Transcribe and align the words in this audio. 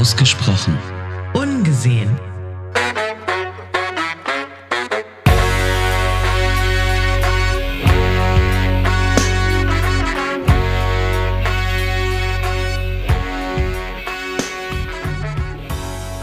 Ausgesprochen. 0.00 0.78
Ungesehen. 1.34 2.08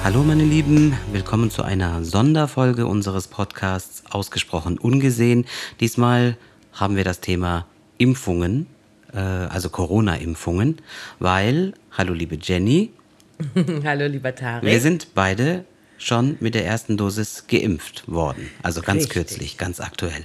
Hallo 0.03 0.23
meine 0.23 0.43
Lieben, 0.43 0.97
willkommen 1.11 1.51
zu 1.51 1.61
einer 1.61 2.03
Sonderfolge 2.03 2.87
unseres 2.87 3.27
Podcasts 3.27 4.01
Ausgesprochen 4.09 4.79
Ungesehen. 4.79 5.45
Diesmal 5.79 6.35
haben 6.73 6.95
wir 6.95 7.03
das 7.03 7.19
Thema 7.19 7.67
Impfungen, 7.99 8.65
äh, 9.13 9.19
also 9.19 9.69
Corona-Impfungen, 9.69 10.77
weil, 11.19 11.75
hallo 11.91 12.13
liebe 12.13 12.39
Jenny, 12.41 12.91
Hallo, 13.83 14.07
lieber 14.07 14.33
Tarek. 14.35 14.63
wir 14.63 14.79
sind 14.81 15.13
beide 15.13 15.65
schon 15.97 16.37
mit 16.39 16.55
der 16.55 16.65
ersten 16.65 16.97
Dosis 16.97 17.45
geimpft 17.47 18.09
worden. 18.11 18.49
Also 18.63 18.81
ganz 18.81 19.03
Richtig. 19.03 19.13
kürzlich, 19.13 19.57
ganz 19.57 19.79
aktuell. 19.79 20.23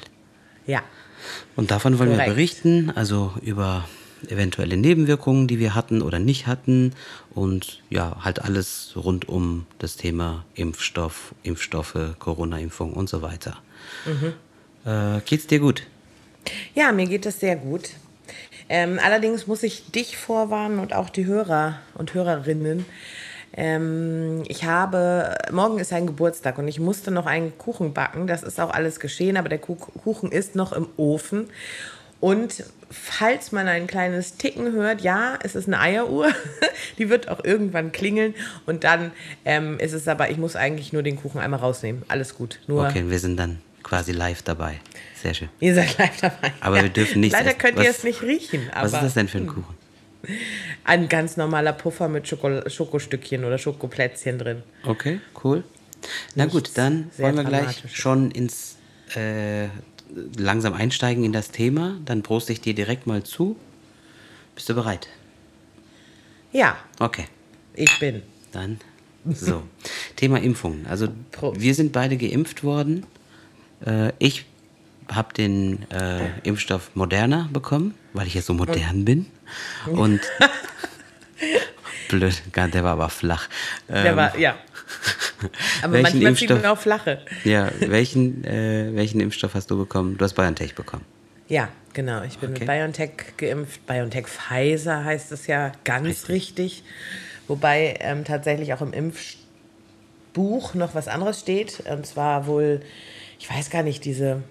Ja, 0.66 0.83
Und 1.57 1.71
davon 1.71 1.98
wollen 1.98 2.11
wir 2.11 2.16
Korrekt. 2.16 2.35
berichten, 2.35 2.91
also 2.95 3.33
über 3.43 3.88
eventuelle 4.29 4.77
Nebenwirkungen, 4.77 5.48
die 5.48 5.59
wir 5.59 5.75
hatten 5.75 6.01
oder 6.02 6.19
nicht 6.21 6.47
hatten 6.47 6.93
und 7.35 7.80
ja, 7.91 8.19
halt 8.21 8.41
alles 8.43 8.93
rund 8.97 9.29
um 9.29 9.66
das 9.79 9.97
Thema 9.97 10.45
Impfstoff, 10.55 11.35
Impfstoffe, 11.43 11.97
Corona-Impfung 12.21 12.93
und 12.93 13.09
so 13.09 13.21
weiter. 13.23 13.57
Mhm. 14.07 14.35
Äh, 14.91 15.21
geht's 15.24 15.47
dir 15.47 15.59
gut? 15.59 15.83
ja 16.74 16.91
mir 16.93 17.07
geht 17.07 17.24
es 17.27 17.38
sehr 17.41 17.55
gut. 17.57 17.91
Ähm, 18.75 18.99
allerdings 19.05 19.47
muss 19.47 19.62
ich 19.62 19.91
dich 19.93 20.17
vorwarnen 20.17 20.79
und 20.79 20.95
auch 20.95 21.11
die 21.11 21.27
Hörer 21.27 21.75
und 21.93 22.15
Hörerinnen. 22.15 22.87
Ähm, 23.55 24.45
ich 24.49 24.65
habe, 24.65 25.35
morgen 25.51 25.79
ist 25.79 25.93
ein 25.93 26.07
Geburtstag 26.07 26.57
und 26.57 26.66
ich 26.69 26.80
musste 26.80 27.11
noch 27.11 27.27
einen 27.27 27.59
Kuchen 27.59 27.93
backen. 27.93 28.27
Das 28.27 28.43
ist 28.43 28.59
auch 28.59 28.71
alles 28.71 28.99
geschehen, 28.99 29.37
aber 29.37 29.51
der 29.51 29.59
Kuch- 29.59 29.91
Kuchen 30.02 30.33
ist 30.33 30.57
noch 30.57 30.73
im 30.73 30.88
Ofen. 30.96 31.51
Und 32.19 32.65
falls 32.91 33.52
man 33.52 33.69
ein 33.69 33.87
kleines 33.87 34.38
Ticken 34.38 34.73
hört, 34.73 35.02
ja, 35.02 35.39
es 35.43 35.55
ist 35.55 35.66
eine 35.66 35.79
Eieruhr. 35.79 36.29
Die 36.99 37.11
wird 37.11 37.29
auch 37.29 37.45
irgendwann 37.45 37.93
klingeln. 37.93 38.35
Und 38.65 38.85
dann 38.85 39.11
ähm, 39.45 39.79
ist 39.80 39.93
es 39.93 40.09
aber, 40.09 40.30
ich 40.30 40.39
muss 40.39 40.57
eigentlich 40.57 40.95
nur 40.95 41.02
den 41.02 41.16
Kuchen 41.21 41.43
einmal 41.43 41.61
rausnehmen. 41.61 42.05
Alles 42.09 42.35
gut. 42.35 42.59
Nur 42.68 42.87
Okay, 42.87 43.05
wir 43.07 43.18
sind 43.18 43.37
dann 43.39 43.61
quasi 43.83 44.13
live 44.13 44.43
dabei. 44.43 44.80
Sehr 45.23 45.35
schön. 45.35 45.49
Ihr 45.61 45.75
seid 45.75 45.97
live 45.99 46.21
dabei. 46.21 46.52
Aber 46.61 46.83
wir 46.83 46.88
dürfen 46.88 47.21
nichts 47.21 47.37
Leider 47.38 47.51
essen. 47.51 47.59
könnt 47.59 47.79
ihr 47.79 47.89
Was- 47.89 47.99
es 47.99 48.05
nicht 48.05 48.23
riechen. 48.23 48.69
Aber 48.73 48.85
Was 48.85 48.93
ist 48.95 49.02
das 49.02 49.15
denn 49.15 49.29
für 49.29 49.39
ein 49.39 49.47
Kuchen? 49.47 49.74
Ein 50.85 51.09
ganz 51.09 51.37
normaler 51.37 51.73
Puffer 51.73 52.09
mit 52.09 52.29
Schoko 52.29 52.69
Schokostückchen 52.69 53.45
oder 53.45 53.59
Schokoplätzchen 53.59 54.39
drin. 54.39 54.63
Okay, 54.85 55.21
cool. 55.43 55.65
Na 56.35 56.45
gut, 56.47 56.55
Nichts 56.63 56.74
dann 56.74 57.11
sehr 57.13 57.24
wollen 57.27 57.37
wir 57.37 57.45
gleich 57.45 57.83
schon 57.93 58.30
ins 58.30 58.77
äh, 59.16 59.66
langsam 60.37 60.74
einsteigen 60.74 61.24
in 61.24 61.33
das 61.33 61.51
Thema. 61.51 61.96
Dann 62.05 62.23
proste 62.23 62.52
ich 62.52 62.61
dir 62.61 62.74
direkt 62.74 63.07
mal 63.07 63.23
zu. 63.24 63.57
Bist 64.55 64.69
du 64.69 64.75
bereit? 64.75 65.09
Ja, 66.53 66.77
Okay, 67.00 67.25
ich 67.75 67.99
bin. 67.99 68.22
dann 68.53 68.78
so. 69.31 69.62
Thema 70.17 70.39
Impfungen. 70.41 70.87
Also 70.87 71.09
Prost. 71.31 71.61
wir 71.61 71.75
sind 71.75 71.93
beide 71.93 72.17
geimpft 72.17 72.62
worden. 72.65 73.06
Äh, 73.87 74.12
ich 74.19 74.44
habe 75.11 75.34
den 75.34 75.91
äh, 75.91 76.28
Impfstoff 76.44 76.91
Moderna 76.94 77.49
bekommen, 77.53 77.94
weil 78.12 78.27
ich 78.27 78.34
ja 78.34 78.43
so 78.43 78.55
modern 78.55 79.05
bin. 79.05 79.27
Und 79.87 80.21
blöd, 82.09 82.43
der 82.55 82.84
war 82.84 82.93
aber 82.93 83.09
flach. 83.09 83.49
Der 83.89 84.06
Ähm, 84.12 84.16
war, 84.16 84.39
ja. 84.39 84.56
Aber 85.83 85.94
welchen 85.94 86.03
manchmal 86.22 86.34
zieht 86.37 86.49
man 86.50 86.59
Impfstoff- 86.61 86.69
auch 86.71 86.78
flache. 86.78 87.21
Ja, 87.44 87.71
welchen, 87.81 88.45
äh, 88.45 88.91
welchen 88.95 89.21
Impfstoff 89.21 89.55
hast 89.55 89.71
du 89.71 89.77
bekommen? 89.79 90.17
Du 90.19 90.25
hast 90.25 90.35
BioNTech 90.35 90.75
bekommen. 90.75 91.05
Ja, 91.49 91.69
genau. 91.93 92.23
Ich 92.23 92.39
bin 92.39 92.51
Okay. 92.51 92.61
mit 92.61 92.69
BioNTech 92.69 93.11
geimpft. 93.37 93.85
BioNTech 93.87 94.27
Pfizer 94.29 95.05
heißt 95.05 95.33
es 95.33 95.47
ja 95.49 95.73
ganz 95.85 96.29
richtig. 96.29 96.85
Wobei 97.49 97.97
ähm, 98.01 98.25
tatsächlich 98.25 98.73
auch 98.75 98.81
im 98.83 98.93
Impfbuch 98.93 100.75
noch 100.75 100.95
was 100.95 101.09
anderes 101.09 101.41
steht. 101.41 101.81
Und 101.91 102.06
zwar 102.06 102.47
wohl, 102.47 102.81
ich 103.43 103.51
weiß 103.51 103.71
gar 103.71 103.83
nicht, 103.83 104.05
diese, 104.05 104.45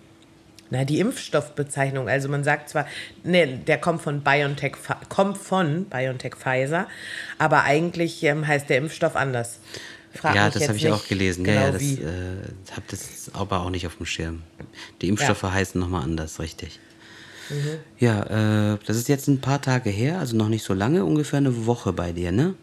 na, 0.70 0.84
die 0.84 1.00
Impfstoffbezeichnung. 1.00 2.10
Also 2.10 2.28
man 2.28 2.44
sagt 2.44 2.68
zwar, 2.68 2.86
nee, 3.24 3.46
der 3.66 3.78
kommt 3.78 4.02
von 4.02 4.22
BioNTech, 4.22 4.74
kommt 5.08 5.38
von 5.38 5.86
BioNTech 5.86 6.36
Pfizer, 6.36 6.88
aber 7.38 7.64
eigentlich 7.64 8.22
ähm, 8.24 8.46
heißt 8.46 8.70
der 8.70 8.80
Impfstoff 8.80 9.16
anders. 9.16 9.60
Frag 10.14 10.36
ja, 10.36 10.50
das 10.50 10.68
habe 10.68 10.78
ich 10.78 10.90
auch 10.90 11.08
gelesen. 11.08 11.46
Genau 11.46 11.62
ja, 11.62 11.66
ja, 11.68 11.72
das 11.72 11.82
äh, 11.84 12.72
habe 12.72 12.84
das 12.90 13.32
aber 13.32 13.62
auch 13.62 13.70
nicht 13.70 13.88
auf 13.88 13.96
dem 13.96 14.06
Schirm. 14.06 14.42
Die 15.02 15.08
Impfstoffe 15.08 15.44
heißen 15.44 15.80
nochmal 15.80 16.04
anders, 16.04 16.42
richtig. 16.42 16.78
Mhm. 17.50 17.80
Ja, 17.98 18.74
äh, 18.74 18.78
das 18.86 18.98
ist 18.98 19.08
jetzt 19.08 19.30
ein 19.30 19.40
paar 19.40 19.62
Tage 19.62 19.90
her, 19.90 20.20
also 20.20 20.36
noch 20.36 20.50
nicht 20.50 20.66
so 20.66 20.74
lange, 20.74 21.06
ungefähr 21.06 21.38
eine 21.38 21.66
Woche 21.66 21.94
bei 21.94 22.12
dir, 22.12 22.34
ne? 22.34 22.56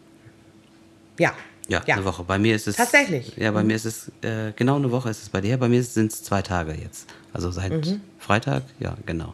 ja. 1.17 1.33
Ja, 1.69 1.81
eine 1.83 2.03
Woche. 2.03 2.23
Bei 2.23 2.37
mir 2.39 2.55
ist 2.55 2.67
es. 2.67 2.75
Tatsächlich? 2.75 3.33
Ja, 3.37 3.51
bei 3.51 3.63
mir 3.63 3.75
ist 3.75 3.85
es, 3.85 4.11
äh, 4.21 4.51
genau 4.55 4.75
eine 4.77 4.91
Woche 4.91 5.09
ist 5.09 5.21
es 5.21 5.29
bei 5.29 5.39
dir. 5.39 5.57
Bei 5.57 5.69
mir 5.69 5.81
sind 5.83 6.11
es 6.11 6.23
zwei 6.23 6.41
Tage 6.41 6.73
jetzt. 6.73 7.07
Also 7.31 7.51
seit 7.51 7.71
Mhm. 7.71 8.01
Freitag, 8.17 8.63
ja, 8.79 8.97
genau. 9.05 9.33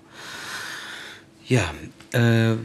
Ja, 1.47 1.73
äh, 2.12 2.56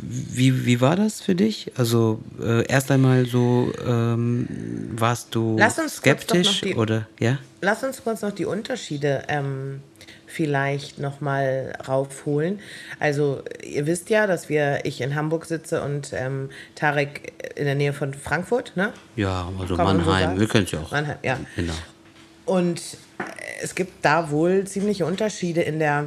wie, 0.00 0.64
wie 0.64 0.80
war 0.80 0.96
das 0.96 1.20
für 1.20 1.34
dich? 1.34 1.70
Also, 1.76 2.20
äh, 2.42 2.64
erst 2.66 2.90
einmal 2.90 3.26
so, 3.26 3.70
ähm, 3.86 4.48
warst 4.96 5.34
du 5.34 5.58
skeptisch 5.88 6.62
die- 6.62 6.74
oder, 6.74 7.06
ja? 7.20 7.38
Lass 7.60 7.84
uns 7.84 8.02
kurz 8.02 8.22
noch 8.22 8.32
die 8.32 8.46
Unterschiede 8.46 9.24
ähm, 9.28 9.82
vielleicht 10.32 10.98
nochmal 10.98 11.76
raufholen. 11.86 12.60
Also 12.98 13.42
ihr 13.62 13.86
wisst 13.86 14.10
ja, 14.10 14.26
dass 14.26 14.48
wir, 14.48 14.84
ich 14.84 15.00
in 15.00 15.14
Hamburg 15.14 15.44
sitze 15.44 15.82
und 15.82 16.12
ähm, 16.14 16.48
Tarek 16.74 17.32
in 17.54 17.66
der 17.66 17.74
Nähe 17.74 17.92
von 17.92 18.14
Frankfurt, 18.14 18.72
ne? 18.74 18.92
Ja, 19.16 19.50
also 19.60 19.76
so 19.76 19.82
Mannheim, 19.82 20.04
sagen? 20.04 20.40
wir 20.40 20.48
können 20.48 20.64
es 20.64 20.70
ja 20.70 20.80
auch. 20.80 20.90
Mannheim, 20.90 21.18
ja. 21.22 21.38
Genau. 21.54 21.74
Und 22.46 22.80
äh, 23.18 23.22
es 23.62 23.74
gibt 23.74 24.04
da 24.04 24.30
wohl 24.30 24.64
ziemliche 24.64 25.04
Unterschiede 25.04 25.60
in 25.60 25.78
der, 25.78 26.06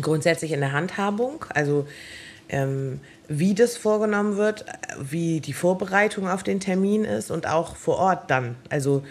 grundsätzlich 0.00 0.52
in 0.52 0.60
der 0.60 0.72
Handhabung, 0.72 1.44
also 1.50 1.86
ähm, 2.48 3.00
wie 3.28 3.54
das 3.54 3.76
vorgenommen 3.76 4.36
wird, 4.36 4.64
wie 4.98 5.40
die 5.40 5.52
Vorbereitung 5.52 6.28
auf 6.28 6.42
den 6.42 6.60
Termin 6.60 7.04
ist 7.04 7.30
und 7.30 7.46
auch 7.46 7.76
vor 7.76 7.98
Ort 7.98 8.30
dann. 8.30 8.56
Also 8.70 9.02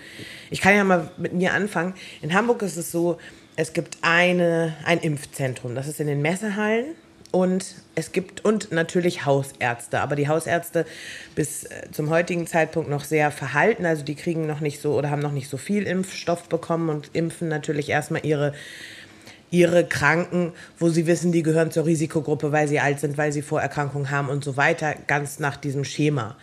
ich 0.50 0.62
kann 0.62 0.76
ja 0.76 0.84
mal 0.84 1.12
mit 1.18 1.34
mir 1.34 1.54
anfangen. 1.54 1.94
In 2.22 2.34
Hamburg 2.34 2.62
ist 2.62 2.78
es 2.78 2.92
so, 2.92 3.18
es 3.56 3.74
gibt 3.74 3.98
eine, 4.02 4.76
ein 4.86 5.00
Impfzentrum, 5.00 5.76
das 5.76 5.88
ist 5.88 6.00
in 6.00 6.08
den 6.08 6.22
Messehallen. 6.22 6.96
Und 7.32 7.66
es 7.96 8.14
gibt 8.14 8.46
und 8.46 8.72
natürlich 8.72 9.26
Hausärzte, 9.26 10.00
aber 10.00 10.16
die 10.16 10.30
Hausärzte 10.30 10.86
bis 11.36 11.66
äh, 11.66 11.92
zum 11.92 12.10
heutigen 12.10 12.48
Zeitpunkt 12.48 12.90
noch 12.90 13.04
sehr 13.04 13.30
verhalten, 13.30 13.86
also 13.86 14.06
die 14.06 14.16
kriegen 14.16 14.48
noch 14.48 14.62
nicht 14.62 14.80
so 14.80 14.94
oder 14.94 15.10
haben 15.10 15.22
noch 15.22 15.34
nicht 15.34 15.50
so 15.50 15.58
viel 15.58 15.84
Impfstoff 15.84 16.48
bekommen 16.48 16.88
und 16.88 17.10
impfen 17.12 17.50
natürlich 17.50 17.90
erstmal 17.90 18.26
ihre 18.26 18.54
ihre 19.52 19.86
Kranken, 19.86 20.54
wo 20.80 20.88
sie 20.90 21.08
wissen, 21.08 21.34
die 21.34 21.44
gehören 21.44 21.72
zur 21.72 21.86
Risikogruppe, 21.86 22.54
weil 22.54 22.70
sie 22.70 22.80
alt 22.80 23.02
sind, 23.02 23.18
weil 23.18 23.34
sie 23.34 23.42
Vorerkrankungen 23.42 24.12
haben 24.12 24.30
und 24.30 24.44
so 24.44 24.56
weiter, 24.56 24.96
ganz 25.08 25.40
nach 25.40 25.58
diesem 25.58 25.84
Schema. 25.84 26.38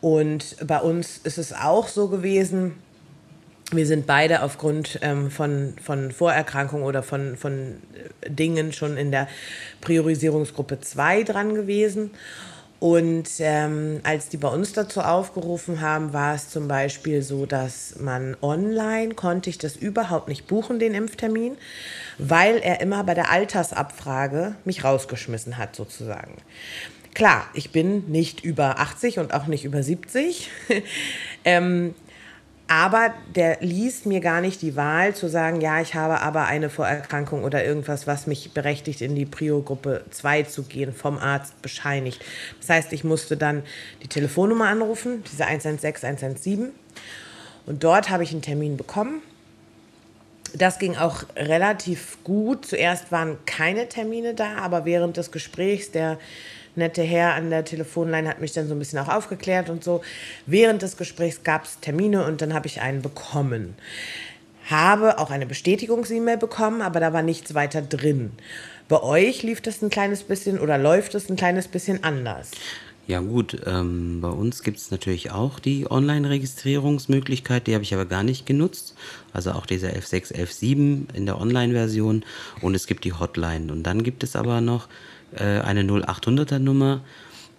Und 0.00 0.56
bei 0.66 0.78
uns 0.78 1.18
ist 1.18 1.38
es 1.38 1.52
auch 1.52 1.88
so 1.88 2.08
gewesen, 2.08 2.74
wir 3.72 3.86
sind 3.86 4.06
beide 4.06 4.42
aufgrund 4.42 4.98
ähm, 5.02 5.30
von, 5.30 5.74
von 5.82 6.12
Vorerkrankungen 6.12 6.84
oder 6.84 7.02
von, 7.02 7.36
von 7.36 7.82
äh, 8.22 8.30
Dingen 8.30 8.72
schon 8.72 8.96
in 8.96 9.10
der 9.10 9.28
Priorisierungsgruppe 9.80 10.80
2 10.80 11.24
dran 11.24 11.54
gewesen. 11.54 12.10
Und 12.78 13.28
ähm, 13.38 14.00
als 14.02 14.28
die 14.28 14.36
bei 14.36 14.48
uns 14.48 14.74
dazu 14.74 15.00
aufgerufen 15.00 15.80
haben, 15.80 16.12
war 16.12 16.34
es 16.34 16.50
zum 16.50 16.68
Beispiel 16.68 17.22
so, 17.22 17.46
dass 17.46 17.96
man 17.98 18.36
online 18.42 19.14
konnte 19.14 19.48
ich 19.48 19.56
das 19.56 19.76
überhaupt 19.76 20.28
nicht 20.28 20.46
buchen, 20.46 20.78
den 20.78 20.94
Impftermin, 20.94 21.56
weil 22.18 22.58
er 22.58 22.82
immer 22.82 23.02
bei 23.02 23.14
der 23.14 23.30
Altersabfrage 23.30 24.56
mich 24.66 24.84
rausgeschmissen 24.84 25.56
hat 25.56 25.74
sozusagen. 25.74 26.36
Klar, 27.14 27.48
ich 27.54 27.72
bin 27.72 28.10
nicht 28.10 28.44
über 28.44 28.78
80 28.78 29.20
und 29.20 29.32
auch 29.32 29.46
nicht 29.46 29.64
über 29.64 29.82
70. 29.82 30.50
ähm, 31.46 31.94
aber 32.68 33.14
der 33.34 33.58
ließ 33.60 34.06
mir 34.06 34.20
gar 34.20 34.40
nicht 34.40 34.60
die 34.60 34.74
Wahl 34.74 35.14
zu 35.14 35.28
sagen, 35.28 35.60
ja, 35.60 35.80
ich 35.80 35.94
habe 35.94 36.20
aber 36.20 36.46
eine 36.46 36.68
Vorerkrankung 36.68 37.44
oder 37.44 37.64
irgendwas, 37.64 38.08
was 38.08 38.26
mich 38.26 38.52
berechtigt, 38.52 39.00
in 39.02 39.14
die 39.14 39.24
Prio-Gruppe 39.24 40.04
2 40.10 40.42
zu 40.44 40.64
gehen, 40.64 40.92
vom 40.92 41.16
Arzt 41.18 41.62
bescheinigt. 41.62 42.24
Das 42.60 42.70
heißt, 42.70 42.92
ich 42.92 43.04
musste 43.04 43.36
dann 43.36 43.62
die 44.02 44.08
Telefonnummer 44.08 44.66
anrufen, 44.66 45.22
diese 45.30 45.46
116, 45.46 46.08
117. 46.08 46.72
Und 47.66 47.84
dort 47.84 48.10
habe 48.10 48.24
ich 48.24 48.32
einen 48.32 48.42
Termin 48.42 48.76
bekommen. 48.76 49.22
Das 50.54 50.78
ging 50.78 50.96
auch 50.96 51.24
relativ 51.36 52.18
gut. 52.24 52.66
Zuerst 52.66 53.12
waren 53.12 53.38
keine 53.46 53.88
Termine 53.88 54.34
da, 54.34 54.56
aber 54.56 54.84
während 54.84 55.16
des 55.16 55.30
Gesprächs 55.30 55.92
der 55.92 56.18
nette 56.76 57.02
Herr 57.02 57.34
an 57.34 57.50
der 57.50 57.64
Telefonline 57.64 58.28
hat 58.28 58.40
mich 58.40 58.52
dann 58.52 58.68
so 58.68 58.74
ein 58.74 58.78
bisschen 58.78 58.98
auch 58.98 59.08
aufgeklärt 59.08 59.70
und 59.70 59.84
so. 59.84 60.02
Während 60.46 60.82
des 60.82 60.96
Gesprächs 60.96 61.42
gab 61.42 61.64
es 61.64 61.80
Termine 61.80 62.24
und 62.24 62.40
dann 62.42 62.54
habe 62.54 62.66
ich 62.66 62.80
einen 62.80 63.02
bekommen. 63.02 63.74
Habe 64.68 65.18
auch 65.18 65.30
eine 65.30 65.46
Bestätigungs-E-Mail 65.46 66.38
bekommen, 66.38 66.82
aber 66.82 66.98
da 66.98 67.12
war 67.12 67.22
nichts 67.22 67.54
weiter 67.54 67.82
drin. 67.82 68.32
Bei 68.88 69.02
euch 69.02 69.42
lief 69.42 69.60
das 69.60 69.82
ein 69.82 69.90
kleines 69.90 70.22
bisschen 70.24 70.58
oder 70.58 70.78
läuft 70.78 71.14
es 71.14 71.28
ein 71.28 71.36
kleines 71.36 71.68
bisschen 71.68 72.04
anders. 72.04 72.50
Ja 73.08 73.20
gut, 73.20 73.56
ähm, 73.66 74.20
bei 74.20 74.28
uns 74.28 74.64
gibt 74.64 74.78
es 74.78 74.90
natürlich 74.90 75.30
auch 75.30 75.60
die 75.60 75.88
Online-Registrierungsmöglichkeit, 75.88 77.68
die 77.68 77.74
habe 77.74 77.84
ich 77.84 77.94
aber 77.94 78.04
gar 78.04 78.24
nicht 78.24 78.46
genutzt. 78.46 78.96
Also 79.32 79.52
auch 79.52 79.64
dieser 79.64 79.90
F6, 79.90 80.34
F7 80.34 81.14
in 81.14 81.26
der 81.26 81.40
Online-Version 81.40 82.24
und 82.62 82.74
es 82.74 82.88
gibt 82.88 83.04
die 83.04 83.12
Hotline. 83.12 83.72
Und 83.72 83.84
dann 83.84 84.02
gibt 84.02 84.24
es 84.24 84.34
aber 84.34 84.60
noch 84.60 84.88
äh, 85.34 85.60
eine 85.60 85.82
0800er 85.82 86.58
Nummer, 86.58 87.00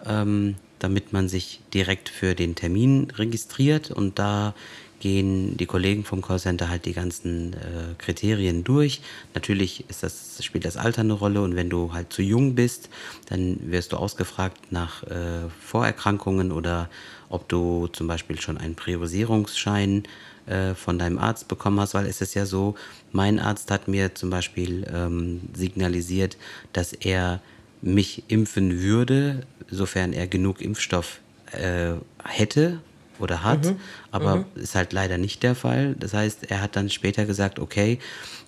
ähm, 0.06 0.56
damit 0.78 1.12
man 1.12 1.28
sich 1.28 1.60
direkt 1.74 2.08
für 2.08 2.34
den 2.34 2.54
Termin 2.54 3.10
registriert. 3.10 3.90
Und 3.90 4.18
da 4.18 4.54
gehen 5.00 5.56
die 5.56 5.66
Kollegen 5.66 6.04
vom 6.04 6.22
Callcenter 6.22 6.68
halt 6.68 6.84
die 6.84 6.92
ganzen 6.92 7.52
äh, 7.54 7.94
Kriterien 7.98 8.64
durch. 8.64 9.00
Natürlich 9.34 9.84
ist 9.88 10.02
das, 10.02 10.42
spielt 10.42 10.64
das 10.64 10.76
Alter 10.76 11.02
eine 11.02 11.12
Rolle. 11.12 11.42
Und 11.42 11.56
wenn 11.56 11.70
du 11.70 11.92
halt 11.92 12.12
zu 12.12 12.22
jung 12.22 12.54
bist, 12.54 12.88
dann 13.28 13.58
wirst 13.70 13.92
du 13.92 13.96
ausgefragt 13.96 14.72
nach 14.72 15.02
äh, 15.04 15.48
Vorerkrankungen 15.60 16.52
oder 16.52 16.88
ob 17.28 17.48
du 17.48 17.88
zum 17.88 18.06
Beispiel 18.06 18.40
schon 18.40 18.58
einen 18.58 18.74
Priorisierungsschein 18.74 20.04
äh, 20.46 20.74
von 20.74 20.98
deinem 20.98 21.18
Arzt 21.18 21.48
bekommen 21.48 21.78
hast, 21.80 21.94
weil 21.94 22.06
es 22.06 22.20
ist 22.20 22.34
ja 22.34 22.46
so, 22.46 22.74
mein 23.12 23.38
Arzt 23.38 23.70
hat 23.70 23.86
mir 23.86 24.14
zum 24.14 24.30
Beispiel 24.30 24.86
ähm, 24.92 25.42
signalisiert, 25.52 26.36
dass 26.72 26.92
er 26.92 27.40
mich 27.82 28.24
impfen 28.28 28.80
würde, 28.80 29.46
sofern 29.70 30.12
er 30.12 30.26
genug 30.26 30.60
Impfstoff 30.60 31.20
äh, 31.52 31.92
hätte 32.24 32.80
oder 33.18 33.42
hat, 33.42 33.64
mhm. 33.64 33.76
aber 34.10 34.36
mhm. 34.36 34.44
ist 34.54 34.74
halt 34.74 34.92
leider 34.92 35.18
nicht 35.18 35.42
der 35.42 35.54
Fall. 35.54 35.94
Das 35.98 36.14
heißt, 36.14 36.50
er 36.50 36.60
hat 36.60 36.76
dann 36.76 36.90
später 36.90 37.24
gesagt, 37.26 37.58
okay, 37.58 37.98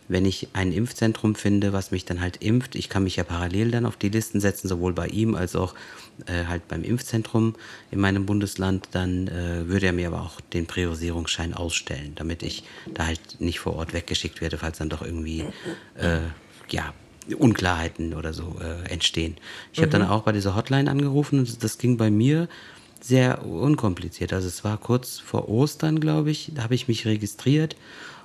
wenn 0.09 0.27
ich 0.27 0.49
ein 0.55 0.73
Impfzentrum 0.73 1.37
finde, 1.37 1.73
was 1.73 1.93
mich 1.93 2.05
dann 2.05 2.21
halt 2.21 2.39
impft, 2.39 2.75
ich 2.75 2.89
kann 2.89 3.05
mich 3.05 3.17
ja 3.17 3.23
parallel 3.23 3.71
dann 3.71 3.87
auf 3.87 3.97
die 3.97 4.09
Listen 4.09 4.41
setzen, 4.41 4.67
sowohl 4.67 4.93
bei 4.93 5.07
ihm 5.07 5.37
als 5.37 5.55
auch 5.55 5.75
äh, 6.27 6.47
halt 6.47 6.67
beim 6.67 6.83
Impfzentrum 6.83 7.55
in 7.93 8.01
meinem 8.01 8.27
Bundesland, 8.27 8.89
dann 8.91 9.29
äh, 9.29 9.69
würde 9.69 9.87
er 9.87 9.93
mir 9.93 10.09
aber 10.09 10.23
auch 10.23 10.41
den 10.41 10.67
Priorisierungsschein 10.67 11.55
ausstellen, 11.55 12.13
damit 12.17 12.43
ich 12.43 12.65
da 12.93 13.07
halt 13.07 13.41
nicht 13.41 13.61
vor 13.61 13.77
Ort 13.77 13.93
weggeschickt 13.93 14.41
werde, 14.41 14.59
falls 14.59 14.79
dann 14.79 14.89
doch 14.89 15.03
irgendwie 15.03 15.45
äh, 15.97 16.19
ja 16.71 16.93
Unklarheiten 17.35 18.15
oder 18.15 18.33
so 18.33 18.57
äh, 18.61 18.89
entstehen. 18.91 19.37
Ich 19.73 19.79
mhm. 19.79 19.83
habe 19.83 19.93
dann 19.93 20.09
auch 20.09 20.23
bei 20.23 20.33
dieser 20.33 20.57
Hotline 20.57 20.91
angerufen 20.91 21.41
und 21.41 21.63
das 21.63 21.79
ging 21.79 21.97
bei 21.97 22.11
mir 22.11 22.49
sehr 23.01 23.47
unkompliziert. 23.47 24.33
Also 24.33 24.49
es 24.49 24.63
war 24.65 24.77
kurz 24.77 25.19
vor 25.19 25.49
Ostern, 25.49 26.01
glaube 26.01 26.31
ich, 26.31 26.53
da 26.55 26.65
habe 26.65 26.75
ich 26.75 26.89
mich 26.89 27.07
registriert 27.07 27.77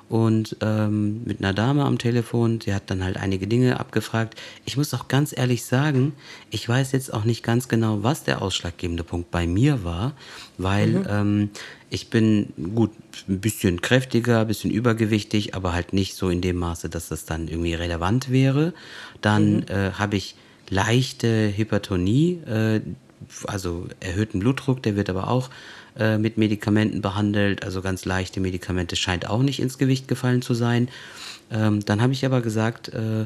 und 0.07 0.57
ähm, 0.61 1.23
mit 1.25 1.39
einer 1.39 1.53
Dame 1.53 1.83
am 1.83 1.97
Telefon, 1.97 2.59
die 2.59 2.73
hat 2.73 2.91
dann 2.91 3.03
halt 3.03 3.17
einige 3.17 3.47
Dinge 3.47 3.79
abgefragt. 3.79 4.39
Ich 4.63 4.77
muss 4.77 4.93
auch 4.93 5.07
ganz 5.07 5.35
ehrlich 5.35 5.65
sagen, 5.65 6.13
ich 6.51 6.67
weiß 6.69 6.91
jetzt 6.91 7.11
auch 7.11 7.23
nicht 7.23 7.43
ganz 7.43 7.67
genau, 7.67 8.03
was 8.03 8.23
der 8.23 8.41
ausschlaggebende 8.41 9.03
Punkt 9.03 9.31
bei 9.31 9.47
mir 9.47 9.83
war, 9.83 10.13
weil 10.59 10.89
mhm. 10.89 11.05
ähm, 11.09 11.49
ich 11.89 12.09
bin 12.09 12.53
gut 12.75 12.91
ein 13.27 13.39
bisschen 13.39 13.81
kräftiger, 13.81 14.41
ein 14.41 14.47
bisschen 14.47 14.69
übergewichtig, 14.69 15.55
aber 15.55 15.73
halt 15.73 15.93
nicht 15.93 16.15
so 16.15 16.29
in 16.29 16.41
dem 16.41 16.57
Maße, 16.57 16.87
dass 16.89 17.07
das 17.07 17.25
dann 17.25 17.47
irgendwie 17.47 17.73
relevant 17.73 18.29
wäre. 18.29 18.73
Dann 19.21 19.57
mhm. 19.57 19.65
äh, 19.69 19.91
habe 19.93 20.17
ich 20.17 20.35
leichte 20.69 21.51
Hypertonie, 21.55 22.41
äh, 22.45 22.81
also 23.47 23.87
erhöhten 24.01 24.39
Blutdruck, 24.39 24.83
der 24.83 24.95
wird 24.95 25.09
aber 25.09 25.29
auch 25.29 25.49
äh, 25.97 26.17
mit 26.17 26.37
Medikamenten 26.37 27.01
behandelt. 27.01 27.63
Also 27.63 27.81
ganz 27.81 28.05
leichte 28.05 28.39
Medikamente 28.39 28.95
scheint 28.95 29.29
auch 29.29 29.41
nicht 29.41 29.59
ins 29.59 29.77
Gewicht 29.77 30.07
gefallen 30.07 30.41
zu 30.41 30.53
sein. 30.53 30.89
Ähm, 31.51 31.83
dann 31.85 32.01
habe 32.01 32.13
ich 32.13 32.25
aber 32.25 32.41
gesagt, 32.41 32.89
äh, 32.89 33.25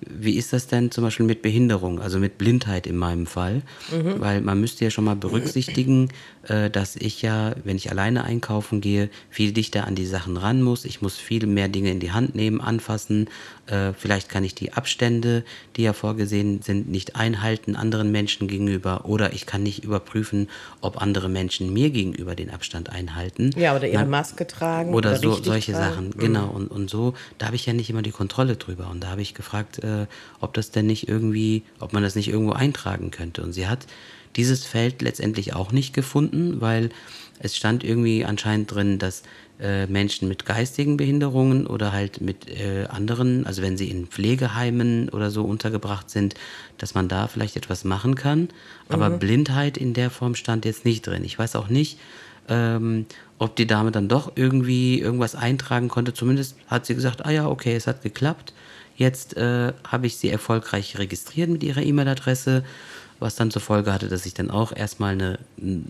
wie 0.00 0.36
ist 0.36 0.52
das 0.52 0.66
denn 0.66 0.90
zum 0.90 1.04
Beispiel 1.04 1.24
mit 1.24 1.40
Behinderung, 1.40 2.00
also 2.00 2.18
mit 2.18 2.36
Blindheit 2.36 2.86
in 2.86 2.96
meinem 2.96 3.26
Fall? 3.26 3.62
Mhm. 3.90 4.20
Weil 4.20 4.40
man 4.42 4.60
müsste 4.60 4.84
ja 4.84 4.90
schon 4.90 5.04
mal 5.04 5.16
berücksichtigen, 5.16 6.10
äh, 6.48 6.70
dass 6.70 6.96
ich 6.96 7.22
ja, 7.22 7.54
wenn 7.64 7.76
ich 7.76 7.90
alleine 7.90 8.24
einkaufen 8.24 8.80
gehe, 8.80 9.08
viel 9.30 9.52
dichter 9.52 9.86
an 9.86 9.94
die 9.94 10.06
Sachen 10.06 10.36
ran 10.36 10.62
muss. 10.62 10.84
Ich 10.84 11.00
muss 11.00 11.16
viel 11.16 11.46
mehr 11.46 11.68
Dinge 11.68 11.90
in 11.90 12.00
die 12.00 12.12
Hand 12.12 12.34
nehmen, 12.34 12.60
anfassen. 12.60 13.28
Äh, 13.66 13.92
vielleicht 13.94 14.28
kann 14.28 14.44
ich 14.44 14.54
die 14.54 14.72
Abstände, 14.72 15.44
die 15.76 15.82
ja 15.82 15.92
vorgesehen 15.92 16.62
sind, 16.62 16.88
nicht 16.88 17.16
einhalten 17.16 17.76
anderen 17.76 18.12
Menschen 18.12 18.48
gegenüber. 18.48 19.04
Oder 19.04 19.32
ich 19.32 19.46
kann 19.46 19.62
nicht 19.62 19.82
überprüfen, 19.82 20.48
ob 20.80 21.02
andere 21.02 21.28
Menschen 21.28 21.72
mir 21.72 21.90
gegenüber 21.90 22.34
den 22.34 22.50
Abstand 22.50 22.90
einhalten. 22.90 23.50
Ja, 23.56 23.74
oder 23.74 23.88
ihre 23.88 24.02
Man, 24.02 24.10
Maske 24.10 24.46
tragen. 24.46 24.94
Oder, 24.94 25.10
oder 25.10 25.18
so, 25.18 25.42
solche 25.42 25.72
tragen. 25.72 25.90
Sachen, 25.90 26.06
mhm. 26.08 26.18
genau. 26.18 26.48
Und, 26.48 26.68
und 26.68 26.88
so, 26.90 27.14
da 27.38 27.46
habe 27.46 27.56
ich 27.56 27.66
ja 27.66 27.72
nicht 27.72 27.90
immer 27.90 28.02
die 28.02 28.12
Kontrolle 28.12 28.56
drüber. 28.56 28.88
Und 28.90 29.02
da 29.02 29.08
habe 29.08 29.22
ich 29.22 29.34
gefragt, 29.34 29.82
äh, 29.82 30.06
ob 30.40 30.54
das 30.54 30.70
denn 30.70 30.86
nicht 30.86 31.08
irgendwie, 31.08 31.64
ob 31.80 31.92
man 31.92 32.02
das 32.02 32.14
nicht 32.14 32.28
irgendwo 32.28 32.52
eintragen 32.52 33.10
könnte. 33.10 33.42
Und 33.42 33.52
sie 33.52 33.66
hat 33.66 33.86
dieses 34.36 34.64
Feld 34.64 35.02
letztendlich 35.02 35.54
auch 35.54 35.72
nicht 35.72 35.92
gefunden, 35.94 36.60
weil 36.60 36.90
es 37.38 37.56
stand 37.56 37.84
irgendwie 37.84 38.24
anscheinend 38.24 38.72
drin, 38.72 38.98
dass 38.98 39.22
äh, 39.60 39.86
Menschen 39.86 40.28
mit 40.28 40.44
geistigen 40.44 40.96
Behinderungen 40.96 41.66
oder 41.66 41.92
halt 41.92 42.20
mit 42.20 42.48
äh, 42.48 42.86
anderen, 42.88 43.46
also 43.46 43.62
wenn 43.62 43.76
sie 43.76 43.90
in 43.90 44.06
Pflegeheimen 44.06 45.08
oder 45.08 45.30
so 45.30 45.44
untergebracht 45.44 46.10
sind, 46.10 46.34
dass 46.78 46.94
man 46.94 47.08
da 47.08 47.26
vielleicht 47.26 47.56
etwas 47.56 47.84
machen 47.84 48.16
kann. 48.16 48.48
Aber 48.88 49.08
mhm. 49.08 49.18
Blindheit 49.18 49.78
in 49.78 49.94
der 49.94 50.10
Form 50.10 50.34
stand 50.34 50.64
jetzt 50.64 50.84
nicht 50.84 51.06
drin. 51.06 51.24
Ich 51.24 51.38
weiß 51.38 51.56
auch 51.56 51.68
nicht, 51.68 51.98
ähm, 52.48 53.06
ob 53.38 53.56
die 53.56 53.66
Dame 53.66 53.92
dann 53.92 54.08
doch 54.08 54.32
irgendwie 54.34 55.00
irgendwas 55.00 55.34
eintragen 55.34 55.88
konnte. 55.88 56.14
Zumindest 56.14 56.56
hat 56.66 56.86
sie 56.86 56.94
gesagt, 56.94 57.24
ah 57.24 57.30
ja, 57.30 57.48
okay, 57.48 57.74
es 57.74 57.86
hat 57.86 58.02
geklappt. 58.02 58.52
Jetzt 58.96 59.36
äh, 59.36 59.72
habe 59.86 60.06
ich 60.06 60.16
sie 60.16 60.30
erfolgreich 60.30 60.98
registriert 60.98 61.50
mit 61.50 61.62
ihrer 61.62 61.82
E-Mail-Adresse, 61.82 62.64
was 63.18 63.36
dann 63.36 63.50
zur 63.50 63.62
Folge 63.62 63.92
hatte, 63.92 64.08
dass 64.08 64.26
ich 64.26 64.34
dann 64.34 64.50
auch 64.50 64.74
erstmal 64.74 65.12
eine 65.12 65.38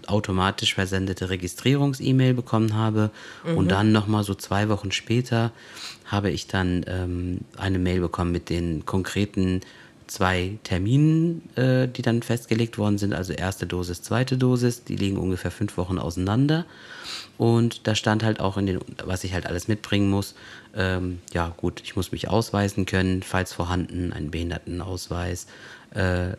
automatisch 0.07 0.75
versendete 0.75 1.31
Registrierungs-E-Mail 1.31 2.35
bekommen 2.35 2.75
habe. 2.75 3.11
Mhm. 3.45 3.57
Und 3.57 3.71
dann 3.71 3.93
nochmal 3.93 4.25
so 4.25 4.35
zwei 4.35 4.69
Wochen 4.69 4.93
später 4.93 5.53
habe 6.05 6.31
ich 6.31 6.47
dann 6.47 6.85
ähm, 6.87 7.41
eine 7.57 7.79
Mail 7.79 8.01
bekommen 8.01 8.33
mit 8.33 8.49
den 8.49 8.87
konkreten 8.87 9.63
zwei 10.07 10.59
Terminen, 10.63 11.43
äh, 11.57 11.89
die 11.89 12.03
dann 12.03 12.23
festgelegt 12.23 12.79
worden 12.79 12.99
sind. 12.99 13.13
Also 13.13 13.33
erste 13.33 13.67
Dosis, 13.67 14.03
zweite 14.03 14.37
Dosis. 14.37 14.85
Die 14.85 14.97
liegen 14.97 15.17
ungefähr 15.17 15.51
fünf 15.51 15.77
Wochen 15.77 15.99
auseinander. 15.99 16.65
Und 17.39 17.87
da 17.87 17.95
stand 17.95 18.23
halt 18.23 18.41
auch 18.41 18.57
in 18.57 18.67
den, 18.67 18.81
was 19.05 19.25
ich 19.25 19.35
halt 19.35 19.47
alles 19.47 19.69
mitbringen 19.69 20.11
muss. 20.11 20.35
Ähm, 20.75 21.19
ja, 21.33 21.53
gut, 21.57 21.83
ich 21.85 21.97
muss 21.97 22.13
mich 22.13 22.29
ausweisen 22.29 22.87
können, 22.87 23.23
falls 23.23 23.53
vorhanden, 23.53 24.13
einen 24.13 24.31
Behindertenausweis 24.31 25.47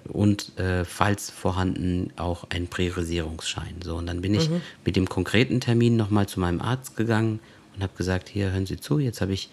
und 0.09 0.57
äh, 0.59 0.85
falls 0.85 1.29
vorhanden 1.29 2.11
auch 2.15 2.45
ein 2.49 2.67
Priorisierungsschein. 2.67 3.75
So, 3.83 3.95
und 3.95 4.05
dann 4.05 4.21
bin 4.21 4.33
ich 4.33 4.49
mhm. 4.49 4.61
mit 4.85 4.95
dem 4.95 5.09
konkreten 5.09 5.59
Termin 5.61 5.95
nochmal 5.95 6.27
zu 6.27 6.39
meinem 6.39 6.61
Arzt 6.61 6.95
gegangen 6.95 7.39
und 7.75 7.83
habe 7.83 7.93
gesagt, 7.97 8.29
hier 8.29 8.51
hören 8.51 8.65
Sie 8.65 8.79
zu, 8.79 8.99
jetzt 8.99 9.21
habe 9.21 9.33
ich 9.33 9.49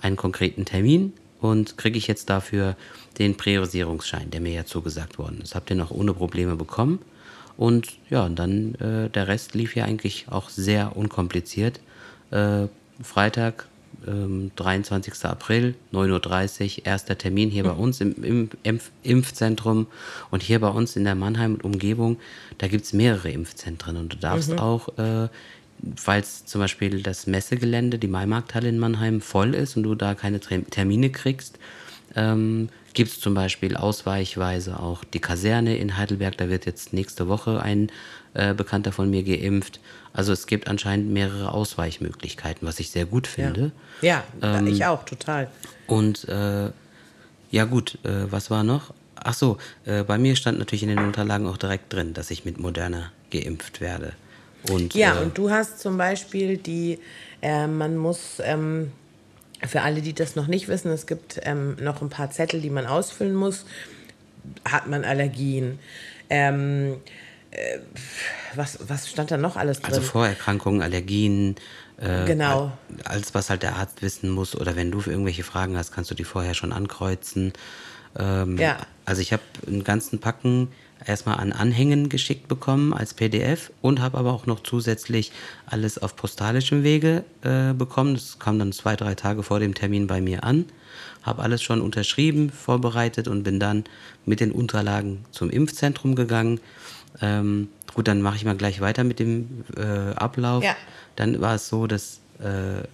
einen 0.00 0.16
konkreten 0.16 0.64
Termin 0.64 1.12
und 1.40 1.78
kriege 1.78 1.98
ich 1.98 2.06
jetzt 2.06 2.30
dafür 2.30 2.76
den 3.18 3.36
Priorisierungsschein, 3.36 4.30
der 4.30 4.40
mir 4.40 4.52
ja 4.52 4.64
zugesagt 4.64 5.18
worden 5.18 5.40
ist. 5.42 5.54
Habt 5.54 5.70
ihr 5.70 5.76
noch 5.76 5.90
ohne 5.90 6.14
Probleme 6.14 6.56
bekommen? 6.56 7.00
Und 7.56 7.98
ja, 8.10 8.24
und 8.24 8.36
dann 8.38 8.74
äh, 8.76 9.10
der 9.10 9.26
Rest 9.26 9.54
lief 9.54 9.74
ja 9.74 9.84
eigentlich 9.84 10.26
auch 10.28 10.48
sehr 10.48 10.96
unkompliziert. 10.96 11.80
Äh, 12.30 12.66
Freitag, 13.02 13.67
ähm, 14.06 14.50
23. 14.56 15.24
April, 15.24 15.74
9.30 15.92 16.78
Uhr, 16.78 16.86
erster 16.86 17.18
Termin 17.18 17.50
hier 17.50 17.64
bei 17.64 17.72
uns 17.72 18.00
im, 18.00 18.22
im 18.22 18.50
Impf 18.62 18.90
Impfzentrum. 19.02 19.86
Und 20.30 20.42
hier 20.42 20.60
bei 20.60 20.68
uns 20.68 20.96
in 20.96 21.04
der 21.04 21.14
Mannheim 21.14 21.54
und 21.54 21.64
Umgebung, 21.64 22.18
da 22.58 22.68
gibt 22.68 22.84
es 22.84 22.92
mehrere 22.92 23.30
Impfzentren. 23.30 23.96
Und 23.96 24.14
du 24.14 24.16
darfst 24.16 24.50
mhm. 24.50 24.58
auch, 24.58 24.96
äh, 24.98 25.28
falls 25.96 26.44
zum 26.46 26.60
Beispiel 26.60 27.02
das 27.02 27.26
Messegelände, 27.26 27.98
die 27.98 28.08
Maimarkthalle 28.08 28.68
in 28.68 28.78
Mannheim 28.78 29.20
voll 29.20 29.54
ist 29.54 29.76
und 29.76 29.82
du 29.82 29.94
da 29.94 30.14
keine 30.14 30.40
Termine 30.40 31.10
kriegst, 31.10 31.58
ähm, 32.16 32.68
gibt 32.94 33.10
es 33.10 33.20
zum 33.20 33.34
Beispiel 33.34 33.76
ausweichweise 33.76 34.80
auch 34.80 35.04
die 35.04 35.20
Kaserne 35.20 35.76
in 35.76 35.96
Heidelberg. 35.96 36.36
Da 36.36 36.48
wird 36.48 36.66
jetzt 36.66 36.92
nächste 36.92 37.28
Woche 37.28 37.62
ein 37.62 37.92
äh, 38.38 38.54
Bekannter 38.54 38.92
von 38.92 39.10
mir 39.10 39.24
geimpft. 39.24 39.80
Also 40.12 40.32
es 40.32 40.46
gibt 40.46 40.68
anscheinend 40.68 41.10
mehrere 41.10 41.52
Ausweichmöglichkeiten, 41.52 42.66
was 42.66 42.78
ich 42.78 42.90
sehr 42.90 43.04
gut 43.04 43.26
finde. 43.26 43.72
Ja, 44.00 44.22
ja 44.40 44.58
ähm, 44.58 44.68
ich 44.68 44.84
auch, 44.86 45.04
total. 45.04 45.50
Und 45.88 46.28
äh, 46.28 46.70
ja 47.50 47.64
gut, 47.64 47.98
äh, 48.04 48.30
was 48.30 48.48
war 48.50 48.62
noch? 48.62 48.94
Ach 49.16 49.34
so, 49.34 49.58
äh, 49.84 50.04
bei 50.04 50.18
mir 50.18 50.36
stand 50.36 50.58
natürlich 50.58 50.84
in 50.84 50.90
den 50.90 51.00
Unterlagen 51.00 51.48
auch 51.48 51.56
direkt 51.56 51.92
drin, 51.92 52.14
dass 52.14 52.30
ich 52.30 52.44
mit 52.44 52.60
Moderna 52.60 53.10
geimpft 53.32 53.80
werde. 53.80 54.12
Und, 54.70 54.94
ja, 54.94 55.18
äh, 55.18 55.22
und 55.22 55.36
du 55.36 55.50
hast 55.50 55.80
zum 55.80 55.96
Beispiel 55.96 56.58
die, 56.58 57.00
äh, 57.42 57.66
man 57.66 57.96
muss 57.96 58.40
ähm, 58.40 58.92
für 59.66 59.82
alle, 59.82 60.00
die 60.00 60.12
das 60.12 60.36
noch 60.36 60.46
nicht 60.46 60.68
wissen, 60.68 60.92
es 60.92 61.06
gibt 61.06 61.40
ähm, 61.42 61.76
noch 61.80 62.02
ein 62.02 62.08
paar 62.08 62.30
Zettel, 62.30 62.60
die 62.60 62.70
man 62.70 62.86
ausfüllen 62.86 63.34
muss. 63.34 63.64
Hat 64.64 64.86
man 64.86 65.04
Allergien? 65.04 65.80
Ähm, 66.30 66.92
äh, 66.92 67.27
was, 68.54 68.78
was 68.88 69.08
stand 69.08 69.30
da 69.30 69.36
noch 69.36 69.56
alles 69.56 69.82
Also 69.84 70.00
drin? 70.00 70.08
Vorerkrankungen, 70.10 70.82
Allergien, 70.82 71.56
äh, 72.00 72.24
Genau. 72.26 72.72
alles, 73.04 73.34
was 73.34 73.50
halt 73.50 73.62
der 73.62 73.76
Arzt 73.76 74.02
wissen 74.02 74.30
muss. 74.30 74.54
Oder 74.56 74.76
wenn 74.76 74.90
du 74.90 74.98
irgendwelche 75.04 75.42
Fragen 75.44 75.76
hast, 75.76 75.92
kannst 75.92 76.10
du 76.10 76.14
die 76.14 76.24
vorher 76.24 76.54
schon 76.54 76.72
ankreuzen. 76.72 77.52
Ähm, 78.18 78.56
Ja. 78.58 78.78
Also 79.04 79.22
ich 79.22 79.32
habe 79.32 79.42
einen 79.66 79.84
ganzen 79.84 80.18
Packen 80.18 80.68
erstmal 81.04 81.36
an 81.38 81.52
Anhängen 81.52 82.08
geschickt 82.08 82.48
bekommen 82.48 82.92
als 82.92 83.14
PDF 83.14 83.70
und 83.82 84.00
habe 84.00 84.18
aber 84.18 84.32
auch 84.32 84.46
noch 84.46 84.62
zusätzlich 84.62 85.30
alles 85.66 85.98
auf 85.98 86.16
postalischem 86.16 86.82
Wege 86.82 87.24
äh, 87.42 87.72
bekommen. 87.72 88.14
Das 88.14 88.38
kam 88.38 88.58
dann 88.58 88.72
zwei, 88.72 88.96
drei 88.96 89.14
Tage 89.14 89.42
vor 89.42 89.60
dem 89.60 89.74
Termin 89.74 90.06
bei 90.06 90.20
mir 90.20 90.44
an. 90.44 90.66
Habe 91.22 91.42
alles 91.42 91.62
schon 91.62 91.80
unterschrieben, 91.80 92.50
vorbereitet 92.50 93.28
und 93.28 93.42
bin 93.44 93.60
dann 93.60 93.84
mit 94.24 94.40
den 94.40 94.50
Unterlagen 94.52 95.24
zum 95.30 95.50
Impfzentrum 95.50 96.14
gegangen. 96.14 96.60
Ähm, 97.20 97.68
gut, 97.94 98.08
dann 98.08 98.22
mache 98.22 98.36
ich 98.36 98.44
mal 98.44 98.56
gleich 98.56 98.80
weiter 98.80 99.04
mit 99.04 99.18
dem 99.18 99.64
äh, 99.76 100.14
Ablauf. 100.14 100.62
Ja. 100.62 100.76
Dann 101.16 101.40
war 101.40 101.54
es 101.54 101.68
so, 101.68 101.86
dass 101.86 102.20
äh, 102.38 102.86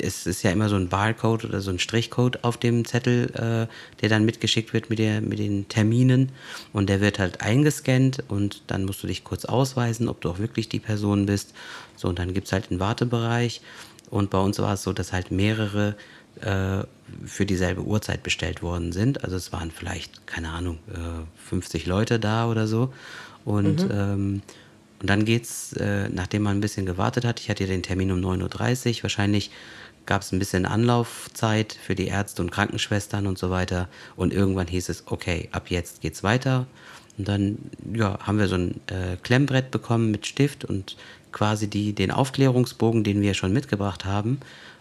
es 0.00 0.26
ist 0.26 0.42
ja 0.42 0.50
immer 0.50 0.68
so 0.68 0.76
ein 0.76 0.88
Barcode 0.88 1.44
oder 1.44 1.60
so 1.60 1.70
ein 1.70 1.78
Strichcode 1.78 2.44
auf 2.44 2.56
dem 2.56 2.84
Zettel, 2.84 3.30
äh, 3.34 4.00
der 4.00 4.08
dann 4.08 4.24
mitgeschickt 4.24 4.72
wird 4.72 4.90
mit, 4.90 4.98
der, 4.98 5.20
mit 5.20 5.38
den 5.38 5.68
Terminen. 5.68 6.30
Und 6.72 6.88
der 6.88 7.00
wird 7.00 7.18
halt 7.18 7.40
eingescannt 7.40 8.22
und 8.28 8.62
dann 8.66 8.84
musst 8.84 9.02
du 9.02 9.06
dich 9.06 9.24
kurz 9.24 9.44
ausweisen, 9.44 10.08
ob 10.08 10.20
du 10.20 10.30
auch 10.30 10.38
wirklich 10.38 10.68
die 10.68 10.80
Person 10.80 11.26
bist. 11.26 11.54
So, 11.96 12.08
und 12.08 12.18
dann 12.18 12.34
gibt 12.34 12.46
es 12.46 12.52
halt 12.52 12.70
einen 12.70 12.80
Wartebereich. 12.80 13.60
Und 14.10 14.30
bei 14.30 14.38
uns 14.38 14.58
war 14.58 14.74
es 14.74 14.82
so, 14.82 14.92
dass 14.92 15.12
halt 15.12 15.30
mehrere 15.30 15.96
äh, 16.40 16.84
für 17.24 17.46
dieselbe 17.46 17.82
Uhrzeit 17.82 18.22
bestellt 18.22 18.62
worden 18.62 18.92
sind. 18.92 19.24
Also 19.24 19.36
es 19.36 19.52
waren 19.52 19.70
vielleicht, 19.70 20.26
keine 20.26 20.50
Ahnung, 20.50 20.78
äh, 20.92 21.48
50 21.48 21.86
Leute 21.86 22.18
da 22.18 22.48
oder 22.48 22.66
so. 22.66 22.92
Und 23.44 23.86
ähm, 23.90 24.42
und 25.00 25.08
dann 25.08 25.24
geht's, 25.24 25.72
äh, 25.74 26.08
nachdem 26.08 26.42
man 26.42 26.56
ein 26.56 26.60
bisschen 26.60 26.86
gewartet 26.86 27.24
hat, 27.24 27.40
ich 27.40 27.48
hatte 27.48 27.64
ja 27.64 27.70
den 27.70 27.82
Termin 27.82 28.10
um 28.10 28.18
9.30 28.18 28.96
Uhr, 28.96 29.02
wahrscheinlich 29.04 29.50
gab 30.06 30.22
es 30.22 30.32
ein 30.32 30.38
bisschen 30.38 30.64
Anlaufzeit 30.64 31.74
für 31.74 31.94
die 31.94 32.08
Ärzte 32.08 32.42
und 32.42 32.50
Krankenschwestern 32.50 33.26
und 33.26 33.38
so 33.38 33.50
weiter. 33.50 33.88
Und 34.16 34.32
irgendwann 34.32 34.66
hieß 34.66 34.88
es, 34.88 35.04
okay, 35.06 35.48
ab 35.52 35.70
jetzt 35.70 36.00
geht's 36.00 36.22
weiter. 36.22 36.66
Und 37.18 37.28
dann 37.28 37.58
ja, 37.92 38.18
haben 38.20 38.38
wir 38.38 38.48
so 38.48 38.54
ein 38.56 38.80
äh, 38.86 39.16
Klemmbrett 39.22 39.70
bekommen 39.70 40.10
mit 40.10 40.26
Stift 40.26 40.64
und 40.64 40.96
quasi 41.30 41.68
die, 41.68 41.92
den 41.92 42.10
Aufklärungsbogen, 42.10 43.04
den 43.04 43.20
wir 43.20 43.34
schon 43.34 43.52
mitgebracht 43.52 44.04
haben, 44.04 44.40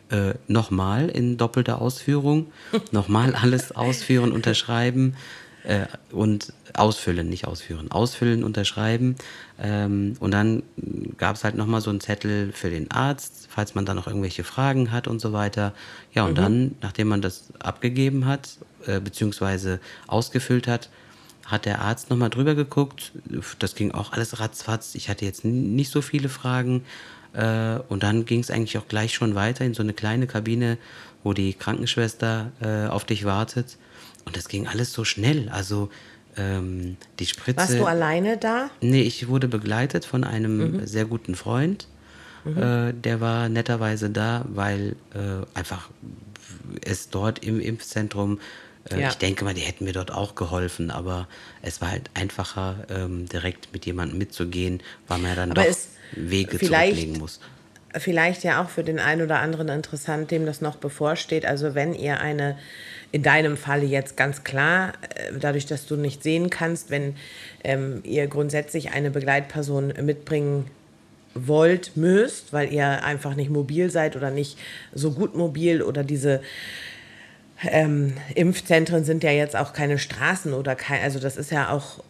äh, 0.10 0.34
nochmal 0.48 1.10
in 1.10 1.38
doppelter 1.38 1.82
Ausführung, 1.82 2.48
nochmal 2.92 3.36
alles 3.36 3.72
ausführen, 3.72 4.32
unterschreiben 4.32 5.16
äh, 5.64 5.86
und 6.12 6.54
ausfüllen, 6.74 7.30
nicht 7.30 7.46
ausführen, 7.48 7.92
ausfüllen, 7.92 8.44
unterschreiben. 8.44 9.16
Ähm, 9.60 10.16
und 10.20 10.32
dann 10.32 10.64
gab 11.18 11.36
es 11.36 11.44
halt 11.44 11.56
nochmal 11.56 11.82
so 11.82 11.90
einen 11.90 12.00
Zettel 12.00 12.52
für 12.54 12.70
den 12.70 12.90
Arzt, 12.92 13.48
falls 13.50 13.76
man 13.76 13.86
da 13.86 13.94
noch 13.94 14.08
irgendwelche 14.08 14.44
Fragen 14.44 14.92
hat 14.92 15.08
und 15.08 15.20
so 15.20 15.34
weiter. 15.34 15.74
Ja, 16.14 16.26
und 16.26 16.38
dann, 16.38 16.76
nachdem 16.82 17.08
man 17.10 17.22
das 17.22 17.46
abgegeben 17.60 18.26
hat, 18.26 18.58
äh, 18.86 19.00
beziehungsweise 19.00 19.80
ausgefüllt 20.08 20.68
hat, 20.68 20.90
hat 21.46 21.66
der 21.66 21.82
Arzt 21.82 22.10
nochmal 22.10 22.30
drüber 22.30 22.56
geguckt. 22.56 23.14
Das 23.60 23.76
ging 23.76 23.92
auch 23.92 24.12
alles 24.12 24.40
ratzfatz. 24.40 24.96
Ich 24.96 25.10
hatte 25.10 25.26
jetzt 25.26 25.46
nicht 25.46 25.92
so 25.92 26.02
viele 26.02 26.30
Fragen. 26.30 26.84
Äh, 27.34 27.79
und 27.89 28.03
dann 28.03 28.25
ging 28.25 28.39
es 28.39 28.51
eigentlich 28.51 28.77
auch 28.77 28.88
gleich 28.88 29.13
schon 29.13 29.36
weiter 29.36 29.65
in 29.65 29.74
so 29.74 29.84
eine 29.84 29.93
kleine 29.93 30.27
Kabine, 30.27 30.77
wo 31.24 31.34
die 31.34 31.53
Krankenschwester 31.53 32.51
äh, 32.62 32.88
auf 32.88 33.05
dich 33.05 33.25
wartet. 33.25 33.77
Und 34.25 34.38
das 34.38 34.48
ging 34.48 34.67
alles 34.67 34.93
so 34.93 35.05
schnell. 35.05 35.50
Also 35.50 35.89
ähm, 36.36 36.98
die 37.19 37.25
Spritze. 37.25 37.57
Warst 37.57 37.79
du 37.79 37.86
alleine 37.86 38.38
da? 38.38 38.69
Nee, 38.81 39.01
ich 39.01 39.27
wurde 39.27 39.48
begleitet 39.48 40.05
von 40.05 40.24
einem 40.24 40.86
sehr 40.86 41.05
guten 41.05 41.36
Freund. 41.36 41.88
Äh, 42.55 42.93
der 42.93 43.19
war 43.19 43.50
netterweise 43.50 44.10
da, 44.10 44.46
weil 44.48 44.96
äh, 45.13 45.46
einfach 45.53 45.89
es 46.81 47.10
dort 47.10 47.43
im 47.43 47.60
Impfzentrum, 47.60 48.39
äh, 48.91 49.01
Ja. 49.01 49.10
ich 49.10 49.17
denke 49.17 49.46
mal, 49.46 49.53
die 49.53 49.62
hätten 49.62 49.86
mir 49.86 49.94
dort 49.94 50.12
auch 50.12 50.36
geholfen, 50.36 50.91
aber 50.91 51.27
es 51.62 51.82
war 51.82 51.91
halt 51.91 52.10
einfacher, 52.13 52.86
ähm, 52.89 53.27
direkt 53.27 53.74
mit 53.74 53.86
jemandem 53.86 54.17
mitzugehen, 54.17 54.82
weil 55.08 55.20
man 55.20 55.32
ja 55.32 55.36
dann 55.36 55.51
Aber 55.51 55.63
doch 55.63 55.77
Wege 56.13 56.58
zurücklegen 56.60 57.17
muss. 57.17 57.39
Vielleicht 57.96 58.44
ja 58.44 58.62
auch 58.62 58.70
für 58.70 58.84
den 58.84 59.00
einen 59.00 59.22
oder 59.22 59.39
anderen 59.39 59.70
interessant, 59.70 60.29
dem 60.29 60.46
das 60.46 60.62
noch 60.62 60.75
bevorsteht. 60.75 61.46
Also 61.46 61.74
wenn 61.74 61.94
ihr 61.94 62.20
eine, 62.20 62.58
in 63.12 63.24
deinem 63.24 63.58
Falle 63.58 63.86
jetzt 63.86 64.17
ganz 64.17 64.44
klar, 64.44 64.94
äh, 65.15 65.34
dadurch, 65.39 65.65
dass 65.65 65.86
du 65.88 65.96
nicht 65.96 66.22
sehen 66.22 66.50
kannst, 66.50 66.89
wenn 66.89 67.15
ähm, 67.63 68.01
ihr 68.03 68.27
grundsätzlich 68.27 68.91
eine 68.91 69.10
Begleitperson 69.10 69.94
mitbringen 70.01 70.70
wollt, 71.34 71.96
müsst, 71.96 72.53
weil 72.53 72.74
ihr 72.74 73.03
einfach 73.03 73.36
nicht 73.36 73.50
mobil 73.50 73.89
seid 73.89 74.15
oder 74.15 74.32
nicht 74.32 74.58
so 74.94 75.12
gut 75.12 75.36
mobil 75.36 75.82
oder 75.82 76.03
diese 76.03 76.41
ähm, 77.64 78.14
Impfzentren 78.36 79.04
sind 79.04 79.24
ja 79.24 79.32
jetzt 79.32 79.56
auch 79.56 79.74
keine 79.74 79.98
Straßen 79.98 80.54
oder 80.54 80.76
kein, 80.76 81.02
also 81.02 81.20
das 81.20 81.38
ist 81.38 81.52
ja 81.52 81.70
auch, 81.70 82.04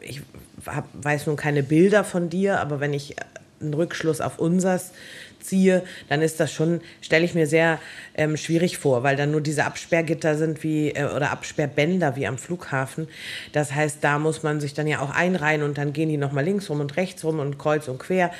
ich 0.00 0.22
hab, 0.66 0.88
weiß 0.92 1.26
nun 1.26 1.36
keine 1.36 1.62
Bilder 1.62 2.04
von 2.04 2.28
dir, 2.28 2.60
aber 2.60 2.80
wenn 2.80 2.92
ich 2.92 3.16
einen 3.60 3.74
Rückschluss 3.74 4.20
auf 4.20 4.38
unsers 4.38 4.92
ziehe, 5.40 5.82
dann 6.08 6.22
ist 6.22 6.40
das 6.40 6.52
schon, 6.52 6.80
stelle 7.00 7.24
ich 7.24 7.34
mir 7.34 7.46
sehr 7.46 7.78
ähm, 8.14 8.36
schwierig 8.36 8.78
vor, 8.78 9.02
weil 9.02 9.16
dann 9.16 9.30
nur 9.30 9.40
diese 9.40 9.64
Absperrgitter 9.64 10.36
sind 10.36 10.62
wie, 10.62 10.90
äh, 10.90 11.04
oder 11.04 11.30
Absperrbänder 11.30 12.16
wie 12.16 12.26
am 12.26 12.38
Flughafen. 12.38 13.08
Das 13.52 13.74
heißt, 13.74 13.98
da 14.02 14.18
muss 14.18 14.42
man 14.42 14.60
sich 14.60 14.74
dann 14.74 14.86
ja 14.86 15.00
auch 15.00 15.10
einreihen 15.10 15.62
und 15.62 15.78
dann 15.78 15.92
gehen 15.92 16.08
die 16.08 16.16
nochmal 16.16 16.44
links 16.44 16.68
rum 16.70 16.80
und 16.80 16.96
rechts 16.96 17.24
rum 17.24 17.38
und 17.38 17.58
kreuz 17.58 17.88
und 17.88 17.98
quer. 17.98 18.30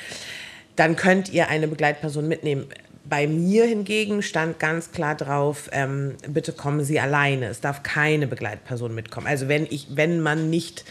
Dann 0.75 0.95
könnt 0.95 1.29
ihr 1.29 1.49
eine 1.49 1.67
Begleitperson 1.67 2.27
mitnehmen. 2.27 2.67
Bei 3.03 3.27
mir 3.27 3.65
hingegen 3.65 4.21
stand 4.21 4.59
ganz 4.59 4.91
klar 4.91 5.15
drauf, 5.15 5.69
ähm, 5.71 6.15
bitte 6.27 6.53
kommen 6.53 6.83
Sie 6.83 6.99
alleine. 6.99 7.47
Es 7.47 7.59
darf 7.59 7.83
keine 7.83 8.27
Begleitperson 8.27 8.93
mitkommen. 8.93 9.27
Also 9.27 9.47
wenn 9.47 9.65
ich, 9.65 9.87
wenn 9.95 10.21
man 10.21 10.49
nicht 10.49 10.85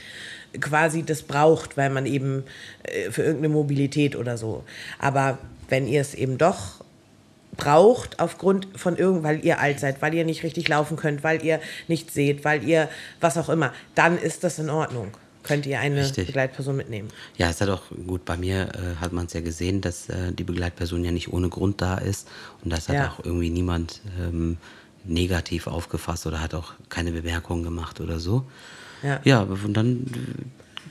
quasi 0.61 1.02
das 1.02 1.23
braucht, 1.23 1.76
weil 1.76 1.90
man 1.90 2.07
eben 2.07 2.45
äh, 2.83 3.11
für 3.11 3.23
irgendeine 3.23 3.55
Mobilität 3.55 4.17
oder 4.17 4.37
so. 4.37 4.64
Aber 4.99 5.38
wenn 5.69 5.87
ihr 5.87 6.00
es 6.00 6.14
eben 6.14 6.38
doch 6.38 6.85
braucht 7.57 8.19
aufgrund 8.21 8.69
von 8.75 8.97
irgend, 8.97 9.23
weil 9.23 9.45
ihr 9.45 9.61
alt 9.61 9.81
seid, 9.81 10.02
weil 10.02 10.14
ihr 10.14 10.25
nicht 10.25 10.43
richtig 10.43 10.69
laufen 10.69 10.97
könnt, 10.97 11.23
weil 11.23 11.45
ihr 11.45 11.61
nicht 11.88 12.11
seht, 12.11 12.45
weil 12.45 12.64
ihr 12.64 12.88
was 13.21 13.37
auch 13.37 13.49
immer, 13.49 13.73
dann 13.95 14.19
ist 14.19 14.45
das 14.45 14.59
in 14.59 14.71
Ordnung. 14.71 15.17
Könnt 15.42 15.64
ihr 15.66 15.80
eine 15.80 16.02
Richtig. 16.02 16.26
Begleitperson 16.26 16.76
mitnehmen. 16.76 17.09
Ja, 17.37 17.49
es 17.50 17.61
hat 17.61 17.68
auch 17.70 17.82
gut, 18.06 18.25
bei 18.25 18.37
mir 18.37 18.68
äh, 18.75 18.97
hat 19.00 19.12
man 19.12 19.26
es 19.26 19.32
ja 19.32 19.40
gesehen, 19.40 19.80
dass 19.80 20.09
äh, 20.09 20.32
die 20.32 20.44
Begleitperson 20.44 21.02
ja 21.04 21.12
nicht 21.12 21.32
ohne 21.32 21.49
Grund 21.49 21.80
da 21.80 21.97
ist 21.99 22.28
und 22.62 22.70
das 22.73 22.88
hat 22.88 22.97
Ja. 22.97 23.09
auch 23.11 23.25
irgendwie 23.25 23.50
niemand 23.50 24.00
ähm, 24.20 24.59
negativ 25.04 25.66
aufgefasst 25.66 26.26
oder 26.26 26.40
hat 26.42 26.54
auch 26.54 26.75
keine 26.90 27.12
Bemerkungen 27.12 27.62
gemacht 27.62 28.00
oder 28.00 28.20
so. 28.20 28.44
Ja. 29.02 29.20
Ja, 29.25 29.40
und 29.42 29.73
dann 29.73 30.04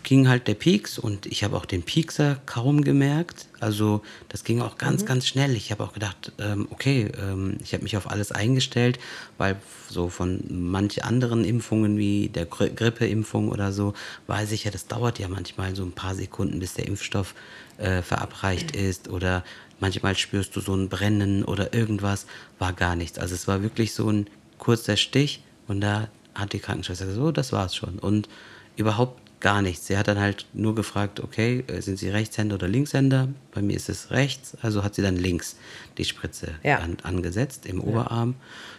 ging 0.03 0.27
halt 0.27 0.48
der 0.48 0.53
Pieks 0.53 0.98
und 0.98 1.25
ich 1.25 1.43
habe 1.43 1.58
auch 1.58 1.65
den 1.65 1.84
Piekser 1.84 2.39
kaum 2.46 2.84
gemerkt. 2.84 3.48
Also 3.60 4.01
das 4.29 4.43
ging 4.43 4.62
auch 4.62 4.77
ganz, 4.77 5.05
ganz 5.05 5.27
schnell. 5.27 5.55
Ich 5.55 5.72
habe 5.72 5.84
auch 5.84 5.93
gedacht, 5.93 6.31
ähm, 6.39 6.67
okay, 6.69 7.12
ähm, 7.19 7.58
ich 7.63 7.74
habe 7.74 7.84
mich 7.84 7.98
auf 7.98 8.10
alles 8.10 8.31
eingestellt, 8.31 9.00
weil 9.38 9.58
so 9.89 10.10
von 10.10 10.43
manch 10.50 11.03
anderen 11.03 11.43
Impfungen 11.43 11.98
wie 11.98 12.29
der 12.29 12.46
Gri 12.46 12.69
Grippeimpfung 12.69 13.50
oder 13.50 13.72
so, 13.72 13.93
weiß 14.27 14.51
ich 14.51 14.63
ja, 14.63 14.72
das 14.72 14.88
dauert 14.88 15.19
ja 15.19 15.27
manchmal 15.27 15.75
so 15.75 15.84
ein 15.84 15.91
paar 15.91 16.15
Sekunden, 16.15 16.60
bis 16.60 16.74
der 16.75 16.88
Impfstoff 16.88 17.36
äh, 17.77 18.01
verabreicht 18.01 18.75
ist 18.75 19.10
oder 19.10 19.43
manchmal 19.79 20.15
spürst 20.15 20.55
du 20.55 20.62
so 20.62 20.74
ein 20.74 20.89
Brennen 20.89 21.43
oder 21.43 21.74
irgendwas, 21.74 22.25
war 22.58 22.74
gar 22.74 22.96
nichts. 22.96 23.19
Also 23.19 23.36
es 23.36 23.48
war 23.48 23.62
wirklich 23.62 23.93
so 23.93 24.10
ein 24.10 24.27
kurzer 24.58 24.98
Stich 24.98 25.43
und 25.67 25.81
da 25.81 26.10
hat 26.36 26.53
die 26.53 26.60
Krankenschwester 26.60 27.05
gesagt, 27.05 27.22
so, 27.22 27.31
das 27.31 27.51
war's 27.51 27.75
schon. 27.75 28.00
Und 28.00 28.29
überhaupt 28.75 29.22
gar 29.39 29.62
nichts. 29.62 29.88
Sie 29.88 29.98
hat 29.98 30.08
dann 30.08 30.19
halt 30.19 30.46
nur 30.53 30.75
gefragt, 30.75 31.19
okay, 31.19 31.63
äh, 31.67 31.81
sind 31.81 31.98
Sie 31.98 32.10
Rechtshänder 32.10 32.55
oder 32.55 32.67
Linkshänder? 32.67 33.29
Bei 33.53 33.62
mir 33.62 33.75
ist 33.75 33.89
es 33.89 34.12
rechts, 34.12 34.58
also 34.62 34.84
hat 34.84 34.96
sie 34.96 35.01
dann 35.01 35.15
links 35.15 35.55
die 35.98 36.05
Spritze 36.05 36.51
Ja. 36.63 36.79
an, 36.79 36.98
angesetzt 37.03 37.65
im 37.65 37.81
Oberarm. 37.81 38.36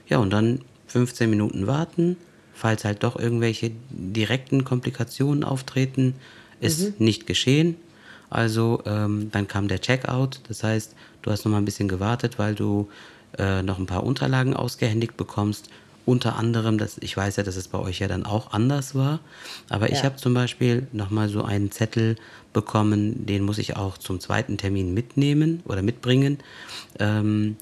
Ja, 0.09 0.19
und 0.19 0.31
dann 0.31 0.61
15 0.89 1.31
Minuten 1.31 1.67
warten, 1.67 2.17
falls 2.53 2.85
halt 2.85 3.03
doch 3.05 3.17
irgendwelche 3.19 3.71
direkten 3.91 4.65
Komplikationen 4.65 5.45
auftreten, 5.45 6.15
ist 6.61 7.01
nicht 7.01 7.27
geschehen. 7.27 7.77
Also 8.29 8.83
ähm, 8.87 9.31
dann 9.33 9.49
kam 9.49 9.67
der 9.67 9.81
Checkout, 9.81 10.41
das 10.49 10.63
heißt, 10.63 10.95
du 11.23 11.31
hast 11.31 11.45
noch 11.45 11.53
mal 11.53 11.59
ein 11.59 11.65
bisschen 11.65 11.89
gewartet, 11.89 12.39
weil 12.39 12.55
du 12.55 12.89
äh, 13.39 13.63
noch 13.63 13.79
ein 13.79 13.87
paar 13.87 14.05
Unterlagen 14.05 14.55
ausgehändigt 14.55 15.17
bekommst. 15.17 15.71
Unter 16.07 16.37
anderem, 16.37 16.79
das, 16.79 16.97
ich 17.01 17.17
weiß 17.17 17.37
ja, 17.37 17.43
dass 17.43 17.57
es 17.57 17.69
bei 17.69 17.79
euch 17.79 18.01
ja 18.01 18.09
dann 18.09 18.25
auch 18.25 18.53
anders 18.53 18.95
war, 18.95 19.21
aber 19.69 19.91
ich 19.91 19.99
Ja. 19.99 20.05
habe 20.05 20.17
zum 20.17 20.35
Beispiel 20.35 20.87
noch 20.93 21.11
mal 21.11 21.29
so 21.29 21.43
einen 21.43 21.71
Zettel 21.71 22.17
bekommen, 22.53 23.27
den 23.27 23.45
muss 23.45 23.59
ich 23.59 23.77
auch 23.77 23.99
zum 23.99 24.19
zweiten 24.19 24.57
Termin 24.57 24.95
mitnehmen 24.95 25.63
oder 25.67 25.83
mitbringen. 25.83 26.39
Ähm, 26.99 27.57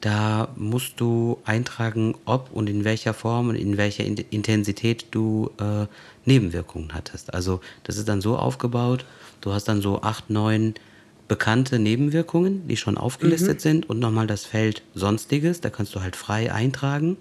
da 0.00 0.48
musst 0.56 1.00
du 1.00 1.38
eintragen, 1.44 2.14
ob 2.26 2.50
und 2.52 2.68
in 2.68 2.84
welcher 2.84 3.14
Form 3.14 3.48
und 3.48 3.56
in 3.56 3.76
welcher 3.76 4.04
Intensität 4.04 5.06
du 5.10 5.50
äh, 5.58 5.86
Nebenwirkungen 6.26 6.92
hattest. 6.92 7.32
Also 7.32 7.60
das 7.84 7.96
ist 7.96 8.08
dann 8.08 8.20
so 8.20 8.36
aufgebaut, 8.36 9.06
du 9.40 9.52
hast 9.52 9.64
dann 9.68 9.80
so 9.80 10.02
acht, 10.02 10.28
neun 10.28 10.74
bekannte 11.28 11.78
Nebenwirkungen, 11.78 12.68
die 12.68 12.76
schon 12.76 12.98
aufgelistet 12.98 13.56
mhm. 13.56 13.60
sind 13.60 13.90
und 13.90 13.98
nochmal 13.98 14.26
das 14.26 14.44
Feld 14.44 14.82
Sonstiges, 14.94 15.60
da 15.60 15.70
kannst 15.70 15.94
du 15.94 16.02
halt 16.02 16.14
frei 16.14 16.52
eintragen. 16.52 17.16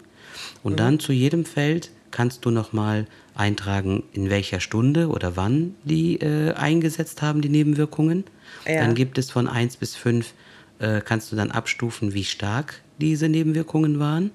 Und 0.63 0.74
mhm. 0.74 0.77
dann 0.77 1.00
zu 1.00 1.12
jedem 1.12 1.46
Feld 1.46 1.92
kannst 2.12 2.46
du 2.46 2.51
nochmal 2.51 3.08
eintragen, 3.36 4.04
in 4.13 4.30
welcher 4.30 4.60
Stunde 4.60 5.10
oder 5.10 5.36
wann 5.36 5.75
die 5.84 6.15
äh, 6.22 6.54
eingesetzt 6.54 7.22
haben, 7.22 7.42
die 7.42 7.50
Nebenwirkungen. 7.50 8.24
Ja. 8.65 8.82
Dann 8.82 8.96
gibt 8.96 9.18
es 9.18 9.32
von 9.32 9.48
1 9.48 9.77
bis 9.77 9.96
5, 9.96 10.34
äh, 10.80 11.01
kannst 11.01 11.32
du 11.32 11.36
dann 11.36 11.51
abstufen, 11.51 12.13
wie 12.13 12.24
stark 12.24 12.82
diese 13.00 13.27
Nebenwirkungen 13.27 14.00
waren. 14.00 14.32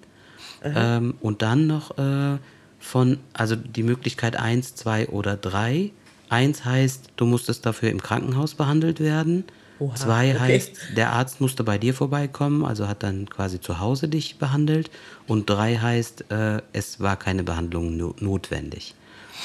Ähm, 0.63 1.15
und 1.21 1.43
dann 1.43 1.67
noch 1.67 1.97
äh, 1.97 2.39
von, 2.79 3.19
also 3.33 3.57
die 3.57 3.83
Möglichkeit 3.83 4.37
1, 4.37 4.75
2 4.75 5.09
oder 5.09 5.37
3. 5.37 5.91
1 6.29 6.65
heißt, 6.65 7.13
du 7.17 7.27
musstest 7.27 7.67
dafür 7.67 7.91
im 7.91 8.03
Krankenhaus 8.03 8.55
behandelt 8.55 9.01
werden. 9.01 9.45
Oha, 9.81 9.95
Zwei 9.95 10.31
okay. 10.31 10.39
heißt, 10.39 10.71
der 10.97 11.13
Arzt 11.13 11.41
musste 11.41 11.65
bei 11.65 11.79
dir 11.79 11.95
vorbeikommen, 11.95 12.65
also 12.65 12.87
hat 12.87 13.03
dann 13.03 13.29
quasi 13.29 13.61
zu 13.61 13.81
Hause 13.81 14.09
dich 14.09 14.37
behandelt. 14.37 14.91
Und 15.27 15.49
drei 15.49 15.77
heißt, 15.77 16.31
äh, 16.31 16.61
es 16.73 17.01
war 17.01 17.17
keine 17.17 17.43
Behandlung 17.43 17.97
no 17.97 18.15
notwendig. 18.21 18.95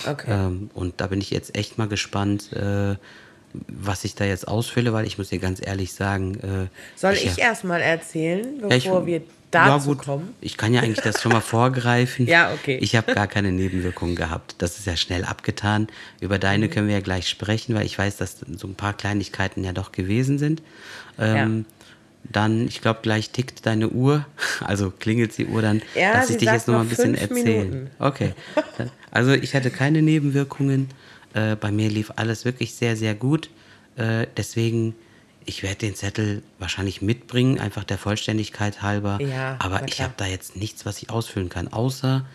Okay. 0.05 0.27
Ähm, 0.29 0.69
und 0.73 0.99
da 0.99 1.07
bin 1.07 1.21
ich 1.21 1.31
jetzt 1.31 1.57
echt 1.57 1.77
mal 1.77 1.87
gespannt, 1.87 2.51
äh, 2.51 2.95
was 3.53 4.03
ich 4.03 4.15
da 4.15 4.25
jetzt 4.25 4.47
ausfülle, 4.47 4.91
weil 4.91 5.07
ich 5.07 5.17
muss 5.17 5.29
dir 5.29 5.39
ganz 5.39 5.65
ehrlich 5.65 5.93
sagen. 5.93 6.35
Äh, 6.39 6.67
Soll 6.97 7.13
ich, 7.13 7.25
ich 7.25 7.39
erstmal 7.39 7.81
erzählen, 7.81 8.59
bevor 8.59 8.99
ja, 9.01 9.05
wir 9.05 9.21
dazu 9.55 9.89
ja, 9.89 9.93
gut. 9.95 10.05
kommen? 10.05 10.35
Ich 10.41 10.57
kann 10.57 10.74
ja 10.74 10.81
eigentlich 10.81 11.03
das 11.03 11.21
schon 11.21 11.31
mal 11.31 11.41
vorgreifen. 11.41 12.27
ja, 12.27 12.53
okay. 12.53 12.77
Ich 12.81 12.95
habe 12.95 13.13
gar 13.13 13.27
keine 13.27 13.51
Nebenwirkungen 13.51 14.15
gehabt. 14.15 14.55
Das 14.59 14.77
ist 14.77 14.85
ja 14.85 14.95
schnell 14.95 15.25
abgetan. 15.25 15.88
Über 16.21 16.39
deine 16.39 16.67
mhm. 16.67 16.71
können 16.71 16.88
wir 16.88 16.95
ja 16.95 17.01
gleich 17.01 17.27
sprechen, 17.27 17.75
weil 17.75 17.85
ich 17.85 17.97
weiß, 17.97 18.17
dass 18.17 18.38
so 18.55 18.67
ein 18.67 18.75
paar 18.75 18.93
Kleinigkeiten 18.93 19.63
ja 19.63 19.71
doch 19.71 19.91
gewesen 19.91 20.38
sind. 20.38 20.62
Ähm, 21.19 21.65
ja. 21.65 21.75
Dann, 22.31 22.67
ich 22.67 22.81
glaube, 22.81 23.00
gleich 23.03 23.29
tickt 23.29 23.65
deine 23.65 23.89
Uhr, 23.89 24.25
also 24.62 24.91
klingelt 24.91 25.38
die 25.38 25.45
Uhr 25.45 25.62
dann, 25.62 25.81
ja, 25.93 26.13
dass 26.13 26.29
ich 26.29 26.38
dich 26.38 26.50
jetzt 26.50 26.67
noch 26.67 26.75
mal 26.75 26.81
ein 26.81 26.89
bisschen 26.89 27.15
erzählen. 27.15 27.89
Okay. 28.00 28.33
Also 29.12 29.31
ich 29.31 29.55
hatte 29.55 29.71
keine 29.71 30.01
Nebenwirkungen. 30.01 30.89
Äh, 31.33 31.55
bei 31.55 31.71
mir 31.71 31.89
lief 31.89 32.12
alles 32.17 32.43
wirklich 32.43 32.74
sehr, 32.74 32.97
sehr 32.97 33.15
gut. 33.15 33.50
Äh, 33.95 34.27
deswegen 34.35 34.93
ich 35.45 35.63
werde 35.63 35.77
den 35.77 35.95
Zettel 35.95 36.43
wahrscheinlich 36.59 37.01
mitbringen, 37.01 37.59
einfach 37.59 37.83
der 37.83 37.97
Vollständigkeit 37.97 38.81
halber. 38.81 39.19
Ja, 39.21 39.57
aber 39.59 39.87
ich 39.87 40.01
habe 40.01 40.13
da 40.17 40.25
jetzt 40.25 40.55
nichts, 40.55 40.85
was 40.85 41.01
ich 41.01 41.09
ausfüllen 41.09 41.49
kann, 41.49 41.67
außer 41.67 42.25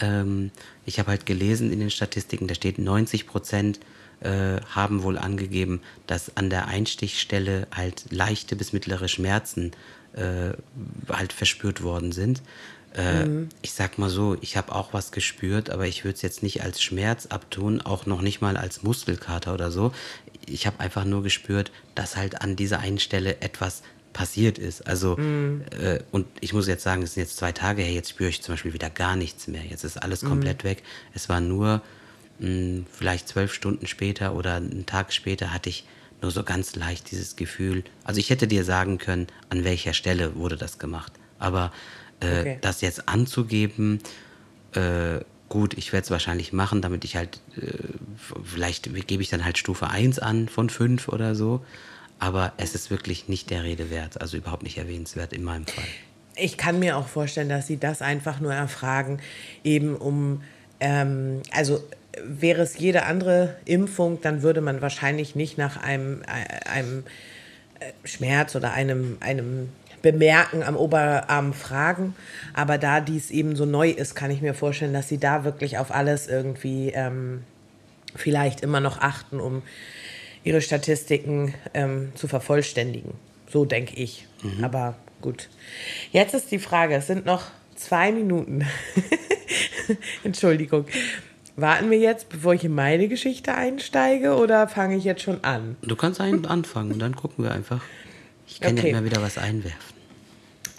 ähm, 0.00 0.50
ich 0.86 0.98
habe 0.98 1.10
halt 1.10 1.26
gelesen 1.26 1.72
in 1.72 1.80
den 1.80 1.90
Statistiken, 1.90 2.48
da 2.48 2.54
steht 2.54 2.78
90 2.78 3.26
Prozent 3.26 3.80
äh, 4.20 4.60
haben 4.74 5.02
wohl 5.02 5.18
angegeben, 5.18 5.80
dass 6.06 6.36
an 6.36 6.50
der 6.50 6.68
Einstichstelle 6.68 7.66
halt 7.74 8.04
leichte 8.10 8.54
bis 8.54 8.72
mittlere 8.72 9.08
Schmerzen 9.08 9.72
äh, 10.12 10.52
halt 11.08 11.32
verspürt 11.32 11.82
worden 11.82 12.12
sind. 12.12 12.42
Äh, 12.94 13.24
mhm. 13.24 13.48
Ich 13.62 13.72
sag 13.72 13.98
mal 13.98 14.10
so, 14.10 14.36
ich 14.40 14.56
habe 14.56 14.74
auch 14.74 14.92
was 14.92 15.12
gespürt, 15.12 15.70
aber 15.70 15.86
ich 15.86 16.04
würde 16.04 16.16
es 16.16 16.22
jetzt 16.22 16.42
nicht 16.42 16.62
als 16.62 16.82
Schmerz 16.82 17.26
abtun, 17.26 17.80
auch 17.80 18.04
noch 18.04 18.20
nicht 18.20 18.40
mal 18.40 18.56
als 18.56 18.82
Muskelkater 18.82 19.54
oder 19.54 19.70
so 19.70 19.92
ich 20.46 20.66
habe 20.66 20.80
einfach 20.80 21.04
nur 21.04 21.22
gespürt, 21.22 21.72
dass 21.94 22.16
halt 22.16 22.42
an 22.42 22.56
dieser 22.56 22.80
einen 22.80 22.98
Stelle 22.98 23.40
etwas 23.40 23.82
passiert 24.12 24.58
ist. 24.58 24.86
Also, 24.86 25.16
mm. 25.16 25.62
äh, 25.80 26.00
und 26.10 26.26
ich 26.40 26.52
muss 26.52 26.66
jetzt 26.66 26.82
sagen, 26.82 27.02
es 27.02 27.14
sind 27.14 27.22
jetzt 27.22 27.36
zwei 27.36 27.52
Tage 27.52 27.82
her, 27.82 27.92
jetzt 27.92 28.10
spüre 28.10 28.28
ich 28.28 28.42
zum 28.42 28.54
Beispiel 28.54 28.72
wieder 28.72 28.90
gar 28.90 29.16
nichts 29.16 29.46
mehr. 29.46 29.64
Jetzt 29.64 29.84
ist 29.84 29.96
alles 29.96 30.22
komplett 30.22 30.64
mm. 30.64 30.66
weg. 30.66 30.82
Es 31.14 31.28
war 31.28 31.40
nur 31.40 31.82
mh, 32.38 32.46
hm, 32.46 32.86
vielleicht 32.92 33.28
zwölf 33.28 33.52
Stunden 33.52 33.86
später 33.86 34.34
oder 34.34 34.56
einen 34.56 34.86
Tag 34.86 35.12
später 35.12 35.52
hatte 35.52 35.68
ich 35.68 35.86
nur 36.22 36.30
so 36.30 36.42
ganz 36.42 36.76
leicht 36.76 37.10
dieses 37.10 37.36
Gefühl. 37.36 37.84
Also 38.04 38.20
ich 38.20 38.30
hätte 38.30 38.46
dir 38.46 38.64
sagen 38.64 38.98
können, 38.98 39.26
an 39.48 39.64
welcher 39.64 39.94
Stelle 39.94 40.36
wurde 40.36 40.56
das 40.56 40.78
gemacht. 40.78 41.12
Aber 41.38 41.72
äh, 42.20 42.40
okay. 42.40 42.58
das 42.60 42.80
jetzt 42.82 43.08
anzugeben, 43.08 44.00
äh, 44.74 45.20
gut, 45.50 45.76
ich 45.76 45.92
werde 45.92 46.04
es 46.04 46.10
wahrscheinlich 46.10 46.54
machen, 46.54 46.80
damit 46.80 47.04
ich 47.04 47.16
halt, 47.16 47.40
äh, 47.60 47.66
vielleicht 48.42 48.84
gebe 49.06 49.22
ich 49.22 49.28
dann 49.28 49.44
halt 49.44 49.58
Stufe 49.58 49.90
1 49.90 50.18
an 50.18 50.48
von 50.48 50.70
5 50.70 51.08
oder 51.08 51.34
so. 51.34 51.62
Aber 52.18 52.52
es 52.56 52.74
ist 52.74 52.90
wirklich 52.90 53.28
nicht 53.28 53.50
der 53.50 53.64
Rede 53.64 53.90
wert, 53.90 54.20
also 54.20 54.36
überhaupt 54.36 54.62
nicht 54.62 54.78
erwähnenswert 54.78 55.32
in 55.32 55.42
meinem 55.42 55.66
Fall. 55.66 55.84
Ich 56.36 56.56
kann 56.56 56.78
mir 56.78 56.96
auch 56.96 57.08
vorstellen, 57.08 57.48
dass 57.48 57.66
Sie 57.66 57.78
das 57.78 58.00
einfach 58.00 58.40
nur 58.40 58.54
erfragen, 58.54 59.20
eben 59.64 59.96
um, 59.96 60.42
ähm, 60.80 61.42
also 61.50 61.82
wäre 62.22 62.62
es 62.62 62.78
jede 62.78 63.04
andere 63.04 63.56
Impfung, 63.64 64.20
dann 64.22 64.42
würde 64.42 64.60
man 64.60 64.80
wahrscheinlich 64.80 65.34
nicht 65.34 65.58
nach 65.58 65.76
einem, 65.82 66.22
äh, 66.22 66.68
einem 66.68 67.04
äh, 67.80 67.92
Schmerz 68.06 68.54
oder 68.54 68.72
einem, 68.72 69.16
einem 69.20 69.70
Bemerken 70.02 70.62
am 70.62 70.76
Oberarm 70.76 71.52
fragen. 71.52 72.14
Aber 72.54 72.78
da 72.78 73.00
dies 73.00 73.30
eben 73.30 73.56
so 73.56 73.64
neu 73.64 73.90
ist, 73.90 74.14
kann 74.14 74.30
ich 74.30 74.40
mir 74.40 74.54
vorstellen, 74.54 74.92
dass 74.92 75.08
sie 75.08 75.18
da 75.18 75.44
wirklich 75.44 75.78
auf 75.78 75.90
alles 75.90 76.26
irgendwie 76.26 76.90
ähm, 76.94 77.44
vielleicht 78.14 78.60
immer 78.60 78.80
noch 78.80 78.98
achten, 78.98 79.40
um 79.40 79.62
ihre 80.44 80.60
Statistiken 80.60 81.54
ähm, 81.74 82.12
zu 82.14 82.28
vervollständigen. 82.28 83.12
So 83.48 83.64
denke 83.64 83.96
ich. 83.96 84.26
Mhm. 84.42 84.64
Aber 84.64 84.94
gut. 85.20 85.48
Jetzt 86.12 86.34
ist 86.34 86.50
die 86.50 86.58
Frage, 86.58 86.94
es 86.94 87.06
sind 87.06 87.26
noch 87.26 87.44
zwei 87.76 88.12
Minuten. 88.12 88.66
Entschuldigung. 90.24 90.86
Warten 91.56 91.90
wir 91.90 91.98
jetzt, 91.98 92.28
bevor 92.28 92.54
ich 92.54 92.64
in 92.64 92.74
meine 92.74 93.08
Geschichte 93.08 93.54
einsteige 93.54 94.36
oder 94.36 94.66
fange 94.68 94.96
ich 94.96 95.04
jetzt 95.04 95.22
schon 95.22 95.44
an? 95.44 95.76
Du 95.82 95.96
kannst 95.96 96.20
anfangen 96.20 96.92
und 96.92 96.98
dann 97.00 97.16
gucken 97.16 97.44
wir 97.44 97.52
einfach. 97.52 97.82
Ich 98.46 98.60
kann 98.60 98.78
okay. 98.78 98.90
ja 98.90 98.96
immer 98.96 99.04
wieder 99.04 99.20
was 99.22 99.36
einwerfen. 99.36 99.89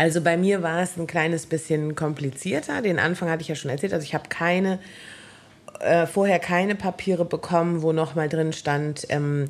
Also 0.02 0.22
bei 0.22 0.36
mir 0.36 0.64
war 0.64 0.82
es 0.82 0.98
ein 0.98 1.06
kleines 1.06 1.46
bisschen 1.46 1.94
komplizierter. 1.94 2.82
Den 2.82 2.98
Anfang 2.98 3.30
hatte 3.30 3.44
ich 3.44 3.50
ja 3.50 3.54
schon 3.54 3.70
erzählt. 3.70 3.94
Also 3.94 4.04
ich 4.04 4.16
habe 4.16 4.30
keine 4.30 4.80
äh, 5.80 6.08
vorher 6.08 6.40
keine 6.40 6.74
Papiere 6.74 7.24
bekommen, 7.24 7.84
wo 7.84 7.92
noch 7.92 8.16
mal 8.16 8.28
drin 8.28 8.52
stand, 8.52 9.06
ähm, 9.10 9.48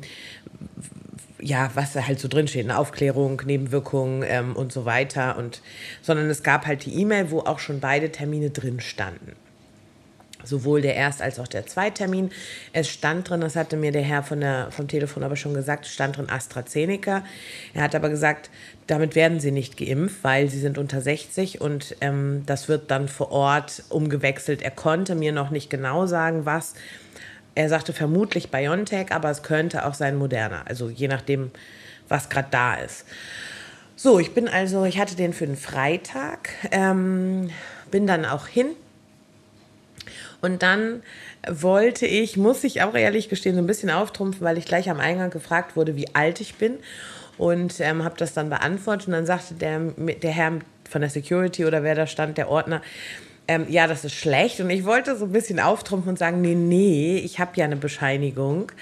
ja, 1.40 1.70
was 1.72 1.94
halt 1.94 2.20
so 2.20 2.28
drin 2.28 2.48
steht, 2.48 2.70
Aufklärung, 2.70 3.40
Nebenwirkungen 3.46 4.24
ähm, 4.28 4.54
und 4.54 4.74
so 4.74 4.84
weiter. 4.84 5.38
Und, 5.38 5.62
sondern 6.02 6.28
es 6.28 6.42
gab 6.42 6.66
halt 6.66 6.84
die 6.84 7.00
E-Mail, 7.00 7.30
wo 7.30 7.38
auch 7.38 7.58
schon 7.58 7.80
beide 7.80 8.12
Termine 8.12 8.50
drin 8.50 8.80
standen 8.80 9.32
sowohl 10.44 10.82
der 10.82 10.94
Erst- 10.94 11.22
als 11.22 11.38
auch 11.38 11.48
der 11.48 11.66
Zweitermin. 11.66 12.30
Es 12.72 12.88
stand 12.88 13.28
drin, 13.28 13.40
das 13.40 13.56
hatte 13.56 13.76
mir 13.76 13.92
der 13.92 14.02
Herr 14.02 14.22
von 14.22 14.40
der, 14.40 14.70
vom 14.70 14.88
Telefon 14.88 15.22
aber 15.22 15.36
schon 15.36 15.54
gesagt, 15.54 15.86
stand 15.86 16.16
drin 16.16 16.28
AstraZeneca. 16.28 17.24
Er 17.74 17.82
hat 17.82 17.94
aber 17.94 18.08
gesagt, 18.08 18.50
damit 18.86 19.14
werden 19.14 19.40
sie 19.40 19.52
nicht 19.52 19.76
geimpft, 19.76 20.16
weil 20.22 20.48
sie 20.48 20.58
sind 20.58 20.78
unter 20.78 21.00
60 21.00 21.60
und 21.60 21.96
ähm, 22.00 22.42
das 22.46 22.68
wird 22.68 22.90
dann 22.90 23.08
vor 23.08 23.30
Ort 23.30 23.84
umgewechselt. 23.88 24.62
Er 24.62 24.70
konnte 24.70 25.14
mir 25.14 25.32
noch 25.32 25.50
nicht 25.50 25.70
genau 25.70 26.06
sagen, 26.06 26.44
was. 26.44 26.74
Er 27.54 27.68
sagte 27.68 27.92
vermutlich 27.92 28.50
BioNTech, 28.50 29.12
aber 29.12 29.30
es 29.30 29.42
könnte 29.42 29.84
auch 29.84 29.94
sein 29.94 30.16
Moderna, 30.16 30.62
also 30.66 30.88
je 30.88 31.08
nachdem, 31.08 31.50
was 32.08 32.30
gerade 32.30 32.48
da 32.50 32.74
ist. 32.76 33.04
So, 33.94 34.18
ich 34.18 34.32
bin 34.34 34.48
also, 34.48 34.84
ich 34.84 34.98
hatte 34.98 35.16
den 35.16 35.32
für 35.32 35.46
den 35.46 35.56
Freitag, 35.56 36.48
ähm, 36.70 37.50
bin 37.90 38.06
dann 38.06 38.24
auch 38.24 38.46
hin 38.46 38.68
und 40.42 40.62
dann 40.62 41.02
wollte 41.48 42.04
ich, 42.04 42.36
muss 42.36 42.64
ich 42.64 42.82
auch 42.82 42.94
ehrlich 42.94 43.28
gestehen, 43.28 43.54
so 43.54 43.62
ein 43.62 43.66
bisschen 43.66 43.90
auftrumpfen, 43.90 44.44
weil 44.44 44.58
ich 44.58 44.64
gleich 44.64 44.90
am 44.90 44.98
Eingang 44.98 45.30
gefragt 45.30 45.76
wurde, 45.76 45.96
wie 45.96 46.14
alt 46.16 46.40
ich 46.40 46.56
bin. 46.56 46.78
Und 47.38 47.80
ähm, 47.80 48.04
habe 48.04 48.16
das 48.18 48.34
dann 48.34 48.50
beantwortet. 48.50 49.06
Und 49.06 49.12
dann 49.14 49.24
sagte 49.24 49.54
der, 49.54 49.78
der 49.78 50.30
Herr 50.32 50.58
von 50.90 51.00
der 51.00 51.10
Security 51.10 51.64
oder 51.64 51.84
wer 51.84 51.94
da 51.94 52.08
stand, 52.08 52.38
der 52.38 52.50
Ordner, 52.50 52.82
ähm, 53.46 53.66
ja, 53.68 53.86
das 53.86 54.04
ist 54.04 54.14
schlecht. 54.14 54.60
Und 54.60 54.70
ich 54.70 54.84
wollte 54.84 55.16
so 55.16 55.26
ein 55.26 55.32
bisschen 55.32 55.60
auftrumpfen 55.60 56.10
und 56.10 56.18
sagen, 56.18 56.40
nee, 56.40 56.56
nee, 56.56 57.18
ich 57.18 57.38
habe 57.38 57.52
ja 57.54 57.64
eine 57.64 57.76
Bescheinigung. 57.76 58.72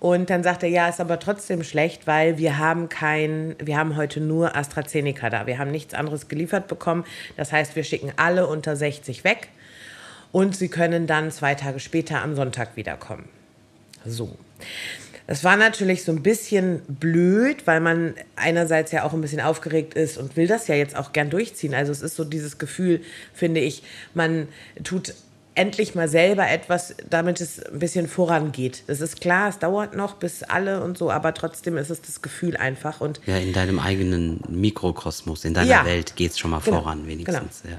Und 0.00 0.30
dann 0.30 0.42
sagt 0.42 0.62
er, 0.62 0.70
ja, 0.70 0.88
ist 0.88 1.00
aber 1.00 1.18
trotzdem 1.18 1.64
schlecht, 1.64 2.06
weil 2.06 2.38
wir 2.38 2.56
haben 2.56 2.88
kein, 2.88 3.56
wir 3.58 3.76
haben 3.76 3.96
heute 3.96 4.20
nur 4.20 4.56
AstraZeneca 4.56 5.28
da. 5.28 5.46
Wir 5.46 5.58
haben 5.58 5.70
nichts 5.70 5.92
anderes 5.92 6.28
geliefert 6.28 6.66
bekommen. 6.66 7.04
Das 7.36 7.52
heißt, 7.52 7.76
wir 7.76 7.84
schicken 7.84 8.12
alle 8.16 8.46
unter 8.46 8.74
60 8.74 9.24
weg 9.24 9.48
und 10.32 10.56
sie 10.56 10.68
können 10.68 11.06
dann 11.06 11.30
zwei 11.30 11.54
Tage 11.54 11.80
später 11.80 12.22
am 12.22 12.36
Sonntag 12.36 12.76
wiederkommen. 12.76 13.28
So. 14.04 14.36
Das 15.26 15.44
war 15.44 15.56
natürlich 15.58 16.04
so 16.04 16.12
ein 16.12 16.22
bisschen 16.22 16.80
blöd, 16.88 17.66
weil 17.66 17.80
man 17.80 18.14
einerseits 18.34 18.92
ja 18.92 19.04
auch 19.04 19.12
ein 19.12 19.20
bisschen 19.20 19.42
aufgeregt 19.42 19.92
ist 19.92 20.16
und 20.16 20.36
will 20.36 20.46
das 20.46 20.68
ja 20.68 20.74
jetzt 20.74 20.96
auch 20.96 21.12
gern 21.12 21.28
durchziehen. 21.28 21.74
Also 21.74 21.92
es 21.92 22.00
ist 22.00 22.16
so 22.16 22.24
dieses 22.24 22.56
Gefühl, 22.56 23.02
finde 23.34 23.60
ich, 23.60 23.82
man 24.14 24.48
tut 24.84 25.12
endlich 25.54 25.94
mal 25.94 26.08
selber 26.08 26.48
etwas, 26.48 26.94
damit 27.10 27.40
es 27.42 27.60
ein 27.62 27.78
bisschen 27.78 28.08
vorangeht. 28.08 28.84
Das 28.86 29.00
ist 29.02 29.20
klar, 29.20 29.48
es 29.50 29.58
dauert 29.58 29.94
noch 29.94 30.14
bis 30.14 30.44
alle 30.44 30.82
und 30.82 30.96
so, 30.96 31.10
aber 31.10 31.34
trotzdem 31.34 31.76
ist 31.76 31.90
es 31.90 32.00
das 32.00 32.22
Gefühl 32.22 32.56
einfach. 32.56 33.00
Und 33.02 33.20
ja, 33.26 33.36
in 33.36 33.52
deinem 33.52 33.80
eigenen 33.80 34.40
Mikrokosmos, 34.48 35.44
in 35.44 35.52
deiner 35.52 35.68
Ja. 35.68 35.84
Welt 35.84 36.16
geht 36.16 36.30
es 36.30 36.38
schon 36.38 36.52
mal 36.52 36.60
Genau, 36.60 36.78
voran, 36.78 37.06
wenigstens. 37.06 37.64
Ja. 37.68 37.76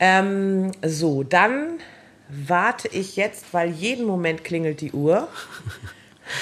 Ähm, 0.00 0.72
so, 0.84 1.22
dann 1.22 1.78
warte 2.28 2.88
ich 2.88 3.16
jetzt, 3.16 3.46
weil 3.52 3.70
jeden 3.70 4.06
Moment 4.06 4.44
klingelt 4.44 4.80
die 4.80 4.92
Uhr. 4.92 5.28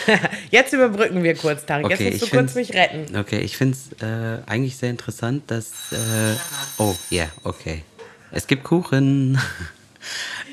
jetzt 0.51 0.73
überbrücken 0.73 1.23
wir 1.23 1.35
kurz, 1.35 1.67
Tarek. 1.67 1.87
Okay, 1.87 2.05
jetzt 2.05 2.13
musst 2.13 2.23
du 2.23 2.27
ich 2.27 2.33
kurz 2.33 2.55
mich 2.55 2.75
retten. 2.75 3.17
Okay, 3.17 3.41
ich 3.41 3.57
finde 3.57 3.77
es 3.77 4.03
äh, 4.03 4.43
eigentlich 4.47 4.77
sehr 4.77 4.91
interessant, 4.91 5.51
dass. 5.51 5.93
Äh, 5.93 6.37
oh, 6.79 6.95
ja, 7.11 7.27
okay. 7.45 7.83
Es 8.31 8.47
gibt 8.47 8.65
Kuchen. 8.65 9.39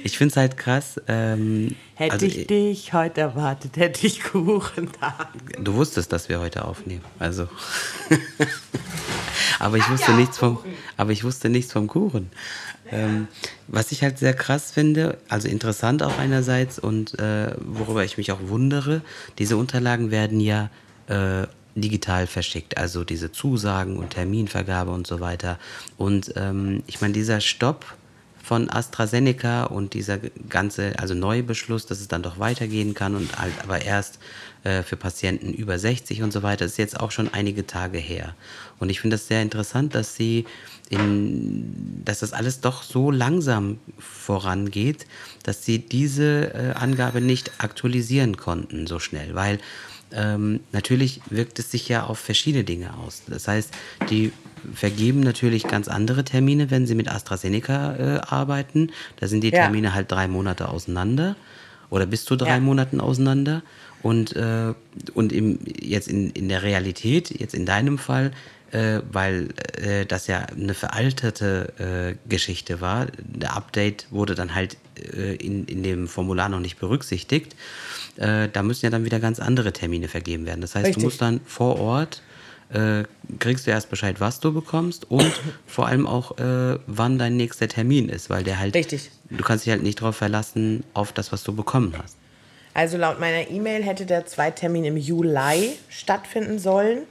Ich 0.04 0.18
finde 0.18 0.32
es 0.32 0.38
halt 0.38 0.58
krass. 0.58 1.02
Ähm, 1.08 1.76
Hätte 1.96 2.14
also, 2.14 2.26
ich 2.26 2.48
dich 2.48 2.94
heute 2.94 3.22
erwartet, 3.22 3.78
hätte 3.78 4.08
ich 4.08 4.24
Kuchen 4.24 4.90
da. 5.02 5.30
Du 5.60 5.74
wusstest, 5.74 6.14
dass 6.14 6.30
wir 6.30 6.40
heute 6.40 6.66
aufnehmen. 6.66 7.04
Also. 7.18 7.50
aber 9.60 9.78
ich 9.78 9.90
wusste 9.90 10.12
ja 10.12 10.18
nichts 10.18 10.38
vom. 10.38 10.60
Aber 10.96 11.12
ich 11.12 11.24
wusste 11.24 11.50
nichts 11.50 11.74
vom 11.74 11.88
Kuchen. 11.88 12.30
Ähm, 12.92 13.28
was 13.68 13.92
ich 13.92 14.04
halt 14.04 14.18
sehr 14.18 14.34
krass 14.34 14.72
finde, 14.72 15.18
also 15.30 15.48
interessant 15.48 16.04
auch 16.04 16.18
einerseits 16.18 16.80
und 16.80 17.20
äh, 17.20 17.52
worüber 17.60 18.04
ich 18.04 18.18
mich 18.18 18.32
auch 18.32 18.40
wundere, 18.48 19.02
diese 19.38 19.58
Unterlagen 19.58 20.12
werden 20.12 20.40
ja 20.40 20.70
äh, 21.08 21.46
digital 21.76 22.28
verschickt, 22.28 22.78
also 22.78 23.04
diese 23.04 23.32
Zusagen 23.32 23.98
und 23.98 24.12
Terminvergabe 24.12 24.92
und 24.92 25.08
so 25.08 25.20
weiter. 25.20 25.60
Und 25.98 26.34
ähm, 26.36 26.84
ich 26.88 27.02
meine, 27.02 27.14
dieser 27.14 27.42
Stopp 27.42 27.86
von 28.44 28.70
AstraZeneca 28.70 29.66
und 29.66 29.94
dieser 29.94 30.18
ganze, 30.18 30.98
also 30.98 31.14
neue 31.14 31.44
Beschluss, 31.44 31.86
dass 31.86 32.00
es 32.00 32.08
dann 32.08 32.24
doch 32.24 32.40
weitergehen 32.40 32.96
kann 32.96 33.16
und 33.16 33.38
halt 33.38 33.54
aber 33.62 33.84
erst 33.84 34.20
äh, 34.64 34.84
für 34.84 34.96
Patienten 34.98 35.54
über 35.54 35.80
60 35.80 36.22
und 36.22 36.32
so 36.34 36.44
weiter, 36.44 36.66
ist 36.66 36.78
jetzt 36.78 37.00
auch 37.00 37.12
schon 37.12 37.34
einige 37.34 37.66
Tage 37.68 37.98
her. 37.98 38.36
Und 38.80 38.90
ich 38.90 39.00
finde 39.02 39.16
das 39.16 39.28
sehr 39.28 39.42
interessant, 39.42 39.96
dass 39.96 40.16
sie 40.16 40.46
in, 40.90 42.02
dass 42.06 42.20
das 42.20 42.34
alles 42.34 42.62
doch 42.62 42.82
so 42.84 43.12
langsam 43.12 43.78
vorangeht, 44.00 45.06
dass 45.44 45.64
sie 45.66 45.80
diese 45.80 46.54
äh, 46.54 46.72
Angabe 46.74 47.22
nicht 47.22 47.52
aktualisieren 47.60 48.38
konnten 48.38 48.88
so 48.88 49.00
schnell, 49.00 49.36
weil 49.36 49.60
ähm, 50.12 50.62
natürlich 50.72 51.22
wirkt 51.30 51.60
es 51.60 51.70
sich 51.70 51.88
ja 51.88 52.04
auf 52.06 52.18
verschiedene 52.18 52.64
Dinge 52.64 52.96
aus. 52.98 53.22
Das 53.28 53.48
heißt, 53.48 53.72
die 54.10 54.32
vergeben 54.74 55.20
natürlich 55.20 55.64
ganz 55.64 55.88
andere 55.88 56.24
Termine, 56.24 56.72
wenn 56.72 56.88
sie 56.88 56.96
mit 56.96 57.08
AstraZeneca 57.08 57.96
äh, 57.96 58.20
arbeiten. 58.28 58.92
Da 59.18 59.28
sind 59.28 59.42
die 59.42 59.50
Ja. 59.50 59.64
Termine 59.64 59.94
halt 59.94 60.12
drei 60.12 60.28
Monate 60.28 60.70
auseinander 60.70 61.36
oder 61.92 62.06
bis 62.08 62.26
zu 62.26 62.36
drei 62.36 62.56
Ja. 62.56 62.60
Monaten 62.60 63.00
auseinander. 63.00 63.62
Und, 64.02 64.36
äh, 64.36 64.74
und 65.14 65.34
im, 65.34 65.60
jetzt 65.80 66.08
in, 66.08 66.30
in 66.32 66.50
der 66.50 66.64
Realität, 66.64 67.38
jetzt 67.38 67.54
in 67.54 67.66
deinem 67.66 67.98
Fall, 67.98 68.32
äh, 68.72 69.02
weil 69.12 69.50
äh, 69.82 70.06
das 70.06 70.28
ja 70.28 70.40
eine 70.40 70.74
veraltete 70.74 72.16
äh, 72.16 72.30
Geschichte 72.30 72.82
war, 72.82 73.08
der 73.18 73.56
Update 73.56 74.08
wurde 74.12 74.36
dann 74.36 74.56
halt 74.56 74.78
äh, 74.96 75.36
in, 75.36 75.66
in 75.66 75.84
dem 75.84 76.08
Formular 76.08 76.50
noch 76.50 76.60
nicht 76.60 76.80
berücksichtigt, 76.80 77.56
äh, 78.18 78.48
da 78.48 78.64
müssen 78.64 78.86
ja 78.86 78.90
dann 78.90 79.06
wieder 79.06 79.20
ganz 79.20 79.40
andere 79.40 79.74
Termine 79.74 80.08
vergeben 80.08 80.46
werden. 80.46 80.62
Das 80.62 80.76
heißt, 80.76 80.88
Richtig. 80.88 81.02
du 81.02 81.08
musst 81.08 81.22
dann 81.22 81.42
vor 81.46 81.80
Ort 81.80 82.22
kriegst 83.40 83.66
du 83.66 83.72
erst 83.72 83.90
Bescheid, 83.90 84.20
was 84.20 84.40
du 84.42 84.54
bekommst 84.54 85.10
und 85.10 85.34
vor 85.66 85.88
allem 85.88 86.06
auch, 86.06 86.38
äh, 86.38 86.78
wann 86.86 87.18
dein 87.18 87.36
nächster 87.36 87.68
Termin 87.68 88.10
ist, 88.10 88.30
weil 88.30 88.44
der 88.44 88.60
halt, 88.60 88.76
Richtig. 88.76 89.10
du 89.32 89.44
kannst 89.44 89.66
dich 89.66 89.72
halt 89.72 89.82
nicht 89.82 90.02
darauf 90.02 90.18
verlassen, 90.18 90.84
auf 90.94 91.12
das, 91.12 91.32
was 91.32 91.44
du 91.44 91.56
bekommen 91.56 91.96
hast. 91.98 92.16
Also 92.74 92.98
laut 92.98 93.20
meiner 93.20 93.50
E-Mail 93.50 93.84
hätte 93.84 94.06
der 94.06 94.26
Zweitermin 94.26 94.86
im 94.86 94.98
Juli 94.98 95.78
stattfinden 95.90 96.60
sollen. 96.60 97.02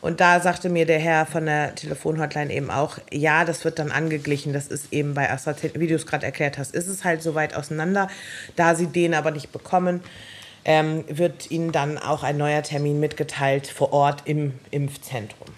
Und 0.00 0.20
da 0.20 0.38
sagte 0.40 0.68
mir 0.68 0.84
der 0.84 0.98
Herr 0.98 1.24
von 1.24 1.46
der 1.46 1.74
Telefonhotline 1.74 2.52
eben 2.52 2.70
auch, 2.70 2.98
ja, 3.10 3.46
das 3.46 3.64
wird 3.64 3.78
dann 3.78 3.90
angeglichen. 3.90 4.52
Das 4.52 4.66
ist 4.66 4.92
eben 4.92 5.14
bei 5.14 5.30
AstraZeneca, 5.30 5.80
wie 5.80 5.86
du 5.86 5.94
es 5.94 6.06
gerade 6.06 6.26
erklärt 6.26 6.58
hast, 6.58 6.74
ist 6.74 6.88
es 6.88 7.04
halt 7.04 7.22
so 7.22 7.34
weit 7.34 7.54
auseinander. 7.54 8.08
Da 8.54 8.74
sie 8.74 8.86
den 8.86 9.14
aber 9.14 9.30
nicht 9.30 9.50
bekommen, 9.50 10.02
ähm, 10.66 11.04
wird 11.08 11.50
ihnen 11.50 11.72
dann 11.72 11.96
auch 11.98 12.22
ein 12.22 12.36
neuer 12.36 12.62
Termin 12.62 13.00
mitgeteilt 13.00 13.66
vor 13.66 13.94
Ort 13.94 14.22
im 14.26 14.52
Impfzentrum. 14.70 15.48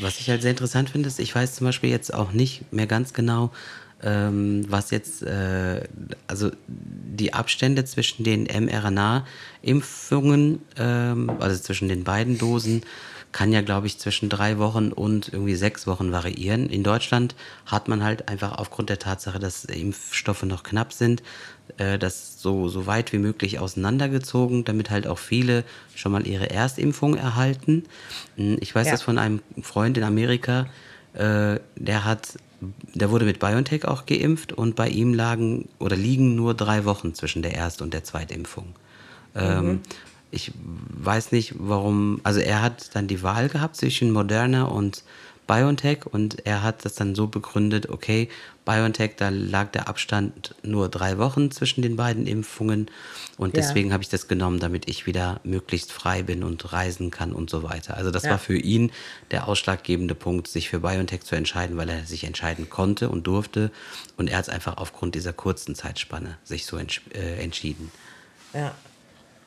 Was 0.00 0.18
ich 0.20 0.30
halt 0.30 0.42
sehr 0.42 0.52
interessant 0.52 0.88
finde, 0.88 1.08
ist, 1.08 1.18
ich 1.18 1.34
weiß 1.34 1.54
zum 1.54 1.66
Beispiel 1.66 1.90
jetzt 1.90 2.14
auch 2.14 2.32
nicht 2.32 2.72
mehr 2.72 2.86
ganz 2.86 3.12
genau, 3.12 3.50
ähm, 4.02 4.64
was 4.68 4.90
jetzt, 4.90 5.22
äh, 5.22 5.82
also 6.26 6.50
die 6.68 7.34
Abstände 7.34 7.84
zwischen 7.84 8.24
den 8.24 8.44
mRNA-Impfungen, 9.62 10.60
ähm, 10.76 11.30
also 11.38 11.60
zwischen 11.62 11.88
den 11.88 12.04
beiden 12.04 12.38
Dosen, 12.38 12.82
kann 13.32 13.50
ja, 13.50 13.62
glaube 13.62 13.86
ich, 13.86 13.98
zwischen 13.98 14.28
drei 14.28 14.58
Wochen 14.58 14.92
und 14.92 15.32
irgendwie 15.32 15.54
sechs 15.54 15.86
Wochen 15.86 16.12
variieren. 16.12 16.68
In 16.68 16.82
Deutschland 16.82 17.34
hat 17.64 17.88
man 17.88 18.04
halt 18.04 18.28
einfach 18.28 18.58
aufgrund 18.58 18.90
der 18.90 18.98
Tatsache, 18.98 19.38
dass 19.38 19.64
Impfstoffe 19.64 20.42
noch 20.42 20.62
knapp 20.64 20.92
sind, 20.92 21.22
äh, 21.78 21.98
das 21.98 22.42
so, 22.42 22.68
so 22.68 22.86
weit 22.86 23.12
wie 23.14 23.18
möglich 23.18 23.58
auseinandergezogen, 23.58 24.64
damit 24.64 24.90
halt 24.90 25.06
auch 25.06 25.18
viele 25.18 25.64
schon 25.94 26.12
mal 26.12 26.26
ihre 26.26 26.50
Erstimpfung 26.50 27.16
erhalten. 27.16 27.84
Hm, 28.36 28.58
Ich 28.60 28.74
weiß 28.74 28.86
Ja. 28.86 28.92
das 28.92 29.02
von 29.02 29.16
einem 29.16 29.40
Freund 29.62 29.96
in 29.96 30.04
Amerika, 30.04 30.66
äh, 31.14 31.58
der 31.76 32.04
hat, 32.04 32.34
der 32.94 33.10
wurde 33.10 33.24
mit 33.24 33.38
BioNTech 33.38 33.86
auch 33.86 34.06
geimpft 34.06 34.52
und 34.52 34.76
bei 34.76 34.88
ihm 34.88 35.14
lagen 35.14 35.68
oder 35.78 35.96
liegen 35.96 36.34
nur 36.34 36.54
drei 36.54 36.84
Wochen 36.84 37.14
zwischen 37.14 37.42
der 37.42 37.54
Erst- 37.54 37.82
und 37.82 37.92
der 37.92 38.04
Zweitimpfung. 38.04 38.74
Ähm, 39.34 39.80
ich 40.30 40.52
weiß 40.56 41.32
nicht, 41.32 41.54
warum, 41.58 42.20
also 42.22 42.40
er 42.40 42.62
hat 42.62 42.94
dann 42.94 43.06
die 43.06 43.22
Wahl 43.22 43.48
gehabt 43.48 43.76
zwischen 43.76 44.10
Moderna 44.10 44.64
und 44.64 45.04
BioNTech 45.52 46.06
und 46.06 46.46
er 46.46 46.62
hat 46.62 46.86
das 46.86 46.94
dann 46.94 47.14
so 47.14 47.26
begründet, 47.26 47.90
okay, 47.90 48.30
BioNTech, 48.64 49.16
da 49.16 49.28
lag 49.28 49.70
der 49.72 49.86
Abstand 49.86 50.54
nur 50.62 50.88
drei 50.88 51.18
Wochen 51.18 51.50
zwischen 51.50 51.82
den 51.82 51.96
beiden 51.96 52.26
Impfungen 52.26 52.90
und 53.36 53.54
Ja. 53.54 53.60
deswegen 53.60 53.92
habe 53.92 54.02
ich 54.02 54.08
das 54.08 54.28
genommen, 54.28 54.60
damit 54.60 54.88
ich 54.88 55.04
wieder 55.04 55.40
möglichst 55.44 55.92
frei 55.92 56.22
bin 56.22 56.42
und 56.42 56.72
reisen 56.72 57.10
kann 57.10 57.34
und 57.34 57.50
so 57.50 57.62
weiter. 57.62 57.98
Also 57.98 58.10
das 58.10 58.22
Ja. 58.22 58.30
war 58.30 58.38
für 58.38 58.56
ihn 58.56 58.92
der 59.30 59.46
ausschlaggebende 59.46 60.14
Punkt, 60.14 60.48
sich 60.48 60.70
für 60.70 60.80
BioNTech 60.80 61.20
zu 61.24 61.34
entscheiden, 61.36 61.76
weil 61.76 61.90
er 61.90 62.06
sich 62.06 62.24
entscheiden 62.24 62.70
konnte 62.70 63.10
und 63.10 63.26
durfte 63.26 63.70
und 64.16 64.30
er 64.30 64.38
hat 64.38 64.44
es 64.44 64.48
einfach 64.48 64.78
aufgrund 64.78 65.14
dieser 65.14 65.34
kurzen 65.34 65.74
Zeitspanne 65.74 66.38
sich 66.44 66.64
so 66.64 66.78
entsch 66.78 67.02
äh, 67.12 67.42
entschieden. 67.42 67.92
Ja. 68.54 68.74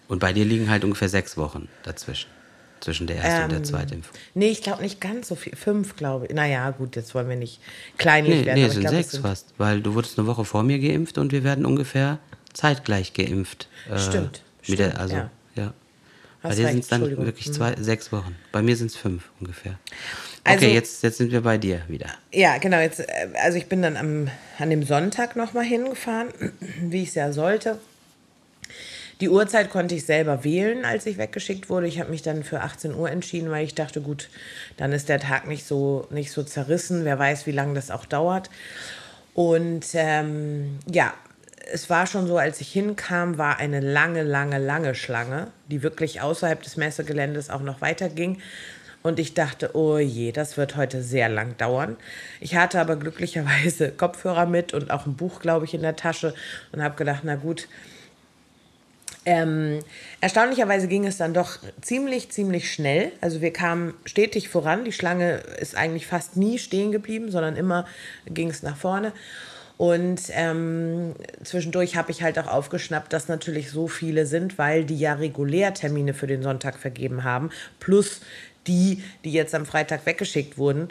Und 0.08 0.20
bei 0.20 0.34
dir 0.34 0.46
liegen 0.46 0.70
halt 0.70 0.84
ungefähr 0.84 1.10
sechs 1.10 1.36
Wochen 1.36 1.68
dazwischen. 1.82 2.35
Zwischen 2.82 3.08
der 3.08 3.18
ersten 3.18 3.44
und 3.44 3.50
der 3.52 3.58
Ähm, 3.60 3.64
zweiten 3.66 3.94
Impfung. 3.94 4.16
Nee, 4.36 4.50
ich 4.50 4.62
glaube 4.62 4.84
nicht 4.84 5.02
ganz 5.02 5.28
so 5.30 5.36
viel. 5.36 5.56
Fünf, 5.56 5.96
glaube 5.96 6.28
ich. 6.28 6.34
Naja, 6.34 6.70
gut, 6.72 6.96
jetzt 6.96 7.16
wollen 7.16 7.30
wir 7.30 7.36
nicht 7.36 7.60
kleinlich 7.98 8.42
Nee, 8.42 8.46
werden. 8.46 8.60
nee, 8.60 8.66
es 8.68 8.74
sind 8.74 8.82
glaub, 8.82 8.94
sechs 8.94 9.18
fast. 9.18 9.54
Weil 9.58 9.82
du 9.82 9.94
wurdest 9.96 10.20
eine 10.20 10.28
Woche 10.28 10.46
vor 10.46 10.64
mir 10.64 10.78
geimpft 10.80 11.18
und 11.18 11.32
wir 11.32 11.44
werden 11.44 11.66
ungefähr 11.66 12.20
zeitgleich 12.54 13.14
geimpft. 13.14 13.68
Äh, 13.92 13.98
Stimmt, 13.98 14.42
Mit 14.68 14.80
der, 14.80 14.90
stimmt, 14.90 15.00
also, 15.02 15.16
ja. 15.16 15.30
ja. 15.56 15.74
Bei 16.44 16.54
dir 16.54 16.68
sind 16.68 16.80
es 16.80 16.88
dann 16.90 17.02
wirklich 17.18 17.48
Mhm. 17.48 17.54
zwei, 17.54 17.76
sechs 17.80 18.12
Wochen. 18.12 18.36
Bei 18.52 18.62
mir 18.62 18.76
sind 18.78 18.88
es 18.92 18.96
fünf 18.96 19.30
ungefähr. 19.40 19.80
Okay, 20.44 20.54
Also- 20.54 20.66
jetzt, 20.68 21.02
jetzt 21.04 21.18
sind 21.18 21.32
wir 21.32 21.42
bei 21.42 21.58
dir 21.58 21.82
wieder. 21.88 22.10
Ja, 22.32 22.60
genau. 22.60 22.78
Jetzt, 22.80 23.00
äh, 23.00 23.06
also 23.42 23.58
ich 23.58 23.66
bin 23.66 23.82
dann 23.82 23.98
am, 23.98 24.28
an 24.60 24.70
dem 24.70 24.84
Sonntag 24.84 25.36
nochmal 25.36 25.64
hingefahren, 25.64 26.28
wie 26.82 27.02
ich 27.02 27.10
es 27.10 27.16
ja 27.16 27.32
sollte. 27.34 27.80
Die 29.22 29.30
Uhrzeit 29.30 29.70
konnte 29.70 29.96
ich 29.96 30.06
selber 30.06 30.44
wählen, 30.44 30.84
als 30.84 31.06
ich 31.06 31.18
weggeschickt 31.18 31.70
wurde. 31.70 31.88
Ich 31.88 32.00
habe 32.00 32.12
mich 32.12 32.22
dann 32.22 32.44
für 32.44 32.62
18 32.62 32.94
Uhr 32.94 33.10
entschieden, 33.10 33.50
weil 33.50 33.64
ich 33.64 33.74
dachte, 33.74 34.02
gut, 34.02 34.30
dann 34.76 34.92
ist 34.92 35.08
der 35.08 35.20
Tag 35.20 35.48
nicht 35.48 35.66
so, 35.66 36.06
nicht 36.10 36.32
so 36.32 36.44
zerrissen. 36.44 37.06
Wer 37.06 37.18
weiß, 37.18 37.48
wie 37.48 37.52
lange 37.52 37.76
das 37.76 37.92
auch 37.92 38.06
dauert. 38.06 38.50
Und 39.34 39.86
ähm, 39.94 40.80
ja, 40.92 41.14
es 41.72 41.90
war 41.90 42.08
schon 42.08 42.28
so, 42.28 42.38
als 42.38 42.60
ich 42.60 42.72
hinkam, 42.72 43.38
war 43.38 43.58
eine 43.58 43.80
lange, 43.80 44.24
lange, 44.24 44.60
lange 44.60 44.96
Schlange, 44.96 45.48
die 45.70 45.82
wirklich 45.82 46.22
außerhalb 46.22 46.62
des 46.62 46.76
Messegeländes 46.76 47.50
auch 47.50 47.62
noch 47.62 47.82
weiterging. 47.82 48.40
Und 49.02 49.20
ich 49.20 49.34
dachte, 49.34 49.76
oh 49.76 49.98
je, 49.98 50.32
das 50.32 50.58
wird 50.58 50.76
heute 50.76 51.04
sehr 51.04 51.30
lang 51.30 51.56
dauern. 51.58 51.96
Ich 52.40 52.56
hatte 52.56 52.82
aber 52.82 52.96
glücklicherweise 52.96 53.92
Kopfhörer 53.98 54.46
mit 54.46 54.74
und 54.74 54.92
auch 54.92 55.06
ein 55.06 55.16
Buch, 55.16 55.40
glaube 55.40 55.66
ich, 55.66 55.74
in 55.74 55.84
der 55.84 55.96
Tasche 55.96 56.34
und 56.72 56.82
habe 56.82 56.96
gedacht, 56.96 57.22
na 57.24 57.36
gut, 57.36 57.68
ähm, 59.26 59.80
erstaunlicherweise 60.22 60.88
ging 60.88 61.06
es 61.06 61.18
dann 61.18 61.34
doch 61.34 61.58
ziemlich, 61.82 62.30
ziemlich 62.32 62.72
schnell. 62.72 63.12
Also 63.22 63.42
wir 63.42 63.52
kamen 63.52 63.94
stetig 64.06 64.50
voran. 64.50 64.86
Die 64.86 64.92
Schlange 64.92 65.38
ist 65.60 65.76
eigentlich 65.76 66.08
fast 66.08 66.38
nie 66.38 66.60
stehen 66.60 66.92
geblieben, 66.92 67.32
sondern 67.32 67.56
immer 67.56 67.86
ging 68.28 68.50
es 68.50 68.62
nach 68.62 68.78
vorne. 68.78 69.14
Und 69.78 70.22
ähm, 70.32 71.16
zwischendurch 71.44 71.98
habe 71.98 72.12
ich 72.12 72.24
halt 72.24 72.40
auch 72.40 72.48
aufgeschnappt, 72.48 73.12
dass 73.12 73.28
natürlich 73.28 73.72
so 73.72 73.88
viele 73.88 74.26
sind, 74.26 74.58
weil 74.58 74.86
die 74.86 74.98
ja 74.98 75.14
regulär 75.14 75.74
Termine 75.74 76.14
für 76.14 76.28
den 76.28 76.44
Sonntag 76.44 76.78
vergeben 76.78 77.24
haben, 77.24 77.50
plus 77.80 78.22
die, 78.68 79.04
die 79.26 79.34
jetzt 79.34 79.54
am 79.54 79.66
Freitag 79.66 80.06
weggeschickt 80.06 80.58
wurden, 80.58 80.90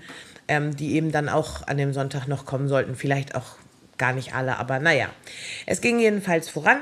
ähm, 0.48 0.76
die 0.76 0.94
eben 0.96 1.12
dann 1.12 1.28
auch 1.28 1.66
an 1.66 1.78
dem 1.78 1.94
Sonntag 1.94 2.26
noch 2.26 2.44
kommen 2.44 2.68
sollten. 2.68 2.94
Vielleicht 2.94 3.34
auch 3.34 3.56
gar 3.96 4.12
nicht 4.12 4.34
alle, 4.34 4.58
aber 4.58 4.80
naja. 4.80 5.08
Es 5.66 5.80
ging 5.80 5.98
jedenfalls 5.98 6.50
voran. 6.50 6.78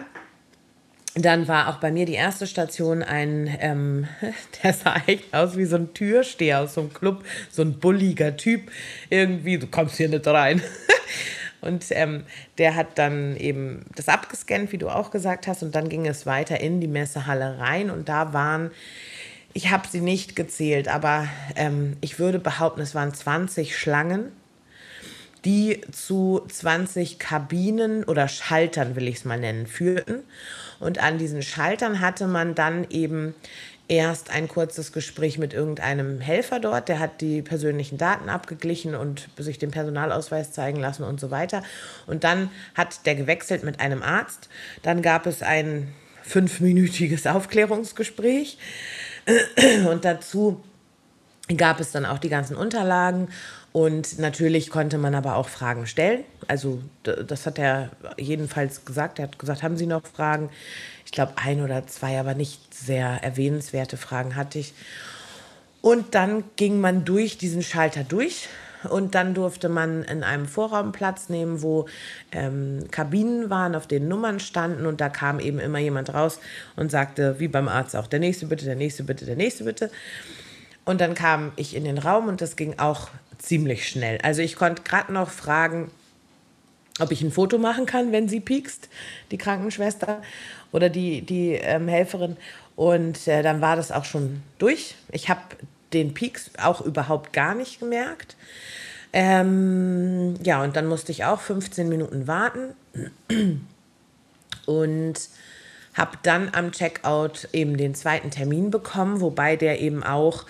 Dann 1.15 1.47
war 1.47 1.69
auch 1.69 1.77
bei 1.77 1.93
mir 1.93 2.07
die 2.07 2.15
erste 2.15 2.47
Station 2.47 3.03
ein, 3.03 3.55
ähm, 3.61 4.09
der 4.63 4.73
sah 4.73 4.97
echt 5.07 5.35
aus 5.35 5.57
wie 5.57 5.67
so 5.67 5.77
ein 5.77 5.93
Türsteher 5.93 6.61
aus 6.61 6.75
so 6.75 6.81
einem 6.83 6.95
Club, 6.95 7.25
so 7.51 7.63
ein 7.63 7.79
bulliger 7.79 8.37
Typ. 8.37 8.71
Irgendwie, 9.11 9.59
du 9.59 9.67
kommst 9.67 9.97
hier 9.97 10.09
nicht 10.09 10.27
rein. 10.27 10.63
Und 11.63 11.87
ähm, 11.91 12.25
der 12.59 12.75
hat 12.75 12.99
dann 12.99 13.37
eben 13.37 13.87
das 13.95 14.09
abgescannt, 14.09 14.73
wie 14.73 14.79
du 14.79 14.89
auch 14.89 15.13
gesagt 15.13 15.47
hast, 15.47 15.63
und 15.63 15.77
dann 15.77 15.89
ging 15.89 16.09
es 16.09 16.27
weiter 16.27 16.61
in 16.61 16.81
die 16.81 16.89
Messehalle 16.89 17.61
rein 17.61 17.89
und 17.89 18.09
da 18.09 18.33
waren, 18.33 18.73
ich 19.53 19.71
habe 19.71 19.87
sie 19.89 20.01
nicht 20.01 20.35
gezählt, 20.35 20.89
aber 20.89 21.29
ähm, 21.55 21.97
ich 22.01 22.19
würde 22.19 22.41
behaupten, 22.41 22.81
es 22.81 22.97
waren 22.97 23.15
20 23.15 23.79
Schlangen, 23.79 24.33
die 25.45 25.81
zu 25.93 26.43
20 26.49 27.21
Kabinen 27.21 28.03
oder 28.03 28.27
Schaltern, 28.27 28.97
will 28.97 29.07
ich 29.07 29.17
es 29.17 29.25
mal 29.25 29.39
nennen, 29.39 29.69
führten. 29.69 30.25
Und 30.83 30.99
an 30.99 31.17
diesen 31.17 31.43
Schaltern 31.43 32.01
hatte 32.01 32.27
man 32.27 32.55
dann 32.55 32.87
eben 32.91 33.35
erst 33.87 34.31
ein 34.31 34.49
kurzes 34.49 34.93
Gespräch 34.93 35.39
mit 35.39 35.53
irgendeinem 35.53 36.21
Helfer 36.21 36.61
dort, 36.61 36.89
der 36.89 36.99
hat 36.99 37.21
die 37.21 37.43
persönlichen 37.43 37.99
Daten 37.99 38.29
abgeglichen 38.29 38.95
und 38.95 39.29
sich 39.37 39.59
den 39.59 39.71
Personalausweis 39.71 40.53
zeigen 40.53 40.81
lassen 40.81 41.05
und 41.05 41.21
so 41.21 41.31
weiter. 41.31 41.63
Und 42.07 42.25
dann 42.25 42.51
hat 42.75 43.07
der 43.07 43.15
gewechselt 43.15 43.65
mit 43.65 43.81
einem 43.81 44.03
Arzt. 44.03 44.49
Dann 44.83 45.03
gab 45.03 45.27
es 45.27 45.43
ein 45.43 45.89
fünfminütiges 46.23 47.27
Aufklärungsgespräch 47.27 48.59
und 49.89 50.05
dazu 50.05 50.63
gab 51.57 51.81
es 51.81 51.93
dann 51.93 52.07
auch 52.07 52.19
die 52.19 52.29
ganzen 52.29 52.57
Unterlagen 52.57 53.29
und 53.73 54.19
natürlich 54.19 54.69
konnte 54.69 54.99
man 54.99 55.15
aber 55.15 55.37
auch 55.37 55.49
Fragen 55.49 55.87
stellen. 55.87 56.25
Also 56.47 56.83
das 57.03 57.47
hat 57.47 57.59
er 57.59 57.91
jedenfalls 58.19 58.85
gesagt. 58.85 59.19
Er 59.19 59.25
hat 59.25 59.39
gesagt, 59.39 59.63
haben 59.63 59.77
Sie 59.77 59.87
noch 59.87 60.03
Fragen? 60.07 60.51
Ich 61.07 61.13
glaube, 61.13 61.33
ein 61.37 61.63
oder 61.63 61.87
zwei, 61.87 62.21
aber 62.21 62.35
nicht 62.35 62.75
sehr 62.75 63.23
erwähnenswerte 63.23 63.97
Fragen 63.97 64.37
hatte 64.37 64.59
ich. 64.59 64.75
Und 65.81 66.15
dann 66.15 66.45
ging 66.57 66.81
man 66.81 67.05
durch 67.05 67.39
diesen 67.39 67.63
Schalter 67.63 68.05
durch 68.05 68.49
und 68.89 69.15
dann 69.15 69.35
durfte 69.35 69.69
man 69.69 70.03
in 70.05 70.23
einem 70.23 70.47
Vorraum 70.47 70.93
Platz 70.93 71.29
nehmen, 71.29 71.63
wo 71.63 71.87
ähm, 72.31 72.85
Kabinen 72.91 73.51
waren, 73.51 73.75
auf 73.75 73.87
denen 73.87 74.09
Nummern 74.09 74.41
standen 74.41 74.87
und 74.87 75.01
da 75.01 75.09
kam 75.09 75.41
eben 75.41 75.59
immer 75.59 75.79
jemand 75.79 76.13
raus 76.13 76.41
und 76.77 76.91
sagte, 76.91 77.39
wie 77.39 77.49
beim 77.49 77.69
Arzt 77.69 77.97
auch, 77.97 78.07
der 78.07 78.21
nächste 78.21 78.47
bitte, 78.47 78.65
der 78.65 78.77
nächste 78.77 79.05
bitte, 79.05 79.25
der 79.25 79.37
nächste 79.37 79.65
bitte. 79.65 79.91
Und 80.85 81.01
dann 81.01 81.15
kam 81.15 81.53
ich 81.57 81.77
in 81.77 81.85
den 81.85 81.99
Raum 81.99 82.29
und 82.29 82.41
das 82.41 82.57
ging 82.57 82.79
auch 82.79 83.09
ziemlich 83.39 83.89
schnell. 83.89 84.19
Also 84.23 84.43
ich 84.43 84.57
konnte 84.57 84.83
gerade 84.83 85.13
noch 85.13 85.31
fragen, 85.31 85.91
ob 86.99 87.11
ich 87.11 87.23
ein 87.23 87.33
Foto 87.33 87.59
machen 87.59 87.87
kann, 87.87 88.13
wenn 88.13 88.29
sie 88.29 88.41
piekst, 88.41 88.89
die 89.31 89.39
Krankenschwester 89.39 90.23
oder 90.73 90.89
die, 90.89 91.23
die 91.23 91.53
ähm, 91.53 91.89
Helferin. 91.89 92.37
Und 92.77 93.27
äh, 93.29 93.43
dann 93.43 93.61
war 93.61 93.77
das 93.77 93.93
auch 93.93 94.05
schon 94.05 94.43
durch. 94.59 94.95
Ich 95.11 95.29
habe 95.29 95.41
den 95.93 96.15
Pieks 96.15 96.51
auch 96.63 96.81
überhaupt 96.81 97.33
gar 97.33 97.55
nicht 97.55 97.81
gemerkt. 97.81 98.37
Ähm, 99.13 100.35
ja, 100.43 100.63
und 100.63 100.75
dann 100.75 100.87
musste 100.87 101.13
ich 101.13 101.25
auch 101.25 101.41
15 101.41 101.89
Minuten 101.89 102.27
warten 102.27 102.75
und 104.67 105.15
habe 105.95 106.19
dann 106.23 106.51
am 106.53 106.73
Checkout 106.73 107.49
eben 107.53 107.77
den 107.77 107.95
zweiten 107.95 108.31
Termin 108.31 108.71
bekommen, 108.71 109.21
wobei 109.21 109.57
der 109.57 109.81
eben 109.81 110.03
auch 110.03 110.47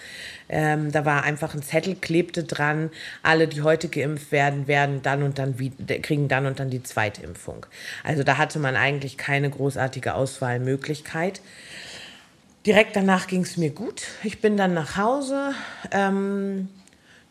ähm, 0.52 0.92
da 0.92 1.07
war 1.07 1.24
einfach 1.24 1.55
ein 1.55 1.62
Zettel, 1.62 1.96
klebte 1.96 2.44
dran, 2.44 2.90
alle, 3.22 3.48
die 3.48 3.62
heute 3.62 3.88
geimpft 3.88 4.31
werden, 4.33 4.68
werden 4.68 5.00
dann 5.02 5.22
und 5.22 5.38
dann 5.38 5.57
kriegen 6.02 6.28
dann 6.28 6.46
und 6.46 6.61
dann 6.61 6.68
die 6.68 6.83
zweite 6.83 7.22
Impfung. 7.22 7.64
Also 8.05 8.22
da 8.22 8.37
hatte 8.37 8.59
man 8.59 8.76
eigentlich 8.76 9.16
keine 9.16 9.48
großartige 9.48 10.14
Auswahlmöglichkeit. 10.14 11.40
Direkt 12.66 12.94
danach 12.94 13.26
ging 13.26 13.42
es 13.42 13.57
mir 13.57 13.70
gut. 13.70 14.02
Ich 14.22 14.40
bin 14.42 14.59
dann 14.59 14.74
nach 14.74 14.96
Hause. 14.98 15.55
Ähm, 15.90 16.68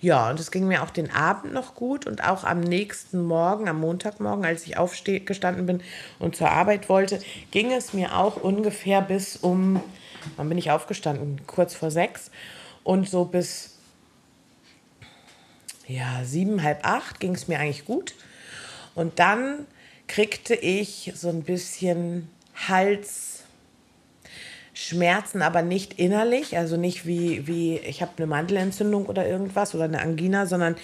ja, 0.01 0.31
und 0.31 0.39
es 0.39 0.49
ging 0.49 0.67
mir 0.67 0.81
auch 0.81 0.89
den 0.89 1.11
Abend 1.11 1.53
noch 1.53 1.75
gut 1.75 2.07
und 2.07 2.27
auch 2.27 2.43
am 2.43 2.59
nächsten 2.59 3.21
Morgen, 3.21 3.69
am 3.69 3.79
Montagmorgen, 3.79 4.43
als 4.43 4.65
ich 4.65 4.77
aufgestanden 4.77 5.67
bin 5.67 5.81
und 6.17 6.35
zur 6.35 6.49
Arbeit 6.49 6.89
wollte, 6.89 7.19
ging 7.51 7.71
es 7.71 7.93
mir 7.93 8.17
auch 8.17 8.37
ungefähr 8.37 9.01
bis 9.01 9.37
um, 9.37 9.79
wann 10.37 10.49
bin 10.49 10.57
ich 10.57 10.71
aufgestanden? 10.71 11.41
Kurz 11.45 11.75
vor 11.75 11.91
sechs. 11.91 12.31
Und 12.83 13.07
so 13.07 13.25
bis 13.25 13.77
ja, 15.87 16.23
sieben, 16.23 16.63
halb 16.63 16.79
acht 16.83 17.19
ging 17.19 17.35
es 17.35 17.47
mir 17.47 17.59
eigentlich 17.59 17.85
gut. 17.85 18.15
Und 18.95 19.19
dann 19.19 19.67
kriegte 20.07 20.55
ich 20.55 21.11
so 21.15 21.29
ein 21.29 21.43
bisschen 21.43 22.27
Halsschmerzen, 24.73 25.41
aber 25.41 25.61
nicht 25.61 25.99
innerlich, 25.99 26.57
also 26.57 26.77
nicht 26.77 27.05
wie, 27.05 27.47
wie 27.47 27.77
ich 27.77 28.01
habe 28.01 28.11
eine 28.17 28.27
Mandelentzündung 28.27 29.05
oder 29.05 29.27
irgendwas 29.27 29.75
oder 29.75 29.85
eine 29.85 30.01
Angina, 30.01 30.45
sondern 30.45 30.75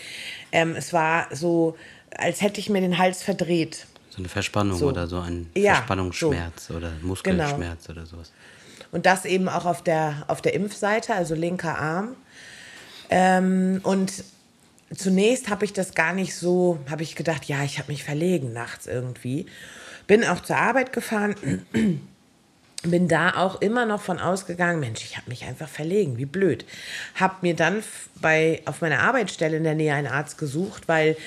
ähm, 0.52 0.76
es 0.76 0.94
war 0.94 1.28
so, 1.32 1.78
als 2.16 2.42
hätte 2.42 2.60
ich 2.60 2.70
mir 2.70 2.82
den 2.82 2.98
Hals 2.98 3.24
verdreht. 3.24 3.88
So 4.10 4.20
eine 4.20 4.30
Verspannung 4.30 4.78
so. 4.78 4.88
oder 4.88 5.08
so 5.08 5.20
ein 5.20 5.50
ja, 5.56 5.76
Verspannungsschmerz 5.76 6.68
so. 6.68 6.76
oder 6.76 6.92
Muskelschmerz 7.02 7.88
genau. 7.88 8.00
oder 8.00 8.08
sowas. 8.08 8.32
Und 8.92 9.06
das 9.06 9.26
eben 9.26 9.50
auch 9.50 9.66
auf 9.66 9.84
der, 9.84 10.26
auf 10.28 10.42
der 10.42 10.54
Impfseite, 10.54 11.14
also 11.14 11.36
linker 11.36 11.78
Arm. 11.78 12.16
Ähm, 13.10 13.80
und 13.84 14.24
zunächst 14.96 15.50
habe 15.50 15.66
ich 15.66 15.74
das 15.74 15.94
gar 15.94 16.14
nicht 16.14 16.36
so, 16.36 16.80
habe 16.90 17.04
ich 17.04 17.16
gedacht, 17.16 17.46
ja, 17.46 17.64
ich 17.64 17.80
habe 17.80 17.92
mich 17.92 18.04
verlegen 18.04 18.54
nachts 18.54 18.88
irgendwie. 18.88 19.46
Bin 20.08 20.24
auch 20.24 20.42
zur 20.42 20.58
Arbeit 20.58 20.94
gefahren, 20.94 21.36
bin 22.84 23.08
da 23.08 23.36
auch 23.36 23.62
immer 23.62 23.86
noch 23.86 24.02
von 24.02 24.20
ausgegangen, 24.20 24.80
Mensch, 24.80 25.04
ich 25.04 25.18
habe 25.18 25.30
mich 25.30 25.46
einfach 25.46 25.68
verlegen, 25.68 26.18
wie 26.18 26.26
blöd. 26.26 26.66
Habe 27.16 27.36
mir 27.42 27.56
dann 27.56 27.84
bei, 28.22 28.62
auf 28.66 28.82
meiner 28.82 29.00
Arbeitsstelle 29.00 29.58
in 29.58 29.64
der 29.64 29.76
Nähe 29.76 29.94
einen 29.94 30.08
Arzt 30.08 30.38
gesucht, 30.38 30.88
weil 30.88 31.18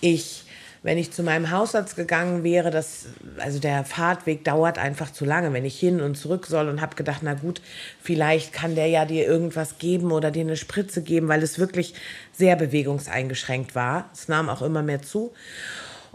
ich 0.00 0.46
wenn 0.86 0.98
ich 0.98 1.10
zu 1.10 1.24
meinem 1.24 1.50
Hausarzt 1.50 1.96
gegangen 1.96 2.44
wäre, 2.44 2.70
das, 2.70 3.06
also 3.38 3.58
der 3.58 3.84
Fahrtweg 3.84 4.44
dauert 4.44 4.78
einfach 4.78 5.12
zu 5.12 5.24
lange, 5.24 5.52
wenn 5.52 5.64
ich 5.64 5.76
hin 5.80 6.00
und 6.00 6.14
zurück 6.14 6.46
soll 6.46 6.68
und 6.68 6.80
habe 6.80 6.94
gedacht, 6.94 7.22
na 7.24 7.34
gut, 7.34 7.60
vielleicht 8.00 8.52
kann 8.52 8.76
der 8.76 8.86
ja 8.86 9.04
dir 9.04 9.26
irgendwas 9.26 9.78
geben 9.78 10.12
oder 10.12 10.30
dir 10.30 10.42
eine 10.42 10.56
Spritze 10.56 11.02
geben, 11.02 11.26
weil 11.26 11.42
es 11.42 11.58
wirklich 11.58 11.94
sehr 12.30 12.54
bewegungseingeschränkt 12.54 13.74
war. 13.74 14.08
Es 14.12 14.28
nahm 14.28 14.48
auch 14.48 14.62
immer 14.62 14.84
mehr 14.84 15.02
zu. 15.02 15.32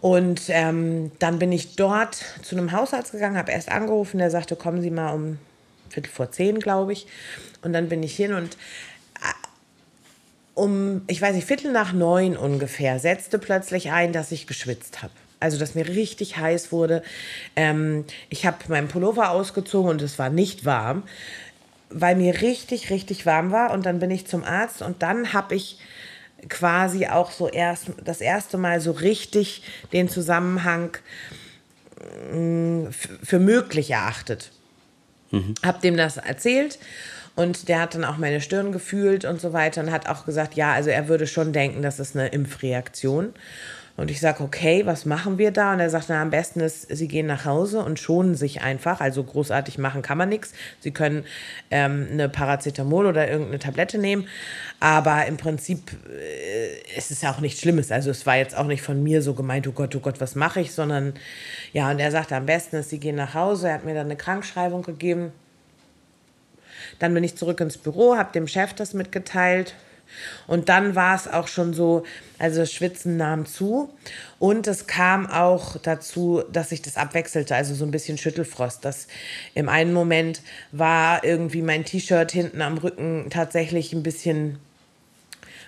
Und 0.02 0.44
ähm, 0.50 1.12
dann 1.20 1.38
bin 1.38 1.52
ich 1.52 1.76
dort 1.76 2.26
zu 2.42 2.58
einem 2.58 2.72
Hausarzt 2.72 3.12
gegangen, 3.12 3.38
habe 3.38 3.52
erst 3.52 3.70
angerufen, 3.70 4.18
der 4.18 4.32
sagte, 4.32 4.56
kommen 4.56 4.82
Sie 4.82 4.90
mal 4.90 5.14
um 5.14 5.38
Viertel 5.90 6.10
vor 6.10 6.32
zehn, 6.32 6.60
glaube 6.60 6.94
ich. 6.94 7.08
Und 7.62 7.74
dann 7.74 7.88
bin 7.88 8.02
ich 8.02 8.16
hin 8.16 8.34
und 8.34 8.58
um, 10.54 11.02
ich 11.08 11.22
weiß 11.22 11.36
nicht, 11.36 11.48
Viertel 11.48 11.72
nach 11.72 11.94
neun 11.94 12.36
ungefähr, 12.36 13.00
setzte 13.00 13.40
plötzlich 13.40 13.92
ein, 13.92 14.12
dass 14.14 14.32
ich 14.32 14.48
geschwitzt 14.48 15.02
habe. 15.02 15.14
Also, 15.40 15.58
dass 15.58 15.76
mir 15.76 15.88
richtig 15.88 16.38
heiß 16.38 16.72
wurde. 16.72 17.02
Ähm, 17.56 18.06
ich 18.30 18.46
habe 18.46 18.58
meinen 18.68 18.88
Pullover 18.88 19.32
ausgezogen 19.32 19.90
und 19.90 20.02
es 20.02 20.20
war 20.20 20.30
nicht 20.30 20.66
warm, 20.66 21.04
weil 21.90 22.16
mir 22.16 22.42
richtig, 22.42 22.92
richtig 22.92 23.26
warm 23.26 23.52
war. 23.52 23.72
Und 23.72 23.86
dann 23.86 24.00
bin 24.00 24.12
ich 24.12 24.28
zum 24.28 24.44
Arzt 24.44 24.82
und 24.82 25.02
dann 25.02 25.34
habe 25.34 25.56
ich 25.56 25.80
quasi 26.49 27.08
auch 27.08 27.32
so 27.32 27.47
erst 27.47 27.88
das 28.04 28.21
erste 28.21 28.58
Mal 28.58 28.82
so 28.82 28.91
richtig 28.91 29.63
den 29.93 30.10
Zusammenhang 30.10 30.97
mm, 32.34 32.88
für 32.91 33.39
möglich 33.39 33.91
erachtet. 33.91 34.51
Mhm. 35.32 35.56
Hab 35.63 35.82
dem 35.82 35.97
das 35.97 36.17
erzählt 36.17 36.80
und 37.36 37.69
der 37.69 37.80
hat 37.80 37.95
dann 37.95 38.04
auch 38.04 38.17
meine 38.17 38.41
Stirn 38.41 38.71
gefühlt 38.71 39.25
und 39.25 39.39
so 39.39 39.54
weiter 39.54 39.82
und 39.82 39.91
hat 39.91 40.08
auch 40.08 40.25
gesagt, 40.25 40.56
ja, 40.56 40.73
also 40.73 40.89
er 40.89 41.08
würde 41.08 41.27
schon 41.27 41.54
denken, 41.54 41.82
das 41.82 41.99
ist 41.99 42.15
eine 42.15 42.27
Impfreaktion. 42.27 43.34
Und 43.97 44.10
ich 44.10 44.19
sage, 44.19 44.43
okay, 44.43 44.86
was 44.86 45.06
machen 45.06 45.38
wir 45.38 45.51
da? 45.51 45.73
Und 45.73 45.80
er 45.80 45.89
sagt, 45.89 46.06
na, 46.10 46.21
am 46.21 46.30
besten 46.30 46.62
ist, 46.62 46.88
Sie 46.89 47.08
gehen 47.08 47.27
nach 47.27 47.45
Hause 47.45 47.84
und 47.84 47.99
schonen 47.99 48.36
sich 48.36 48.62
einfach. 48.62 49.01
Also 49.01 49.23
großartig 49.23 49.77
machen 49.77 50.01
kann 50.01 50.17
man 50.17 50.30
nichts. 50.30 50.54
Sie 50.80 50.91
können 50.91 51.25
ähm, 51.69 52.08
eine 52.12 52.30
Paracetamol 52.30 53.06
oder 53.06 53.30
irgendeine 53.30 53.60
Tablette 53.60 53.97
nehmen. 53.97 54.27
Aber 54.80 55.25
im 55.25 55.38
Prinzip 55.38 55.91
äh, 56.10 56.97
ist 56.97 57.12
es 57.12 57.21
ja 57.21 57.32
auch 57.32 57.41
nichts 57.41 57.60
Schlimmes. 57.60 57.91
Also 57.91 58.10
es 58.10 58.25
war 58.25 58.38
jetzt 58.38 58.58
auch 58.58 58.67
nicht 58.67 58.82
von 58.82 59.04
mir 59.04 59.21
so 59.21 59.34
gemeint, 59.34 59.67
oh 59.67 59.73
Gott, 59.73 59.95
oh 59.95 59.99
Gott, 59.99 60.21
was 60.21 60.36
mache 60.36 60.62
ich? 60.62 60.71
Sondern 60.71 61.13
ja, 61.73 61.91
und 61.91 61.99
er 61.99 62.12
sagte, 62.12 62.36
am 62.36 62.45
besten 62.45 62.77
ist, 62.77 62.89
Sie 62.89 62.99
gehen 62.99 63.15
nach 63.15 63.34
Hause. 63.34 63.67
Er 63.67 63.75
hat 63.75 63.86
mir 63.86 63.93
dann 63.93 64.08
eine 64.08 64.15
Krankschreibung 64.15 64.84
gegeben. 64.84 65.32
Dann 66.99 67.13
bin 67.13 67.23
ich 67.23 67.36
zurück 67.36 67.60
ins 67.60 67.77
Büro, 67.77 68.15
habe 68.15 68.32
dem 68.32 68.47
Chef 68.47 68.73
das 68.73 68.93
mitgeteilt. 68.93 69.75
Und 70.47 70.69
dann 70.69 70.95
war 70.95 71.15
es 71.15 71.28
auch 71.28 71.47
schon 71.47 71.74
so, 71.74 72.04
also 72.39 72.65
Schwitzen 72.65 73.17
nahm 73.17 73.45
zu. 73.45 73.89
Und 74.39 74.67
es 74.67 74.88
kam 74.88 75.28
auch 75.30 75.78
dazu, 75.78 76.43
dass 76.52 76.69
sich 76.69 76.82
das 76.82 76.97
abwechselte, 76.97 77.56
also 77.56 77.74
so 77.74 77.86
ein 77.86 77.91
bisschen 77.91 78.17
Schüttelfrost. 78.17 78.84
Das 78.84 79.08
im 79.54 79.69
einen 79.69 79.93
Moment 79.93 80.41
war 80.71 81.24
irgendwie 81.24 81.62
mein 81.62 81.86
T-Shirt 81.86 82.32
hinten 82.32 82.62
am 82.62 82.78
Rücken 82.78 83.28
tatsächlich 83.30 83.93
ein 83.93 84.04
bisschen 84.04 84.60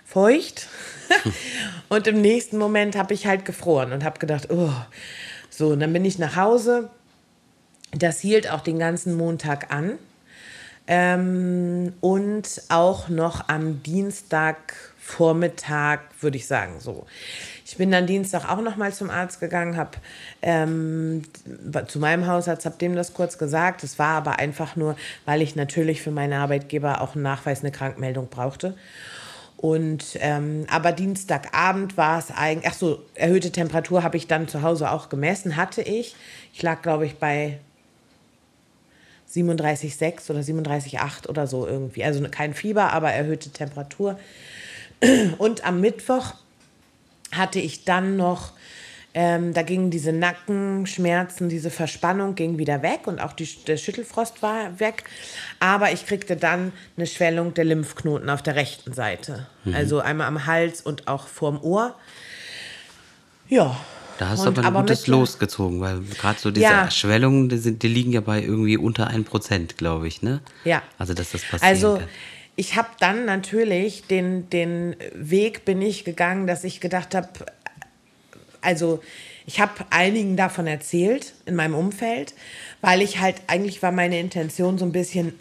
feucht. 0.05 0.67
und 1.89 2.07
im 2.07 2.21
nächsten 2.21 2.57
Moment 2.57 2.95
habe 2.95 3.13
ich 3.13 3.25
halt 3.27 3.45
gefroren 3.45 3.91
und 3.91 4.03
habe 4.03 4.19
gedacht, 4.19 4.49
oh, 4.51 4.71
so, 5.49 5.69
und 5.69 5.79
dann 5.79 5.93
bin 5.93 6.05
ich 6.05 6.17
nach 6.17 6.35
Hause. 6.35 6.89
Das 7.91 8.19
hielt 8.19 8.49
auch 8.49 8.61
den 8.61 8.79
ganzen 8.79 9.13
Montag 9.13 9.71
an. 9.71 9.99
Ähm, 10.85 11.93
und 12.01 12.61
auch 12.69 13.07
noch 13.07 13.47
am 13.47 13.81
Dienstagvormittag, 13.83 15.99
würde 16.19 16.35
ich 16.37 16.45
sagen, 16.45 16.73
so. 16.79 17.05
Ich 17.65 17.77
bin 17.77 17.89
dann 17.89 18.05
Dienstag 18.05 18.49
auch 18.49 18.59
noch 18.61 18.75
mal 18.75 18.93
zum 18.93 19.09
Arzt 19.09 19.39
gegangen, 19.39 19.77
habe 19.77 19.91
ähm, 20.41 21.23
zu 21.87 21.99
meinem 21.99 22.27
Hausarzt, 22.27 22.65
habe 22.65 22.75
dem 22.77 22.95
das 22.95 23.13
kurz 23.13 23.37
gesagt. 23.37 23.81
Es 23.83 23.97
war 23.97 24.17
aber 24.17 24.39
einfach 24.39 24.75
nur, 24.75 24.97
weil 25.25 25.41
ich 25.41 25.55
natürlich 25.55 26.01
für 26.01 26.11
meine 26.11 26.35
Arbeitgeber 26.37 26.99
auch 27.01 27.15
einen 27.15 27.23
Nachweis, 27.23 27.61
eine 27.61 27.71
Krankmeldung 27.71 28.27
brauchte. 28.27 28.75
Und 29.55 30.17
ähm, 30.19 30.65
aber 30.69 30.91
Dienstagabend 30.91 31.95
war 31.95 32.19
es 32.19 32.31
eigentlich, 32.31 32.69
ach 32.69 32.75
so, 32.75 33.01
erhöhte 33.15 33.49
Temperatur 33.49 34.03
habe 34.03 34.17
ich 34.17 34.27
dann 34.27 34.49
zu 34.49 34.61
Hause 34.61 34.91
auch 34.91 35.07
gemessen, 35.07 35.55
hatte 35.55 35.81
ich. 35.81 36.17
Ich 36.53 36.61
lag, 36.61 36.81
glaube 36.81 37.05
ich, 37.05 37.15
bei 37.15 37.59
37,6 39.33 40.29
oder 40.29 40.41
37,8 40.41 41.27
oder 41.27 41.47
so 41.47 41.65
irgendwie. 41.65 42.03
Also 42.03 42.23
kein 42.29 42.53
Fieber, 42.53 42.93
aber 42.93 43.11
erhöhte 43.11 43.49
Temperatur. 43.49 44.19
Und 45.37 45.65
am 45.65 45.81
Mittwoch 45.81 46.35
hatte 47.31 47.59
ich 47.59 47.83
dann 47.83 48.15
noch, 48.15 48.53
ähm, 49.15 49.53
da 49.53 49.61
gingen 49.63 49.91
diese 49.91 50.13
Nackenschmerzen, 50.13 51.49
diese 51.49 51.69
Verspannung 51.69 52.35
ging 52.35 52.57
wieder 52.57 52.81
weg 52.81 53.01
und 53.05 53.19
auch 53.19 53.33
die, 53.33 53.47
der 53.67 53.77
Schüttelfrost 53.77 54.41
war 54.41 54.79
weg. 54.79 55.03
Aber 55.59 55.91
ich 55.91 56.05
kriegte 56.05 56.35
dann 56.35 56.71
eine 56.95 57.07
Schwellung 57.07 57.53
der 57.53 57.65
Lymphknoten 57.65 58.29
auf 58.29 58.41
der 58.41 58.55
rechten 58.55 58.93
Seite. 58.93 59.47
Mhm. 59.65 59.75
Also 59.75 59.99
einmal 59.99 60.27
am 60.27 60.45
Hals 60.45 60.81
und 60.81 61.07
auch 61.07 61.27
vorm 61.27 61.61
Ohr. 61.61 61.95
Ja, 63.49 63.77
da 64.23 64.29
hast 64.29 64.45
du 64.45 64.47
aber 64.47 64.61
ein 64.61 64.65
aber 64.65 64.79
gutes 64.81 65.07
Los 65.07 65.37
gezogen, 65.37 65.81
weil 65.81 65.99
gerade 66.01 66.39
so 66.39 66.49
diese 66.49 66.65
ja. 66.65 66.89
Schwellungen, 66.89 67.49
die, 67.49 67.57
sind, 67.57 67.83
die, 67.83 67.89
liegen 67.89 68.13
ja 68.13 68.21
bei 68.21 68.41
irgendwie 68.41 68.77
unter 68.77 69.09
1%, 69.09 69.75
glaube 69.75 70.07
ich, 70.07 70.21
ne? 70.21 70.39
Ja. 70.63 70.81
Also, 70.97 71.13
dass 71.13 71.31
das 71.31 71.41
passiert. 71.41 71.63
Also, 71.63 71.97
kann. 71.97 72.07
ich 72.55 72.77
habe 72.77 72.87
dann 73.01 73.25
natürlich 73.25 74.03
den, 74.03 74.49
den 74.49 74.95
Weg 75.13 75.65
bin 75.65 75.81
ich 75.81 76.05
gegangen, 76.05 76.47
dass 76.47 76.63
ich 76.63 76.79
gedacht 76.79 77.15
habe, 77.15 77.27
also 78.61 79.01
ich 79.45 79.59
habe 79.59 79.73
einigen 79.89 80.37
davon 80.37 80.67
erzählt 80.67 81.33
in 81.45 81.55
meinem 81.55 81.75
Umfeld, 81.75 82.33
weil 82.79 83.01
ich 83.01 83.19
halt, 83.19 83.41
eigentlich 83.47 83.83
war 83.83 83.91
meine 83.91 84.19
Intention 84.21 84.77
so 84.77 84.85
ein 84.85 84.93
bisschen 84.93 85.33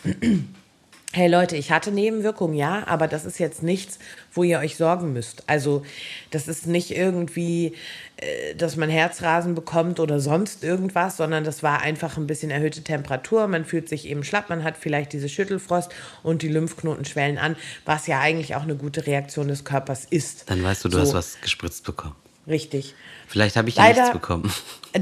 hey 1.12 1.28
Leute, 1.28 1.56
ich 1.56 1.70
hatte 1.70 1.92
Nebenwirkungen, 1.92 2.54
ja, 2.54 2.86
aber 2.86 3.06
das 3.06 3.26
ist 3.26 3.38
jetzt 3.38 3.62
nichts, 3.62 3.98
wo 4.32 4.44
ihr 4.44 4.58
euch 4.58 4.76
sorgen 4.76 5.12
müsst. 5.12 5.44
Also 5.46 5.84
das 6.30 6.48
ist 6.48 6.66
nicht 6.66 6.90
irgendwie, 6.90 7.74
äh, 8.16 8.54
dass 8.54 8.76
man 8.76 8.88
Herzrasen 8.88 9.54
bekommt 9.54 10.00
oder 10.00 10.20
sonst 10.20 10.64
irgendwas, 10.64 11.18
sondern 11.18 11.44
das 11.44 11.62
war 11.62 11.82
einfach 11.82 12.16
ein 12.16 12.26
bisschen 12.26 12.50
erhöhte 12.50 12.82
Temperatur. 12.82 13.46
Man 13.46 13.66
fühlt 13.66 13.90
sich 13.90 14.08
eben 14.08 14.24
schlapp, 14.24 14.48
man 14.48 14.64
hat 14.64 14.76
vielleicht 14.78 15.12
diese 15.12 15.28
Schüttelfrost 15.28 15.92
und 16.22 16.40
die 16.40 16.48
Lymphknoten 16.48 17.04
schwellen 17.04 17.36
an, 17.36 17.56
was 17.84 18.06
ja 18.06 18.20
eigentlich 18.20 18.54
auch 18.54 18.62
eine 18.62 18.76
gute 18.76 19.06
Reaktion 19.06 19.48
des 19.48 19.64
Körpers 19.64 20.06
ist. 20.08 20.48
Dann 20.48 20.62
weißt 20.62 20.84
du, 20.84 20.88
du 20.88 20.96
so. 20.96 21.02
hast 21.02 21.14
was 21.14 21.40
gespritzt 21.42 21.84
bekommen. 21.84 22.16
Richtig. 22.46 22.94
Vielleicht 23.28 23.56
habe 23.56 23.68
ich 23.68 23.76
ja 23.76 23.88
nichts 23.88 24.10
bekommen. 24.10 24.52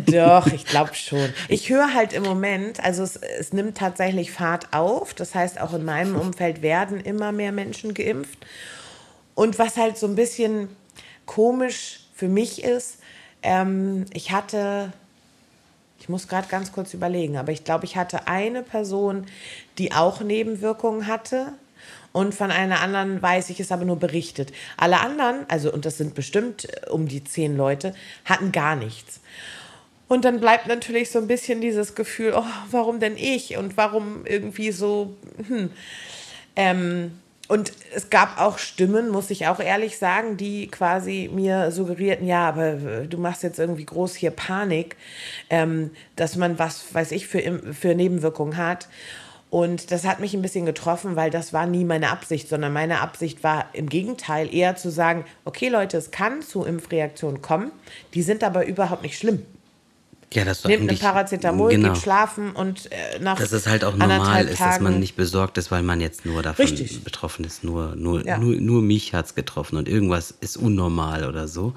Doch, 0.06 0.46
ich 0.48 0.66
glaube 0.66 0.94
schon. 0.94 1.32
Ich 1.48 1.70
höre 1.70 1.94
halt 1.94 2.12
im 2.12 2.22
Moment, 2.22 2.80
also 2.80 3.02
es, 3.02 3.16
es 3.16 3.52
nimmt 3.52 3.78
tatsächlich 3.78 4.30
Fahrt 4.30 4.72
auf. 4.72 5.14
Das 5.14 5.34
heißt, 5.34 5.60
auch 5.60 5.72
in 5.72 5.84
meinem 5.84 6.16
Umfeld 6.16 6.62
werden 6.62 7.00
immer 7.00 7.32
mehr 7.32 7.52
Menschen 7.52 7.94
geimpft. 7.94 8.38
Und 9.34 9.58
was 9.58 9.76
halt 9.76 9.96
so 9.96 10.06
ein 10.06 10.16
bisschen 10.16 10.68
komisch 11.24 12.00
für 12.14 12.28
mich 12.28 12.62
ist, 12.62 12.98
ähm, 13.42 14.04
ich 14.12 14.32
hatte, 14.32 14.92
ich 15.98 16.10
muss 16.10 16.28
gerade 16.28 16.48
ganz 16.48 16.72
kurz 16.72 16.92
überlegen, 16.92 17.38
aber 17.38 17.52
ich 17.52 17.64
glaube, 17.64 17.86
ich 17.86 17.96
hatte 17.96 18.26
eine 18.28 18.62
Person, 18.62 19.26
die 19.78 19.92
auch 19.92 20.20
Nebenwirkungen 20.20 21.06
hatte 21.06 21.54
und 22.12 22.34
von 22.34 22.50
einer 22.50 22.80
anderen 22.80 23.22
weiß 23.22 23.50
ich 23.50 23.60
es 23.60 23.70
aber 23.70 23.84
nur 23.84 23.98
berichtet. 23.98 24.52
Alle 24.76 25.00
anderen, 25.00 25.44
also 25.48 25.72
und 25.72 25.84
das 25.84 25.98
sind 25.98 26.14
bestimmt 26.14 26.64
äh, 26.64 26.90
um 26.90 27.06
die 27.06 27.24
zehn 27.24 27.56
Leute, 27.56 27.94
hatten 28.24 28.52
gar 28.52 28.76
nichts. 28.76 29.20
Und 30.08 30.24
dann 30.24 30.40
bleibt 30.40 30.66
natürlich 30.66 31.10
so 31.10 31.20
ein 31.20 31.28
bisschen 31.28 31.60
dieses 31.60 31.94
Gefühl, 31.94 32.32
oh, 32.34 32.44
warum 32.72 32.98
denn 32.98 33.16
ich 33.16 33.56
und 33.56 33.76
warum 33.76 34.26
irgendwie 34.26 34.72
so. 34.72 35.16
Hm. 35.46 35.70
Ähm, 36.56 37.12
und 37.46 37.72
es 37.94 38.10
gab 38.10 38.40
auch 38.40 38.58
Stimmen, 38.58 39.08
muss 39.08 39.30
ich 39.30 39.46
auch 39.46 39.58
ehrlich 39.60 39.98
sagen, 39.98 40.36
die 40.36 40.68
quasi 40.68 41.30
mir 41.32 41.72
suggerierten, 41.72 42.26
ja, 42.26 42.48
aber 42.48 42.72
äh, 42.74 43.06
du 43.08 43.18
machst 43.18 43.42
jetzt 43.44 43.58
irgendwie 43.58 43.86
groß 43.86 44.14
hier 44.14 44.30
Panik, 44.30 44.96
ähm, 45.48 45.90
dass 46.16 46.36
man 46.36 46.58
was, 46.58 46.92
weiß 46.92 47.12
ich, 47.12 47.26
für, 47.26 47.60
für 47.72 47.94
Nebenwirkungen 47.94 48.56
hat. 48.56 48.88
Und 49.50 49.90
das 49.90 50.04
hat 50.04 50.20
mich 50.20 50.32
ein 50.32 50.42
bisschen 50.42 50.64
getroffen, 50.64 51.16
weil 51.16 51.30
das 51.30 51.52
war 51.52 51.66
nie 51.66 51.84
meine 51.84 52.10
Absicht, 52.10 52.48
sondern 52.48 52.72
meine 52.72 53.00
Absicht 53.00 53.42
war 53.42 53.66
im 53.72 53.88
Gegenteil 53.88 54.52
eher 54.54 54.76
zu 54.76 54.90
sagen, 54.90 55.24
okay 55.44 55.68
Leute, 55.68 55.96
es 55.96 56.12
kann 56.12 56.40
zu 56.40 56.64
Impfreaktionen 56.64 57.42
kommen, 57.42 57.72
die 58.14 58.22
sind 58.22 58.44
aber 58.44 58.66
überhaupt 58.66 59.02
nicht 59.02 59.18
schlimm. 59.18 59.42
Ja, 60.32 60.44
das 60.44 60.62
Nehmt 60.64 60.88
ein 60.88 60.96
Paracetamol, 60.96 61.70
genau. 61.72 61.92
geht 61.92 62.02
schlafen 62.02 62.52
und 62.52 62.92
äh, 62.92 63.18
nach 63.18 63.36
Dass 63.36 63.50
es 63.50 63.66
halt 63.66 63.82
auch 63.82 63.96
normal 63.96 64.46
ist, 64.46 64.60
dass 64.60 64.78
man 64.78 65.00
nicht 65.00 65.16
besorgt 65.16 65.58
ist, 65.58 65.72
weil 65.72 65.82
man 65.82 66.00
jetzt 66.00 66.24
nur 66.24 66.40
davon 66.42 66.64
Richtig. 66.64 67.02
betroffen 67.02 67.44
ist. 67.44 67.64
Nur, 67.64 67.96
nur, 67.96 68.24
ja. 68.24 68.38
nur, 68.38 68.54
nur 68.54 68.80
mich 68.80 69.12
hat 69.12 69.26
es 69.26 69.34
getroffen 69.34 69.76
und 69.76 69.88
irgendwas 69.88 70.32
ist 70.40 70.56
unnormal 70.56 71.28
oder 71.28 71.48
so. 71.48 71.74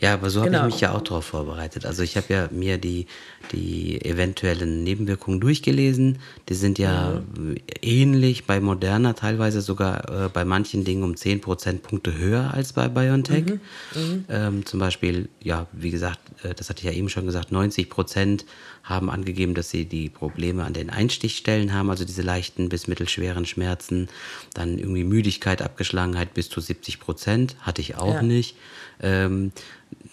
Ja, 0.00 0.14
aber 0.14 0.30
so 0.30 0.42
genau. 0.42 0.58
habe 0.58 0.68
ich 0.68 0.74
mich 0.74 0.80
ja 0.80 0.92
auch 0.92 1.02
darauf 1.02 1.24
vorbereitet. 1.24 1.86
Also 1.86 2.02
ich 2.02 2.16
habe 2.16 2.26
ja 2.32 2.48
mir 2.50 2.78
die, 2.78 3.06
die 3.52 4.04
eventuellen 4.04 4.84
Nebenwirkungen 4.84 5.40
durchgelesen. 5.40 6.18
Die 6.48 6.54
sind 6.54 6.78
ja 6.78 7.22
mhm. 7.36 7.56
ähnlich 7.82 8.46
bei 8.46 8.60
Moderna, 8.60 9.12
teilweise 9.12 9.60
sogar 9.60 10.26
äh, 10.26 10.28
bei 10.28 10.44
manchen 10.44 10.84
Dingen 10.84 11.02
um 11.02 11.16
10 11.16 11.40
Prozentpunkte 11.40 12.16
höher 12.16 12.52
als 12.52 12.72
bei 12.72 12.88
BioNTech. 12.88 13.46
Mhm. 13.46 13.60
Mhm. 13.94 14.24
Ähm, 14.28 14.66
zum 14.66 14.80
Beispiel, 14.80 15.28
ja, 15.42 15.66
wie 15.72 15.90
gesagt, 15.90 16.20
äh, 16.42 16.54
das 16.54 16.68
hatte 16.68 16.80
ich 16.80 16.92
ja 16.92 16.92
eben 16.92 17.08
schon 17.08 17.26
gesagt, 17.26 17.52
90 17.52 17.88
Prozent 17.88 18.44
haben 18.84 19.10
angegeben, 19.10 19.54
dass 19.54 19.70
sie 19.70 19.86
die 19.86 20.10
Probleme 20.10 20.62
an 20.62 20.74
den 20.74 20.90
Einstichstellen 20.90 21.72
haben, 21.72 21.90
also 21.90 22.04
diese 22.04 22.22
leichten 22.22 22.68
bis 22.68 22.86
mittelschweren 22.86 23.46
Schmerzen. 23.46 24.08
Dann 24.52 24.78
irgendwie 24.78 25.04
Müdigkeit, 25.04 25.62
Abgeschlagenheit 25.62 26.34
bis 26.34 26.50
zu 26.50 26.60
70 26.60 27.00
Prozent, 27.00 27.56
hatte 27.60 27.80
ich 27.80 27.96
auch 27.96 28.14
ja. 28.14 28.22
nicht. 28.22 28.56
Ähm, 29.00 29.52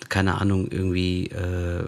keine 0.07 0.39
Ahnung, 0.39 0.71
irgendwie, 0.71 1.27
äh, 1.27 1.83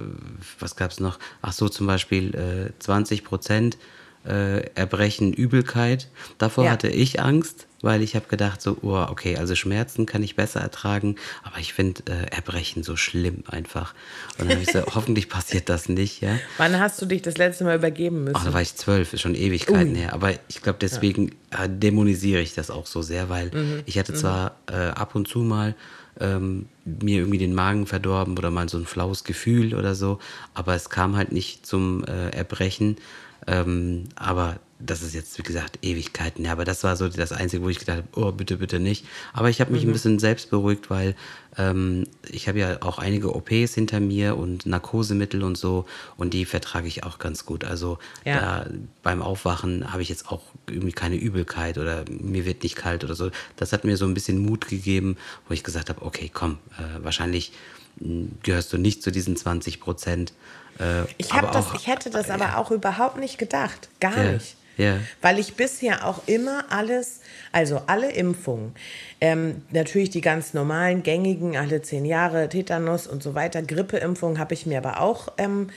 was 0.59 0.75
gab 0.75 0.91
es 0.91 0.99
noch? 0.99 1.19
Ach 1.41 1.53
so, 1.53 1.69
zum 1.69 1.87
Beispiel 1.87 2.35
äh, 2.35 2.79
20 2.79 3.23
Prozent 3.23 3.77
äh, 4.25 4.65
Erbrechen, 4.75 5.33
Übelkeit. 5.33 6.09
Davor 6.37 6.65
ja. 6.65 6.71
hatte 6.71 6.89
ich 6.89 7.21
Angst, 7.21 7.67
weil 7.83 8.01
ich 8.01 8.15
habe 8.15 8.25
gedacht, 8.27 8.61
so, 8.61 8.77
oh, 8.81 9.05
okay, 9.09 9.37
also 9.37 9.55
Schmerzen 9.55 10.05
kann 10.05 10.23
ich 10.23 10.35
besser 10.35 10.61
ertragen, 10.61 11.17
aber 11.43 11.59
ich 11.59 11.73
finde 11.73 12.01
äh, 12.09 12.33
Erbrechen 12.33 12.81
so 12.81 12.95
schlimm 12.95 13.43
einfach. 13.45 13.93
Und 14.39 14.49
dann 14.49 14.57
habe 14.57 14.63
ich 14.63 14.71
so, 14.71 14.81
hoffentlich 14.95 15.29
passiert 15.29 15.69
das 15.69 15.89
nicht, 15.89 16.21
ja. 16.21 16.39
Wann 16.57 16.79
hast 16.79 17.01
du 17.01 17.05
dich 17.05 17.21
das 17.21 17.37
letzte 17.37 17.65
Mal 17.65 17.75
übergeben 17.75 18.23
müssen? 18.23 18.37
Ach, 18.37 18.45
da 18.45 18.53
war 18.53 18.61
ich 18.61 18.75
zwölf, 18.75 19.13
ist 19.13 19.21
schon 19.21 19.35
Ewigkeiten 19.35 19.91
Ui. 19.91 19.97
her. 19.97 20.13
Aber 20.13 20.31
ich 20.47 20.61
glaube, 20.61 20.79
deswegen 20.81 21.35
ja. 21.51 21.65
Äh, 21.65 21.69
dämonisiere 21.69 22.41
ich 22.41 22.55
das 22.55 22.71
auch 22.71 22.87
so 22.87 23.01
sehr, 23.01 23.29
weil 23.29 23.51
mhm. 23.53 23.83
ich 23.85 23.99
hatte 23.99 24.13
zwar 24.13 24.55
mhm. 24.69 24.75
äh, 24.75 24.87
ab 24.87 25.13
und 25.13 25.27
zu 25.27 25.39
mal 25.39 25.75
ähm, 26.19 26.67
mir 26.85 27.19
irgendwie 27.19 27.37
den 27.37 27.53
Magen 27.53 27.85
verdorben 27.85 28.37
oder 28.37 28.49
mal 28.49 28.69
so 28.69 28.77
ein 28.77 28.85
flaues 28.85 29.25
Gefühl 29.25 29.75
oder 29.75 29.93
so. 29.93 30.19
Aber 30.53 30.73
es 30.73 30.89
kam 30.89 31.17
halt 31.17 31.33
nicht 31.33 31.65
zum 31.65 32.05
äh, 32.05 32.29
Erbrechen. 32.29 32.97
Ähm, 33.45 34.05
aber 34.15 34.57
das 34.85 35.01
ist 35.01 35.13
jetzt, 35.13 35.37
wie 35.37 35.43
gesagt, 35.43 35.79
Ewigkeiten. 35.81 36.45
Ja, 36.45 36.51
aber 36.51 36.65
das 36.65 36.83
war 36.83 36.95
so 36.95 37.07
das 37.07 37.31
Einzige, 37.31 37.63
wo 37.63 37.69
ich 37.69 37.79
gedacht 37.79 37.97
habe, 37.97 38.07
oh, 38.15 38.31
bitte, 38.31 38.57
bitte 38.57 38.79
nicht. 38.79 39.05
Aber 39.31 39.49
ich 39.49 39.61
habe 39.61 39.71
mich 39.71 39.83
mhm. 39.83 39.89
ein 39.89 39.93
bisschen 39.93 40.19
selbst 40.19 40.49
beruhigt, 40.49 40.89
weil 40.89 41.15
ähm, 41.57 42.05
ich 42.29 42.47
habe 42.47 42.59
ja 42.59 42.81
auch 42.81 42.97
einige 42.97 43.35
OPs 43.35 43.73
hinter 43.73 43.99
mir 43.99 44.37
und 44.37 44.65
Narkosemittel 44.65 45.43
und 45.43 45.57
so 45.57 45.85
und 46.17 46.33
die 46.33 46.45
vertrage 46.45 46.87
ich 46.87 47.03
auch 47.03 47.19
ganz 47.19 47.45
gut. 47.45 47.63
Also 47.63 47.97
ja. 48.25 48.39
da, 48.39 48.69
beim 49.03 49.21
Aufwachen 49.21 49.93
habe 49.93 50.01
ich 50.01 50.09
jetzt 50.09 50.29
auch 50.29 50.41
irgendwie 50.67 50.93
keine 50.93 51.15
Übelkeit 51.15 51.77
oder 51.77 52.03
mir 52.09 52.45
wird 52.45 52.63
nicht 52.63 52.75
kalt 52.75 53.03
oder 53.03 53.15
so. 53.15 53.31
Das 53.55 53.71
hat 53.71 53.85
mir 53.85 53.95
so 53.97 54.05
ein 54.05 54.13
bisschen 54.13 54.39
Mut 54.39 54.67
gegeben, 54.67 55.17
wo 55.47 55.53
ich 55.53 55.63
gesagt 55.63 55.89
habe, 55.89 56.01
okay, 56.01 56.29
komm, 56.33 56.57
äh, 56.77 57.03
wahrscheinlich 57.03 57.53
hm, 57.99 58.33
gehörst 58.43 58.73
du 58.73 58.77
nicht 58.77 59.01
zu 59.01 59.11
diesen 59.11 59.37
20 59.37 59.79
Prozent. 59.79 60.33
Äh, 60.79 61.03
ich, 61.17 61.29
das, 61.29 61.55
auch, 61.55 61.75
ich 61.75 61.87
hätte 61.87 62.09
das 62.09 62.29
äh, 62.29 62.33
aber 62.33 62.57
auch 62.57 62.71
überhaupt 62.71 63.17
nicht 63.17 63.37
gedacht. 63.37 63.89
Gar 63.99 64.17
ja. 64.17 64.31
nicht. 64.33 64.55
Ja. 64.77 64.97
Weil 65.21 65.39
ich 65.39 65.55
bisher 65.55 66.07
auch 66.07 66.27
immer 66.27 66.65
alles, 66.69 67.21
also 67.51 67.83
alle 67.87 68.11
Impfungen, 68.11 68.73
ähm, 69.21 69.61
natürlich 69.71 70.09
die 70.09 70.21
ganz 70.21 70.53
normalen, 70.53 71.03
gängigen, 71.03 71.55
alle 71.55 71.81
zehn 71.81 72.05
Jahre, 72.05 72.49
Tetanus 72.49 73.07
und 73.07 73.21
so 73.21 73.35
weiter, 73.35 73.61
Grippeimpfungen 73.61 74.39
habe 74.39 74.53
ich 74.53 74.65
mir 74.65 74.79
aber 74.79 74.99
auch 74.99 75.29
ähm, 75.37 75.69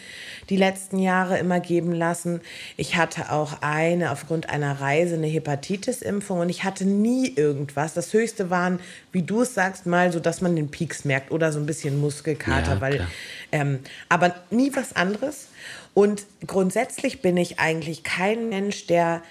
die 0.49 0.57
letzten 0.57 0.99
Jahre 0.99 1.38
immer 1.38 1.61
geben 1.61 1.92
lassen. 1.92 2.40
Ich 2.76 2.97
hatte 2.97 3.30
auch 3.30 3.61
eine 3.61 4.12
aufgrund 4.12 4.49
einer 4.51 4.80
Reise, 4.80 5.14
eine 5.14 5.26
Hepatitis-Impfung 5.26 6.40
und 6.40 6.49
ich 6.49 6.64
hatte 6.64 6.84
nie 6.84 7.32
irgendwas. 7.34 7.94
Das 7.94 8.12
höchste 8.12 8.51
waren, 8.51 8.80
wie 9.12 9.22
du 9.22 9.42
es 9.42 9.55
sagst, 9.55 9.86
mal 9.86 10.12
so, 10.12 10.20
dass 10.20 10.40
man 10.40 10.57
den 10.57 10.70
Peaks 10.70 11.05
merkt 11.05 11.30
oder 11.30 11.53
so 11.53 11.59
ein 11.59 11.66
bisschen 11.66 12.01
Muskelkater, 12.01 12.74
Ja, 12.74 12.80
weil, 12.80 13.07
ähm, 13.53 13.80
aber 14.09 14.34
nie 14.51 14.74
was 14.74 14.97
anderes. 14.97 15.49
Und 15.97 16.26
grundsätzlich 16.47 17.22
bin 17.22 17.38
ich 17.38 17.59
eigentlich 17.59 18.05
kein 18.05 18.51
Mensch, 18.51 18.86
der 18.86 19.22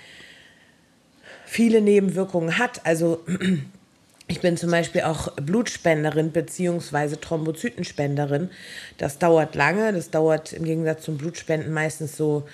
viele 1.46 1.80
Nebenwirkungen 1.80 2.58
hat. 2.58 2.84
Also 2.88 3.24
ich 4.28 4.42
bin 4.42 4.58
zum 4.58 4.72
Beispiel 4.72 5.02
auch 5.02 5.32
Blutspenderin 5.34 6.32
bzw. 6.32 7.18
Thrombozytenspenderin. 7.18 8.50
Das 8.98 9.20
dauert 9.20 9.54
lange. 9.54 9.94
Das 9.94 10.10
dauert 10.10 10.54
im 10.54 10.64
Gegensatz 10.64 11.04
zum 11.04 11.20
Blutspenden 11.20 11.72
meistens 11.72 12.18
so 12.18 12.48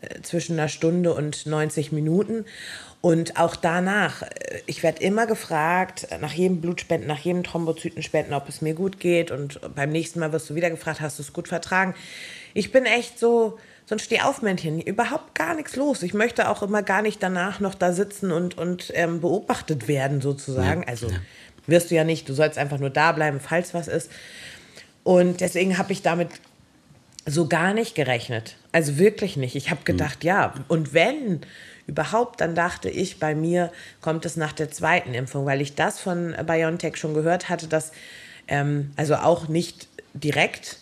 äh, 0.00 0.22
zwischen 0.22 0.58
einer 0.58 0.68
Stunde 0.68 1.12
und 1.12 1.44
90 1.44 1.92
Minuten. 1.92 2.46
Und 3.02 3.38
auch 3.38 3.56
danach, 3.56 4.22
äh, 4.22 4.62
ich 4.64 4.82
werde 4.82 5.02
immer 5.02 5.26
gefragt, 5.26 6.08
nach 6.22 6.32
jedem 6.32 6.62
Blutspenden, 6.62 7.06
nach 7.06 7.18
jedem 7.18 7.44
Thrombozytenspenden, 7.44 8.32
ob 8.32 8.48
es 8.48 8.62
mir 8.62 8.72
gut 8.72 9.00
geht. 9.00 9.30
Und 9.30 9.60
beim 9.74 9.90
nächsten 9.90 10.18
Mal 10.18 10.32
wirst 10.32 10.48
du 10.48 10.54
wieder 10.54 10.70
gefragt, 10.70 11.02
hast 11.02 11.18
du 11.18 11.22
es 11.22 11.34
gut 11.34 11.48
vertragen? 11.48 11.94
Ich 12.54 12.72
bin 12.72 12.84
echt 12.84 13.18
so, 13.18 13.58
so 13.86 13.94
ein 13.94 13.98
Stehaufmännchen, 13.98 14.80
überhaupt 14.80 15.34
gar 15.34 15.54
nichts 15.54 15.76
los. 15.76 16.02
Ich 16.02 16.14
möchte 16.14 16.48
auch 16.48 16.62
immer 16.62 16.82
gar 16.82 17.02
nicht 17.02 17.22
danach 17.22 17.60
noch 17.60 17.74
da 17.74 17.92
sitzen 17.92 18.32
und, 18.32 18.56
und 18.58 18.92
ähm, 18.94 19.20
beobachtet 19.20 19.88
werden, 19.88 20.20
sozusagen. 20.20 20.82
Ja, 20.82 20.88
also 20.88 21.08
ja. 21.08 21.16
wirst 21.66 21.90
du 21.90 21.94
ja 21.94 22.04
nicht, 22.04 22.28
du 22.28 22.34
sollst 22.34 22.58
einfach 22.58 22.78
nur 22.78 22.90
da 22.90 23.12
bleiben, 23.12 23.40
falls 23.40 23.74
was 23.74 23.88
ist. 23.88 24.10
Und 25.02 25.40
deswegen 25.40 25.78
habe 25.78 25.92
ich 25.92 26.02
damit 26.02 26.28
so 27.26 27.46
gar 27.46 27.74
nicht 27.74 27.94
gerechnet. 27.94 28.56
Also 28.72 28.98
wirklich 28.98 29.36
nicht. 29.36 29.54
Ich 29.56 29.70
habe 29.70 29.82
gedacht, 29.84 30.24
ja, 30.24 30.54
und 30.68 30.94
wenn 30.94 31.40
überhaupt, 31.86 32.40
dann 32.40 32.54
dachte 32.54 32.88
ich, 32.88 33.18
bei 33.18 33.34
mir 33.34 33.72
kommt 34.00 34.24
es 34.24 34.36
nach 34.36 34.52
der 34.52 34.70
zweiten 34.70 35.14
Impfung, 35.14 35.46
weil 35.46 35.60
ich 35.60 35.74
das 35.74 35.98
von 35.98 36.34
BioNTech 36.46 36.96
schon 36.96 37.14
gehört 37.14 37.48
hatte, 37.48 37.66
dass, 37.66 37.92
ähm, 38.48 38.92
also 38.96 39.16
auch 39.16 39.48
nicht 39.48 39.88
direkt, 40.14 40.78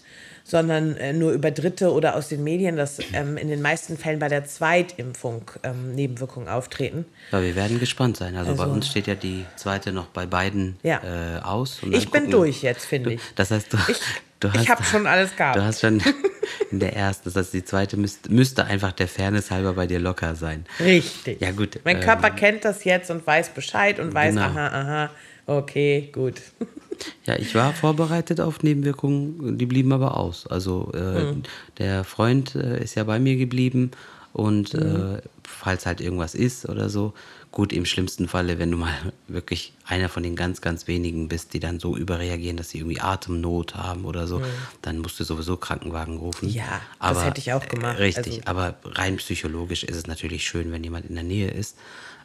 sondern 0.49 0.97
äh, 0.97 1.13
nur 1.13 1.33
über 1.33 1.51
Dritte 1.51 1.93
oder 1.93 2.17
aus 2.17 2.29
den 2.29 2.43
Medien, 2.43 2.77
dass 2.77 2.99
ähm, 3.13 3.37
in 3.37 3.49
den 3.49 3.61
meisten 3.61 3.99
Fällen 3.99 4.19
bei 4.19 4.29
der 4.29 4.47
Zweitimpfung 4.47 5.43
ähm, 5.63 5.95
Nebenwirkungen 5.95 6.49
auftreten. 6.49 7.05
Ja, 7.33 7.43
wir 7.43 7.55
werden 7.55 7.79
gespannt 7.79 8.17
sein. 8.17 8.35
Also, 8.35 8.55
bei 8.55 8.63
Also- 8.63 8.73
uns 8.75 8.89
steht 8.89 9.07
ja 9.07 9.15
die 9.15 9.45
zweite 9.57 9.93
noch 9.93 10.07
bei 10.07 10.25
beiden 10.25 10.79
Ja. 10.83 11.03
äh, 11.05 11.41
aus. 11.43 11.81
Ich 11.91 12.11
bin 12.11 12.31
durch 12.31 12.63
jetzt, 12.63 12.87
finde 12.87 13.13
ich. 13.13 13.21
das 13.35 13.51
heißt, 13.51 13.71
du, 13.75 13.77
Ich, 13.89 14.01
du 14.41 14.49
ich 14.49 14.55
hast, 14.61 14.69
habe 14.71 14.85
schon 14.85 15.07
alles 15.07 15.37
gehabt. 15.37 15.57
du 15.57 15.63
hast 15.63 15.81
schon 15.83 16.01
in 16.71 16.81
der 16.81 16.97
ersten, 16.97 17.25
das 17.29 17.37
heißt, 17.37 17.53
die 17.53 17.65
zweite 17.65 17.99
müsste, 17.99 18.33
müsste 18.33 18.65
einfach 18.65 18.93
der 18.93 19.07
Fairness 19.09 19.51
halber 19.51 19.75
bei 19.75 19.87
dir 19.87 19.99
locker 20.01 20.35
sein. 20.35 20.65
Richtig. 20.81 21.43
Ja, 21.43 21.51
gut, 21.51 21.79
Mein 21.85 21.97
ähm, 21.97 22.03
Körper 22.03 22.31
kennt 22.31 22.65
das 22.65 22.85
jetzt 22.85 23.11
und 23.11 23.27
weiß 23.27 23.51
Bescheid 23.51 24.01
und 24.01 24.15
weiß, 24.15 24.35
Genau. 24.35 24.47
aha, 24.47 24.67
aha, 24.69 25.11
okay, 25.47 26.09
gut. 26.11 26.41
Ja, 27.27 27.37
ich 27.37 27.55
war 27.55 27.73
vorbereitet 27.75 28.41
auf 28.41 28.63
Nebenwirkungen, 28.63 29.59
die 29.59 29.67
blieben 29.67 29.93
aber 29.93 30.17
aus. 30.17 30.47
Also 30.47 30.91
äh, 30.95 30.99
Hm. 31.31 31.43
der 31.79 32.05
Freund 32.05 32.55
äh, 32.55 32.83
ist 32.83 32.95
ja 32.95 33.05
bei 33.05 33.19
mir 33.19 33.37
geblieben 33.37 33.91
und 34.33 34.73
Hm. 34.73 35.17
äh, 35.17 35.23
falls 35.45 35.87
halt 35.87 36.01
irgendwas 36.01 36.35
ist 36.35 36.69
oder 36.69 36.89
so, 36.91 37.15
gut, 37.51 37.73
im 37.73 37.87
schlimmsten 37.87 38.29
Falle, 38.29 38.59
wenn 38.59 38.71
du 38.71 38.77
mal 38.77 38.93
wirklich 39.29 39.73
einer 39.87 40.09
von 40.11 40.23
den 40.23 40.37
ganz, 40.37 40.61
ganz 40.61 40.87
wenigen 40.87 41.29
bist, 41.29 41.55
die 41.55 41.61
dann 41.61 41.81
so 41.81 41.97
überreagieren, 41.97 42.57
dass 42.59 42.71
sie 42.71 42.79
irgendwie 42.79 43.01
Atemnot 43.01 43.75
haben 43.75 44.05
oder 44.05 44.27
so, 44.27 44.43
dann 44.83 44.99
musst 44.99 45.19
du 45.19 45.25
sowieso 45.25 45.57
Krankenwagen 45.57 46.19
rufen. 46.19 46.49
Hm. 46.49 46.55
Ja, 46.55 46.81
das 47.01 47.25
hätte 47.25 47.41
ich 47.41 47.53
auch 47.55 47.67
gemacht. 47.67 47.99
äh, 47.99 48.03
Richtig, 48.03 48.47
Also- 48.47 48.63
aber 48.63 48.75
rein 48.85 49.17
psychologisch 49.17 49.83
ist 49.85 49.97
es 49.97 50.07
natürlich 50.07 50.45
schön, 50.45 50.71
wenn 50.73 50.85
jemand 50.85 51.07
in 51.07 51.15
der 51.15 51.25
Nähe 51.25 51.51
ist. 51.51 51.77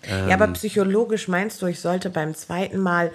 ja, 0.07 0.26
Ähm. 0.28 0.32
aber 0.34 0.47
psychologisch 0.53 1.30
meinst 1.30 1.61
du, 1.61 1.67
ich 1.67 1.80
sollte 1.80 2.09
beim 2.09 2.36
zweiten 2.36 2.78
Mal 2.80 3.11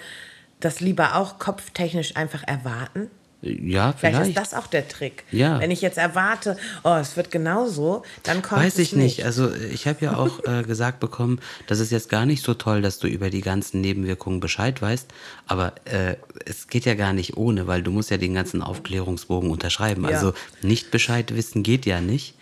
das 0.60 0.80
lieber 0.80 1.16
auch 1.16 1.38
kopftechnisch 1.38 2.16
einfach 2.16 2.42
erwarten? 2.46 3.10
Ja, 3.40 3.92
Vielleicht, 3.92 4.16
vielleicht. 4.16 4.28
ist 4.30 4.36
das 4.36 4.54
auch 4.54 4.66
der 4.66 4.88
Trick. 4.88 5.22
Ja. 5.30 5.60
Wenn 5.60 5.70
ich 5.70 5.80
jetzt 5.80 5.96
erwarte, 5.96 6.56
oh, 6.82 6.94
es 6.94 7.16
wird 7.16 7.30
genauso, 7.30 8.02
dann 8.24 8.42
kommt 8.42 8.62
Weiß 8.62 8.78
ich 8.78 8.94
nicht. 8.94 9.24
Also 9.24 9.54
ich 9.54 9.86
habe 9.86 10.04
ja 10.04 10.16
auch 10.16 10.44
äh, 10.44 10.64
gesagt 10.64 10.98
bekommen, 10.98 11.40
das 11.68 11.78
ist 11.78 11.92
jetzt 11.92 12.08
gar 12.08 12.26
nicht 12.26 12.42
so 12.42 12.54
toll, 12.54 12.82
dass 12.82 12.98
du 12.98 13.06
über 13.06 13.30
die 13.30 13.40
ganzen 13.40 13.80
Nebenwirkungen 13.80 14.40
Bescheid 14.40 14.82
weißt, 14.82 15.06
aber 15.46 15.74
äh, 15.84 16.16
es 16.46 16.66
geht 16.66 16.84
ja 16.84 16.94
gar 16.94 17.12
nicht 17.12 17.36
ohne, 17.36 17.68
weil 17.68 17.82
du 17.82 17.92
musst 17.92 18.10
ja 18.10 18.16
den 18.16 18.34
ganzen 18.34 18.60
Aufklärungsbogen 18.60 19.50
unterschreiben. 19.50 20.02
Ja. 20.02 20.10
Also 20.10 20.32
nicht 20.62 20.90
Bescheid 20.90 21.36
wissen 21.36 21.62
geht 21.62 21.86
ja 21.86 22.00
nicht. 22.00 22.34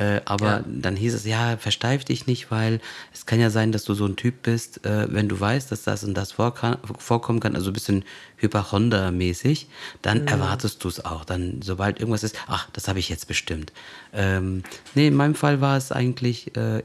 Äh, 0.00 0.22
aber 0.24 0.46
Ja. 0.46 0.64
dann 0.66 0.96
hieß 0.96 1.12
es, 1.12 1.26
ja, 1.26 1.58
versteif 1.58 2.06
dich 2.06 2.26
nicht, 2.26 2.50
weil 2.50 2.80
es 3.12 3.26
kann 3.26 3.38
ja 3.38 3.50
sein, 3.50 3.70
dass 3.70 3.84
du 3.84 3.92
so 3.92 4.06
ein 4.06 4.16
Typ 4.16 4.42
bist, 4.42 4.86
äh, 4.86 5.12
wenn 5.12 5.28
du 5.28 5.38
weißt, 5.38 5.70
dass 5.70 5.82
das 5.82 6.04
und 6.04 6.14
das 6.14 6.32
vorkommen 6.32 7.40
kann, 7.40 7.54
also 7.54 7.68
ein 7.70 7.74
bisschen 7.74 8.04
Hypochonder-mäßig, 8.38 9.66
dann 10.00 10.26
erwartest 10.26 10.82
du 10.84 10.88
es 10.88 11.04
auch. 11.04 11.26
Dann, 11.26 11.60
sobald 11.62 12.00
irgendwas 12.00 12.22
ist, 12.22 12.34
ach, 12.46 12.68
das 12.72 12.88
habe 12.88 12.98
ich 12.98 13.10
jetzt 13.10 13.28
bestimmt. 13.28 13.74
Ähm, 14.14 14.62
nee, 14.94 15.08
in 15.08 15.14
meinem 15.14 15.34
Fall 15.34 15.60
war 15.60 15.76
es 15.76 15.92
eigentlich, 15.92 16.56
äh, 16.56 16.82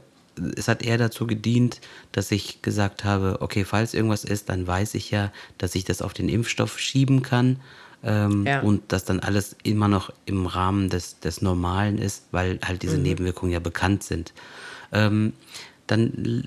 es 0.54 0.68
hat 0.68 0.82
eher 0.82 0.98
dazu 0.98 1.26
gedient, 1.26 1.80
dass 2.12 2.30
ich 2.30 2.60
gesagt 2.60 3.04
habe, 3.04 3.38
okay, 3.40 3.64
falls 3.64 3.94
irgendwas 3.94 4.24
ist, 4.24 4.50
dann 4.50 4.66
weiß 4.66 4.94
ich 4.94 5.10
ja, 5.10 5.32
dass 5.56 5.74
ich 5.74 5.84
das 5.84 6.02
auf 6.02 6.12
den 6.12 6.28
Impfstoff 6.28 6.78
schieben 6.78 7.22
kann. 7.22 7.60
Ähm, 8.06 8.46
Ja. 8.46 8.60
Und 8.60 8.92
dass 8.92 9.04
dann 9.04 9.20
alles 9.20 9.56
immer 9.64 9.88
noch 9.88 10.12
im 10.24 10.46
Rahmen 10.46 10.88
des, 10.88 11.18
des 11.18 11.42
Normalen 11.42 11.98
ist, 11.98 12.24
weil 12.30 12.60
halt 12.64 12.82
diese 12.82 12.98
Nebenwirkungen 12.98 13.52
ja 13.52 13.58
bekannt 13.58 14.04
sind. 14.04 14.32
Ähm, 14.92 15.32
dann, 15.88 16.46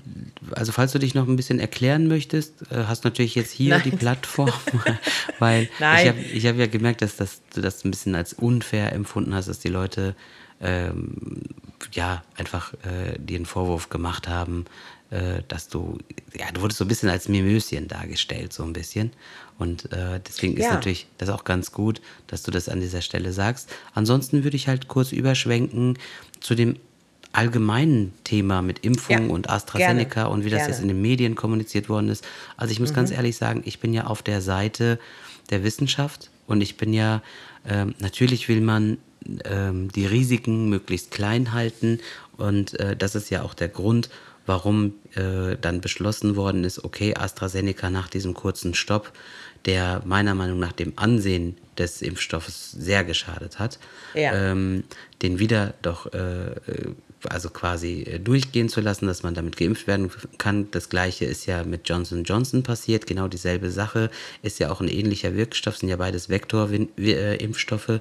also 0.52 0.72
falls 0.72 0.92
du 0.92 0.98
dich 0.98 1.14
noch 1.14 1.28
ein 1.28 1.36
bisschen 1.36 1.60
erklären 1.60 2.08
möchtest, 2.08 2.62
äh, 2.70 2.84
hast 2.86 3.04
natürlich 3.04 3.34
jetzt 3.34 3.52
hier 3.52 3.70
Nein. 3.76 3.82
die 3.84 3.90
Plattform, 3.96 4.52
weil 5.38 5.68
Nein. 5.78 6.14
ich 6.32 6.46
habe 6.46 6.54
hab 6.54 6.60
ja 6.60 6.66
gemerkt, 6.66 7.02
dass, 7.02 7.16
das, 7.16 7.40
du 7.54 7.60
das 7.60 7.84
ein 7.84 7.90
bisschen 7.90 8.14
als 8.14 8.32
unfair 8.32 8.92
empfunden 8.92 9.34
hast, 9.34 9.48
dass 9.48 9.58
die 9.58 9.68
Leute 9.68 10.14
ähm, 10.60 11.42
ja 11.92 12.22
einfach 12.36 12.74
äh, 12.84 13.18
dir 13.18 13.36
einen 13.36 13.46
Vorwurf 13.46 13.88
gemacht 13.88 14.28
haben, 14.28 14.66
äh, 15.10 15.42
dass 15.48 15.68
du, 15.68 15.98
ja, 16.38 16.50
du 16.52 16.60
wurdest 16.60 16.78
so 16.78 16.84
ein 16.84 16.88
bisschen 16.88 17.08
als 17.08 17.28
Mimöschen 17.28 17.88
dargestellt, 17.88 18.52
so 18.52 18.62
ein 18.62 18.72
bisschen. 18.72 19.10
Und 19.60 19.92
äh, 19.92 20.20
deswegen 20.26 20.56
ist 20.56 20.64
Ja. 20.64 20.74
natürlich 20.74 21.06
das 21.18 21.28
auch 21.28 21.44
ganz 21.44 21.70
gut, 21.70 22.00
dass 22.28 22.42
du 22.42 22.50
das 22.50 22.68
an 22.70 22.80
dieser 22.80 23.02
Stelle 23.02 23.32
sagst. 23.32 23.68
Ansonsten 23.94 24.42
würde 24.42 24.56
ich 24.56 24.68
halt 24.68 24.88
kurz 24.88 25.12
überschwenken 25.12 25.98
zu 26.40 26.54
dem 26.54 26.76
allgemeinen 27.32 28.12
Thema 28.24 28.62
mit 28.62 28.80
Impfung 28.80 29.26
Ja, 29.28 29.32
und 29.34 29.50
AstraZeneca 29.50 30.22
gerne, 30.22 30.30
und 30.30 30.44
wie 30.44 30.50
das 30.50 30.60
gerne. 30.60 30.72
jetzt 30.72 30.82
in 30.82 30.88
den 30.88 31.00
Medien 31.00 31.34
kommuniziert 31.36 31.88
worden 31.90 32.08
ist. 32.08 32.24
Also 32.56 32.72
ich 32.72 32.80
muss 32.80 32.94
ganz 32.94 33.10
ehrlich 33.10 33.36
sagen, 33.36 33.62
ich 33.66 33.78
bin 33.80 33.92
ja 33.92 34.06
auf 34.06 34.22
der 34.22 34.40
Seite 34.40 34.98
der 35.50 35.62
Wissenschaft 35.62 36.30
und 36.46 36.62
ich 36.62 36.76
bin 36.78 36.92
ja, 36.92 37.22
ähm, 37.68 37.94
natürlich 38.00 38.48
will 38.48 38.60
man 38.62 38.96
ähm, 39.44 39.92
die 39.92 40.06
Risiken 40.06 40.70
möglichst 40.70 41.10
klein 41.10 41.52
halten 41.52 42.00
und 42.38 42.80
äh, 42.80 42.96
das 42.96 43.14
ist 43.14 43.30
ja 43.30 43.42
auch 43.42 43.54
der 43.54 43.68
Grund, 43.68 44.08
warum 44.46 44.94
äh, 45.14 45.56
dann 45.60 45.80
beschlossen 45.80 46.34
worden 46.34 46.64
ist, 46.64 46.82
okay, 46.82 47.14
AstraZeneca 47.14 47.90
nach 47.90 48.08
diesem 48.08 48.34
kurzen 48.34 48.74
Stopp, 48.74 49.12
der 49.66 50.02
meiner 50.04 50.34
Meinung 50.34 50.58
nach 50.58 50.72
dem 50.72 50.92
Ansehen 50.96 51.56
des 51.78 52.02
Impfstoffes 52.02 52.72
sehr 52.72 53.04
geschadet 53.04 53.58
hat, 53.58 53.78
Ja. 54.14 54.34
ähm, 54.52 54.84
den 55.22 55.38
wieder 55.38 55.74
doch 55.82 56.12
äh, 56.12 56.18
äh, 56.18 56.94
also 57.28 57.50
quasi 57.50 58.02
äh, 58.02 58.18
durchgehen 58.18 58.68
zu 58.70 58.80
lassen, 58.80 59.06
dass 59.06 59.22
man 59.22 59.34
damit 59.34 59.56
geimpft 59.56 59.86
werden 59.86 60.10
kann. 60.38 60.70
Das 60.70 60.88
gleiche 60.88 61.26
ist 61.26 61.44
ja 61.46 61.64
mit 61.64 61.88
Johnson 61.88 62.24
Johnson 62.24 62.62
passiert, 62.62 63.06
genau 63.06 63.28
dieselbe 63.28 63.70
Sache, 63.70 64.10
ist 64.42 64.58
ja 64.58 64.70
auch 64.70 64.80
ein 64.80 64.88
ähnlicher 64.88 65.34
Wirkstoff, 65.34 65.76
sind 65.76 65.90
ja 65.90 65.96
beides 65.96 66.28
Vektor-Impfstoffe. 66.30 68.00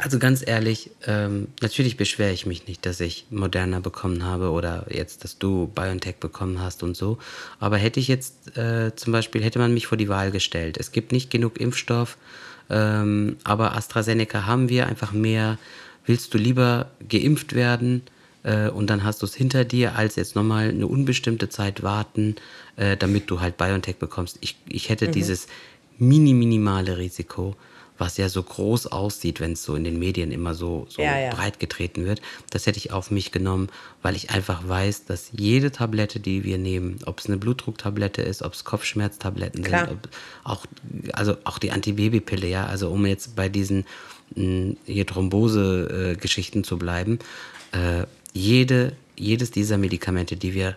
Also 0.00 0.18
ganz 0.18 0.42
ehrlich, 0.46 0.90
ähm, 1.06 1.48
natürlich 1.60 1.96
beschwere 1.96 2.32
ich 2.32 2.46
mich 2.46 2.66
nicht, 2.66 2.86
dass 2.86 3.00
ich 3.00 3.26
Moderna 3.30 3.80
bekommen 3.80 4.24
habe 4.24 4.50
oder 4.50 4.86
jetzt, 4.90 5.24
dass 5.24 5.38
du 5.38 5.70
BioNTech 5.74 6.16
bekommen 6.16 6.60
hast 6.60 6.82
und 6.82 6.96
so. 6.96 7.18
Aber 7.60 7.76
hätte 7.76 8.00
ich 8.00 8.08
jetzt 8.08 8.56
äh, 8.56 8.94
zum 8.96 9.12
Beispiel, 9.12 9.42
hätte 9.42 9.58
man 9.58 9.74
mich 9.74 9.86
vor 9.86 9.98
die 9.98 10.08
Wahl 10.08 10.30
gestellt. 10.30 10.76
Es 10.78 10.92
gibt 10.92 11.12
nicht 11.12 11.30
genug 11.30 11.60
Impfstoff, 11.60 12.16
ähm, 12.70 13.36
aber 13.44 13.76
AstraZeneca 13.76 14.46
haben 14.46 14.68
wir 14.68 14.86
einfach 14.86 15.12
mehr. 15.12 15.58
Willst 16.06 16.32
du 16.32 16.38
lieber 16.38 16.90
geimpft 17.08 17.54
werden 17.54 18.02
äh, 18.44 18.68
und 18.68 18.88
dann 18.88 19.04
hast 19.04 19.22
du 19.22 19.26
es 19.26 19.34
hinter 19.34 19.64
dir, 19.64 19.96
als 19.96 20.16
jetzt 20.16 20.36
nochmal 20.36 20.70
eine 20.70 20.86
unbestimmte 20.86 21.48
Zeit 21.48 21.82
warten, 21.82 22.36
äh, 22.76 22.96
damit 22.96 23.30
du 23.30 23.40
halt 23.40 23.56
BioNTech 23.56 23.96
bekommst? 23.96 24.38
Ich, 24.40 24.56
ich 24.68 24.88
hätte 24.88 25.08
dieses 25.08 25.48
mini, 25.98 26.34
minimale 26.34 26.96
Risiko 26.96 27.56
was 27.98 28.16
ja 28.16 28.28
so 28.28 28.42
groß 28.42 28.88
aussieht, 28.88 29.38
wenn 29.40 29.52
es 29.52 29.62
so 29.62 29.74
in 29.74 29.84
den 29.84 29.98
Medien 29.98 30.32
immer 30.32 30.54
so, 30.54 30.86
so 30.88 31.02
Ja, 31.02 31.18
ja. 31.18 31.30
breit 31.34 31.60
getreten 31.60 32.04
wird, 32.04 32.20
das 32.50 32.66
hätte 32.66 32.78
ich 32.78 32.90
auf 32.92 33.10
mich 33.10 33.32
genommen, 33.32 33.68
weil 34.02 34.16
ich 34.16 34.30
einfach 34.30 34.66
weiß, 34.66 35.04
dass 35.04 35.30
jede 35.32 35.70
Tablette, 35.70 36.18
die 36.18 36.44
wir 36.44 36.58
nehmen, 36.58 36.98
ob 37.06 37.20
es 37.20 37.26
eine 37.26 37.36
Blutdrucktablette 37.36 38.22
ist, 38.22 38.42
ob 38.42 38.54
es 38.54 38.64
Kopfschmerztabletten 38.64 39.62
Klar. 39.62 39.88
sind, 39.88 40.08
auch, 40.44 40.66
also 41.12 41.36
auch 41.44 41.58
die 41.58 41.70
Antibabypille, 41.70 42.48
ja, 42.48 42.66
also 42.66 42.90
um 42.90 43.06
jetzt 43.06 43.36
bei 43.36 43.48
diesen 43.48 43.84
mh, 44.34 44.76
hier 44.86 45.06
Thrombose-Geschichten 45.06 46.64
zu 46.64 46.78
bleiben, 46.78 47.18
äh, 47.72 48.04
jede, 48.32 48.96
jedes 49.16 49.50
dieser 49.50 49.78
Medikamente, 49.78 50.36
die 50.36 50.54
wir 50.54 50.76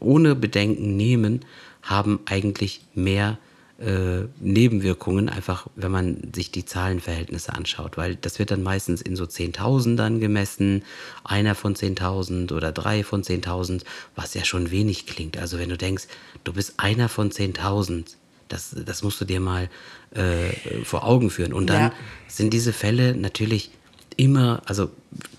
ohne 0.00 0.34
Bedenken 0.34 0.96
nehmen, 0.96 1.44
haben 1.82 2.20
eigentlich 2.26 2.82
mehr 2.94 3.38
äh, 3.80 4.26
Nebenwirkungen, 4.40 5.28
einfach 5.28 5.66
wenn 5.74 5.90
man 5.90 6.32
sich 6.34 6.50
die 6.52 6.64
Zahlenverhältnisse 6.64 7.54
anschaut, 7.54 7.96
weil 7.96 8.16
das 8.16 8.38
wird 8.38 8.50
dann 8.50 8.62
meistens 8.62 9.00
in 9.00 9.16
so 9.16 9.26
Zehntausendern 9.26 10.20
gemessen, 10.20 10.82
einer 11.24 11.54
von 11.54 11.74
10.000 11.74 12.52
oder 12.52 12.72
drei 12.72 13.02
von 13.04 13.22
10.000, 13.22 13.82
was 14.14 14.34
ja 14.34 14.44
schon 14.44 14.70
wenig 14.70 15.06
klingt. 15.06 15.38
Also 15.38 15.58
wenn 15.58 15.70
du 15.70 15.78
denkst, 15.78 16.04
du 16.44 16.52
bist 16.52 16.74
einer 16.76 17.08
von 17.08 17.30
10.000, 17.30 18.04
das, 18.48 18.74
das 18.84 19.02
musst 19.02 19.20
du 19.20 19.24
dir 19.24 19.40
mal 19.40 19.70
äh, 20.12 20.50
vor 20.84 21.04
Augen 21.04 21.30
führen. 21.30 21.52
Und 21.52 21.68
dann 21.68 21.82
Ja. 21.84 21.92
sind 22.28 22.52
diese 22.52 22.72
Fälle 22.72 23.14
natürlich 23.16 23.70
immer, 24.16 24.60
also 24.66 24.90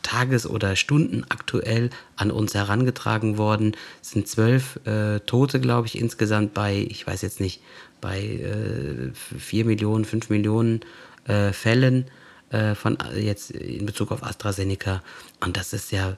tages- 0.01 0.47
oder 0.47 0.75
Stunden 0.75 1.25
aktuell 1.29 1.91
an 2.15 2.31
uns 2.31 2.55
herangetragen 2.55 3.37
worden. 3.37 3.75
Es 4.01 4.11
sind 4.11 4.27
zwölf 4.27 4.79
äh, 4.85 5.19
Tote, 5.19 5.59
glaube 5.59 5.87
ich, 5.87 5.99
insgesamt 5.99 6.53
bei, 6.53 6.87
ich 6.89 7.05
weiß 7.05 7.21
jetzt 7.21 7.39
nicht, 7.39 7.61
bei 8.01 8.19
äh, 8.19 9.11
vier 9.13 9.65
Millionen, 9.65 10.05
fünf 10.05 10.29
Millionen 10.29 10.81
äh, 11.25 11.53
Fällen 11.53 12.05
äh, 12.49 12.75
von 12.75 12.97
äh, 12.99 13.19
jetzt 13.19 13.51
in 13.51 13.85
Bezug 13.85 14.11
auf 14.11 14.23
AstraZeneca. 14.23 15.03
Und 15.39 15.55
das 15.55 15.73
ist 15.73 15.91
ja 15.91 16.17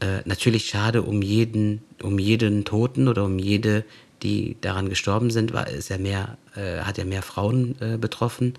äh, 0.00 0.20
natürlich 0.24 0.66
schade 0.66 1.02
um 1.02 1.22
jeden, 1.22 1.82
um 2.02 2.18
jeden 2.18 2.64
Toten 2.64 3.08
oder 3.08 3.24
um 3.24 3.38
jede, 3.38 3.84
die 4.22 4.56
daran 4.60 4.88
gestorben 4.88 5.30
sind, 5.30 5.52
war 5.52 5.68
ist 5.68 5.88
ja 5.88 5.98
mehr, 5.98 6.36
äh, 6.54 6.80
hat 6.80 6.98
ja 6.98 7.04
mehr 7.04 7.22
Frauen 7.22 7.76
äh, 7.80 7.96
betroffen. 7.96 8.54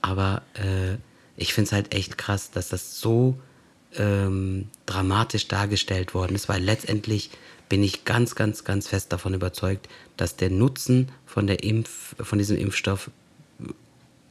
Aber 0.00 0.42
ich 1.36 1.52
finde 1.52 1.66
es 1.66 1.72
halt 1.72 1.92
echt 1.92 2.16
krass, 2.16 2.52
dass 2.52 2.68
das 2.68 3.00
so 3.00 3.36
ähm, 3.98 4.68
dramatisch 4.86 5.48
dargestellt 5.48 6.14
worden 6.14 6.36
ist, 6.36 6.48
weil 6.48 6.62
letztendlich 6.62 7.30
bin 7.68 7.82
ich 7.82 8.04
ganz, 8.04 8.34
ganz, 8.34 8.64
ganz 8.64 8.88
fest 8.88 9.12
davon 9.12 9.34
überzeugt, 9.34 9.88
dass 10.16 10.36
der 10.36 10.50
Nutzen 10.50 11.10
von 11.36 11.46
der 11.46 11.62
Impf, 11.62 12.14
von 12.18 12.38
diesem 12.38 12.56
Impfstoff 12.56 13.10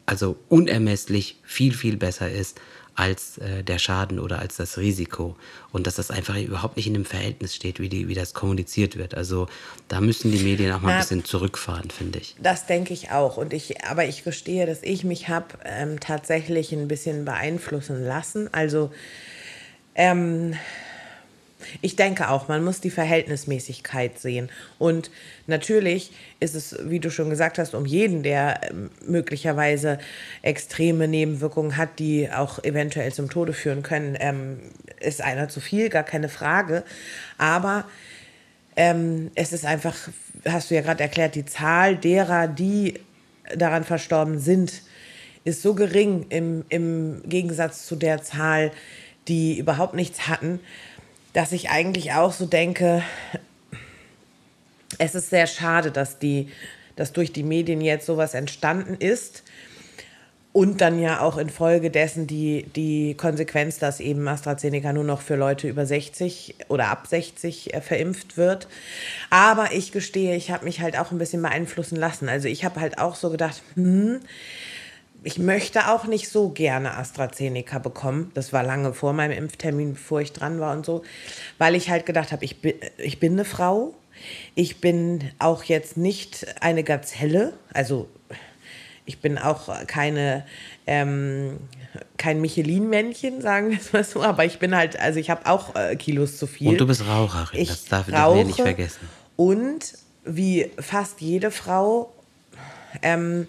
also 0.08 0.38
unermesslich 0.50 1.40
viel, 1.44 1.72
viel 1.72 1.98
besser 1.98 2.32
ist 2.32 2.60
als 2.96 3.38
äh, 3.38 3.64
der 3.64 3.78
Schaden 3.78 4.20
oder 4.20 4.40
als 4.40 4.58
das 4.58 4.80
Risiko. 4.80 5.36
Und 5.72 5.86
dass 5.86 5.98
das 5.98 6.10
einfach 6.10 6.36
überhaupt 6.36 6.78
nicht 6.78 6.88
in 6.88 6.96
dem 6.96 7.06
Verhältnis 7.06 7.54
steht, 7.54 7.80
wie, 7.80 7.90
die, 7.90 8.08
wie 8.08 8.16
das 8.16 8.34
kommuniziert 8.34 8.98
wird. 8.98 9.14
Also 9.14 9.46
da 9.88 10.02
müssen 10.02 10.32
die 10.32 10.40
Medien 10.40 10.72
auch 10.72 10.82
mal 10.82 10.90
ein 10.90 10.96
Na, 10.96 11.02
bisschen 11.02 11.24
zurückfahren, 11.24 11.92
finde 11.92 12.18
ich. 12.18 12.36
Das 12.42 12.66
denke 12.66 12.96
ich 12.96 13.12
auch. 13.12 13.38
Und 13.38 13.54
ich, 13.54 13.84
aber 13.86 14.06
ich 14.06 14.24
gestehe, 14.24 14.66
dass 14.66 14.82
ich 14.82 15.04
mich 15.04 15.30
habe 15.30 15.60
ähm, 15.64 16.00
tatsächlich 16.00 16.72
ein 16.72 16.88
bisschen 16.88 17.24
beeinflussen 17.24 18.04
lassen. 18.04 18.52
Also 18.52 18.92
ähm, 19.94 20.56
ich 21.82 21.96
denke 21.96 22.30
auch, 22.30 22.48
man 22.48 22.64
muss 22.64 22.82
die 22.82 22.90
Verhältnismäßigkeit 22.90 24.20
sehen. 24.20 24.50
Und 24.80 25.12
natürlich 25.48 26.12
ist 26.40 26.56
es, 26.56 26.78
wie 26.84 27.00
du 27.00 27.10
schon 27.10 27.30
gesagt 27.30 27.58
hast, 27.58 27.74
um 27.74 27.86
jeden, 27.86 28.24
der 28.24 28.62
ähm, 28.70 28.90
möglicherweise 29.06 30.00
extreme 30.42 31.08
Nebenwirkungen 31.08 31.78
hat, 31.78 32.00
die 32.00 32.30
auch 32.32 32.64
eventuell 32.64 33.12
zum 33.14 33.30
Tode 33.30 33.54
führen 33.54 33.84
können, 33.84 34.18
ähm, 34.20 34.60
ist 35.00 35.22
einer 35.22 35.50
zu 35.50 35.60
viel, 35.60 35.90
gar 35.90 36.04
keine 36.04 36.30
Frage. 36.30 36.84
Aber 37.38 37.86
ähm, 38.76 39.32
es 39.36 39.54
ist 39.54 39.66
einfach, 39.66 39.96
hast 40.48 40.70
du 40.70 40.76
ja 40.76 40.82
gerade 40.82 41.04
erklärt, 41.04 41.36
die 41.36 41.46
Zahl 41.46 41.98
derer, 41.98 42.48
die 42.48 43.00
daran 43.56 43.84
verstorben 43.84 44.40
sind, 44.40 44.82
ist 45.44 45.62
so 45.62 45.76
gering 45.76 46.26
im, 46.30 46.66
im 46.70 47.22
Gegensatz 47.26 47.86
zu 47.86 47.96
der 47.96 48.22
Zahl, 48.22 48.72
die 49.28 49.58
überhaupt 49.58 49.94
nichts 49.94 50.28
hatten, 50.28 50.60
dass 51.36 51.52
ich 51.52 51.70
eigentlich 51.70 52.14
auch 52.14 52.32
so 52.32 52.46
denke, 52.46 53.04
es 54.98 55.16
ist 55.16 55.30
sehr 55.30 55.48
schade, 55.48 55.92
dass, 55.92 56.18
die, 56.18 56.50
dass 56.96 57.12
durch 57.12 57.34
die 57.34 57.44
Medien 57.44 57.82
jetzt 57.82 58.06
sowas 58.06 58.34
entstanden 58.34 58.96
ist. 58.96 59.44
Und 60.54 60.80
dann 60.80 60.98
ja 60.98 61.20
auch 61.20 61.38
infolgedessen 61.38 62.28
die, 62.28 62.64
die 62.78 63.16
Konsequenz, 63.16 63.78
dass 63.78 64.00
eben 64.00 64.26
AstraZeneca 64.26 64.94
nur 64.94 65.04
noch 65.04 65.20
für 65.20 65.36
Leute 65.36 65.68
über 65.68 65.86
60 65.86 66.56
oder 66.70 66.88
ab 66.88 67.08
60 67.08 67.74
äh, 67.74 67.82
verimpft 67.82 68.38
wird. 68.38 68.70
Aber 69.30 69.74
ich 69.74 69.92
gestehe, 69.92 70.38
ich 70.38 70.52
habe 70.52 70.64
mich 70.64 70.80
halt 70.80 70.98
auch 70.98 71.12
ein 71.12 71.18
bisschen 71.18 71.42
beeinflussen 71.42 71.98
lassen. 71.98 72.30
Also 72.30 72.48
ich 72.48 72.64
habe 72.64 72.80
halt 72.80 72.98
auch 72.98 73.16
so 73.16 73.30
gedacht, 73.30 73.62
hm, 73.74 74.22
ich 75.26 75.40
möchte 75.40 75.90
auch 75.90 76.06
nicht 76.06 76.30
so 76.30 76.50
gerne 76.50 76.96
AstraZeneca 76.98 77.80
bekommen. 77.80 78.32
Das 78.36 78.54
war 78.54 78.64
lange 78.64 78.94
vor 78.94 79.12
meinem 79.12 79.36
Impftermin, 79.36 79.94
bevor 79.94 80.22
ich 80.22 80.34
dran 80.34 80.60
war 80.60 80.76
und 80.76 80.86
so, 80.86 81.04
weil 81.58 81.74
ich 81.76 81.90
halt 81.90 82.06
gedacht 82.06 82.32
habe, 82.32 82.46
ich 82.46 82.62
bin, 82.62 82.76
ich 82.98 83.20
bin 83.20 83.34
eine 83.34 83.44
Frau. 83.44 83.96
Ich 84.54 84.80
bin 84.80 85.32
auch 85.40 85.64
jetzt 85.64 85.98
nicht 85.98 86.48
eine 86.62 86.84
Gazelle, 86.84 87.54
also 87.74 88.08
ich 89.06 89.20
bin 89.20 89.38
auch 89.38 89.70
keine, 89.88 90.46
ähm, 90.88 91.58
kein 92.18 92.40
Michelin-Männchen, 92.40 93.42
sagen 93.42 93.72
wir 93.72 93.78
es 93.78 93.94
mal 93.94 94.04
so, 94.04 94.24
aber 94.24 94.46
ich 94.46 94.58
bin 94.58 94.76
halt, 94.76 94.98
also 95.00 95.20
ich 95.20 95.30
habe 95.30 95.48
auch 95.48 95.76
äh, 95.76 95.96
Kilos 95.96 96.38
zu 96.38 96.48
viel. 96.48 96.70
Und 96.70 96.80
du 96.80 96.88
bist 96.88 97.06
Raucherin, 97.06 97.60
Ich 97.60 97.68
das 97.68 97.86
darf 97.86 98.08
wir 98.08 98.44
nicht 98.46 98.62
vergessen. 98.62 99.10
Und 99.36 99.98
wie 100.24 100.72
fast 100.80 101.20
jede 101.20 101.52
Frau 101.52 102.14
ähm, 103.02 103.48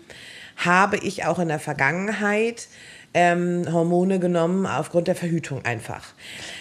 habe 0.56 0.96
ich 0.96 1.24
auch 1.24 1.38
in 1.38 1.48
der 1.48 1.58
Vergangenheit 1.58 2.68
ähm, 3.14 3.72
Hormone 3.72 4.18
genommen 4.18 4.66
aufgrund 4.66 5.08
der 5.08 5.16
Verhütung 5.16 5.64
einfach. 5.64 6.08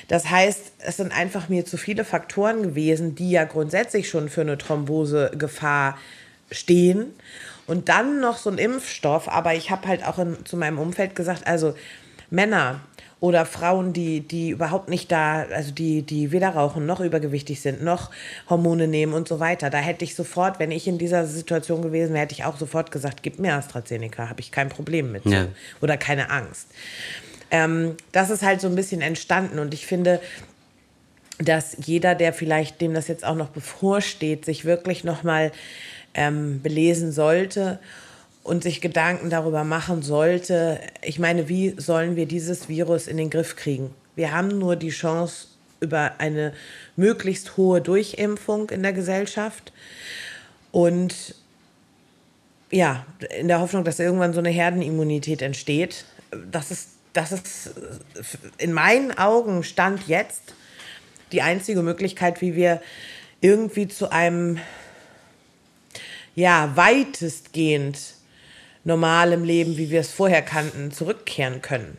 Das 0.07 0.29
heißt, 0.29 0.73
es 0.79 0.97
sind 0.97 1.11
einfach 1.11 1.49
mir 1.49 1.65
zu 1.65 1.77
viele 1.77 2.05
Faktoren 2.05 2.63
gewesen, 2.63 3.13
die 3.15 3.31
ja 3.31 3.43
grundsätzlich 3.43 4.09
schon 4.09 4.29
für 4.29 4.41
eine 4.41 4.57
Thrombosegefahr 4.57 5.97
stehen. 6.51 7.07
Und 7.67 7.89
dann 7.89 8.21
noch 8.21 8.37
so 8.37 8.49
ein 8.49 8.57
Impfstoff, 8.57 9.27
aber 9.27 9.55
ich 9.55 9.71
habe 9.71 9.87
halt 9.87 10.05
auch 10.05 10.19
in, 10.19 10.45
zu 10.45 10.55
meinem 10.55 10.77
Umfeld 10.77 11.15
gesagt, 11.15 11.47
also 11.47 11.75
Männer 12.29 12.79
oder 13.26 13.47
Frauen, 13.47 13.91
die, 13.91 14.21
die 14.21 14.51
überhaupt 14.51 14.88
nicht 14.88 15.11
da, 15.11 15.45
also 15.51 15.71
die, 15.71 16.03
die 16.03 16.32
weder 16.32 16.49
rauchen 16.49 16.86
noch 16.86 16.99
übergewichtig 16.99 17.59
sind, 17.59 17.84
noch 17.84 18.11
Hormone 18.47 18.88
nehmen 18.88 19.13
und 19.13 19.28
so 19.28 19.39
weiter. 19.39 19.71
Da 19.71 19.80
hätte 19.80 20.05
ich 20.05 20.13
sofort, 20.13 20.59
wenn 20.59 20.69
ich 20.69 20.88
in 20.88 20.99
dieser 20.99 21.26
Situation 21.26 21.82
gewesen 21.82 22.13
wäre, 22.13 22.21
hätte 22.21 22.36
ich 22.36 22.43
auch 22.43 22.57
sofort 22.57 22.91
gesagt, 22.91 23.23
gib 23.23 23.39
mir 23.39 23.55
AstraZeneca, 23.55 24.30
habe 24.30 24.41
ich 24.41 24.51
kein 24.51 24.69
Problem 24.69 25.11
mit. 25.11 25.26
Ja. 25.26 25.47
Oder 25.82 25.97
keine 25.97 26.30
Angst. 26.30 26.67
Ähm, 27.49 27.95
das 28.11 28.30
ist 28.30 28.43
halt 28.43 28.61
so 28.61 28.67
ein 28.67 28.76
bisschen 28.76 29.01
entstanden 29.01 29.57
und 29.57 29.73
ich 29.73 29.88
finde, 29.88 30.21
dass 31.39 31.78
jeder, 31.84 32.13
der 32.13 32.32
vielleicht 32.32 32.80
dem 32.80 32.93
das 32.93 33.07
jetzt 33.07 33.26
auch 33.26 33.36
noch 33.36 33.49
bevorsteht, 33.49 34.45
sich 34.45 34.65
wirklich 34.65 35.03
nochmal 35.03 35.51
ähm, 36.13 36.61
belesen 36.61 37.11
sollte 37.11 37.80
und 38.45 38.61
sich 38.61 38.79
Gedanken 38.79 39.31
darüber 39.31 39.63
machen 39.63 40.03
sollte, 40.03 40.79
ich 41.01 41.17
meine, 41.17 41.49
wie 41.49 41.73
sollen 41.77 42.15
wir 42.15 42.27
dieses 42.27 42.69
Virus 42.69 43.07
in 43.07 43.17
den 43.17 43.31
Griff 43.31 43.55
kriegen? 43.55 43.89
Wir 44.15 44.31
haben 44.33 44.59
nur 44.59 44.75
die 44.75 44.91
Chance 44.91 45.47
über 45.79 46.13
eine 46.19 46.53
möglichst 46.95 47.57
hohe 47.57 47.81
Durchimpfung 47.81 48.69
in 48.69 48.83
der 48.83 48.93
Gesellschaft 48.93 49.73
und 50.71 51.33
ja, 52.69 53.07
in 53.35 53.47
der 53.47 53.61
Hoffnung, 53.61 53.83
dass 53.83 53.99
irgendwann 53.99 54.33
so 54.33 54.39
eine 54.39 54.51
Herdenimmunität 54.51 55.41
entsteht. 55.41 56.05
Das 56.51 56.69
ist, 56.69 56.89
das 57.13 57.31
ist 57.31 57.71
in 58.59 58.73
meinen 58.73 59.17
Augen 59.17 59.63
Stand 59.63 60.07
jetzt 60.07 60.53
die 61.31 61.41
einzige 61.41 61.81
Möglichkeit, 61.81 62.41
wie 62.41 62.55
wir 62.55 62.79
irgendwie 63.41 63.87
zu 63.87 64.11
einem 64.11 64.59
ja, 66.35 66.75
weitestgehend 66.75 68.14
normalem 68.86 69.43
Leben, 69.43 69.77
wie 69.77 69.89
wir 69.89 69.99
es 69.99 70.11
vorher 70.11 70.41
kannten, 70.41 70.91
zurückkehren 70.91 71.61
können. 71.61 71.97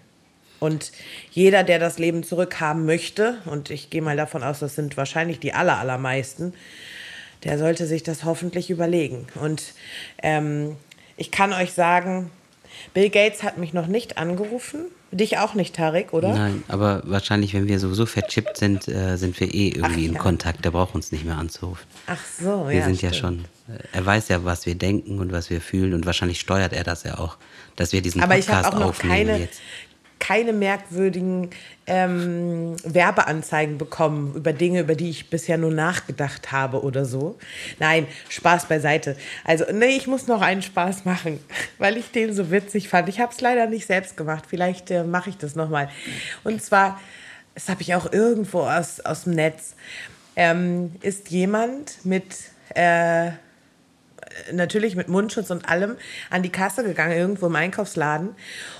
Und 0.58 0.92
jeder, 1.30 1.64
der 1.64 1.78
das 1.78 1.98
Leben 1.98 2.22
zurückhaben 2.22 2.86
möchte, 2.86 3.38
und 3.44 3.70
ich 3.70 3.90
gehe 3.90 4.00
mal 4.00 4.16
davon 4.16 4.42
aus, 4.42 4.60
das 4.60 4.74
sind 4.74 4.96
wahrscheinlich 4.96 5.38
die 5.38 5.52
aller, 5.52 5.78
allermeisten, 5.78 6.54
der 7.44 7.58
sollte 7.58 7.86
sich 7.86 8.02
das 8.02 8.24
hoffentlich 8.24 8.70
überlegen. 8.70 9.26
Und 9.34 9.74
ähm, 10.22 10.76
ich 11.18 11.30
kann 11.30 11.52
euch 11.52 11.72
sagen, 11.72 12.30
Bill 12.94 13.10
Gates 13.10 13.42
hat 13.42 13.58
mich 13.58 13.74
noch 13.74 13.86
nicht 13.86 14.16
angerufen. 14.16 14.86
Dich 15.12 15.38
auch 15.38 15.54
nicht, 15.54 15.76
Tarek, 15.76 16.12
oder? 16.12 16.34
Nein, 16.34 16.64
aber 16.66 17.02
wahrscheinlich, 17.04 17.54
wenn 17.54 17.68
wir 17.68 17.78
sowieso 17.78 18.06
verchippt 18.06 18.56
sind, 18.56 18.88
äh, 18.88 19.16
sind 19.16 19.38
wir 19.38 19.54
eh 19.54 19.68
irgendwie 19.68 20.06
Ach, 20.06 20.08
in 20.08 20.14
ja. 20.14 20.18
Kontakt. 20.20 20.64
Der 20.64 20.72
braucht 20.72 20.94
uns 20.96 21.12
nicht 21.12 21.24
mehr 21.24 21.38
anzurufen. 21.38 21.86
Ach 22.08 22.18
so, 22.38 22.44
wir 22.44 22.50
ja. 22.50 22.70
Wir 22.70 22.84
sind 22.84 22.96
stimmt. 22.96 23.12
ja 23.14 23.18
schon. 23.18 23.44
Er 23.92 24.04
weiß 24.04 24.28
ja, 24.28 24.44
was 24.44 24.66
wir 24.66 24.74
denken 24.74 25.18
und 25.18 25.32
was 25.32 25.48
wir 25.50 25.60
fühlen 25.60 25.94
und 25.94 26.06
wahrscheinlich 26.06 26.40
steuert 26.40 26.72
er 26.72 26.84
das 26.84 27.04
ja 27.04 27.18
auch, 27.18 27.36
dass 27.76 27.92
wir 27.92 28.02
diesen 28.02 28.22
aber 28.22 28.34
Podcast 28.34 28.68
ich 28.68 28.74
auch 28.74 28.78
noch 28.78 28.88
aufnehmen 28.88 29.28
keine, 29.28 29.38
jetzt 29.38 29.60
keine 30.26 30.52
merkwürdigen 30.52 31.50
ähm, 31.86 32.76
Werbeanzeigen 32.82 33.78
bekommen 33.78 34.34
über 34.34 34.52
Dinge, 34.52 34.80
über 34.80 34.96
die 34.96 35.10
ich 35.10 35.30
bisher 35.30 35.56
nur 35.56 35.70
nachgedacht 35.70 36.50
habe 36.50 36.82
oder 36.82 37.04
so. 37.04 37.38
Nein, 37.78 38.08
Spaß 38.28 38.66
beiseite. 38.66 39.16
Also, 39.44 39.66
nee, 39.72 39.96
ich 39.96 40.08
muss 40.08 40.26
noch 40.26 40.42
einen 40.42 40.62
Spaß 40.62 41.04
machen, 41.04 41.38
weil 41.78 41.96
ich 41.96 42.10
den 42.10 42.32
so 42.32 42.50
witzig 42.50 42.88
fand. 42.88 43.08
Ich 43.08 43.20
habe 43.20 43.32
es 43.32 43.40
leider 43.40 43.66
nicht 43.66 43.86
selbst 43.86 44.16
gemacht. 44.16 44.44
Vielleicht 44.48 44.90
äh, 44.90 45.04
mache 45.04 45.30
ich 45.30 45.36
das 45.38 45.54
nochmal. 45.54 45.90
Und 46.42 46.60
zwar, 46.60 47.00
das 47.54 47.68
habe 47.68 47.82
ich 47.82 47.94
auch 47.94 48.12
irgendwo 48.12 48.62
aus, 48.62 48.98
aus 49.00 49.24
dem 49.24 49.34
Netz, 49.34 49.76
ähm, 50.34 50.92
ist 51.02 51.30
jemand 51.30 52.04
mit... 52.04 52.24
Äh, 52.74 53.30
natürlich 54.52 54.96
mit 54.96 55.08
Mundschutz 55.08 55.50
und 55.50 55.68
allem 55.68 55.96
an 56.30 56.42
die 56.42 56.50
Kasse 56.50 56.84
gegangen, 56.84 57.16
irgendwo 57.16 57.46
im 57.46 57.56
Einkaufsladen 57.56 58.30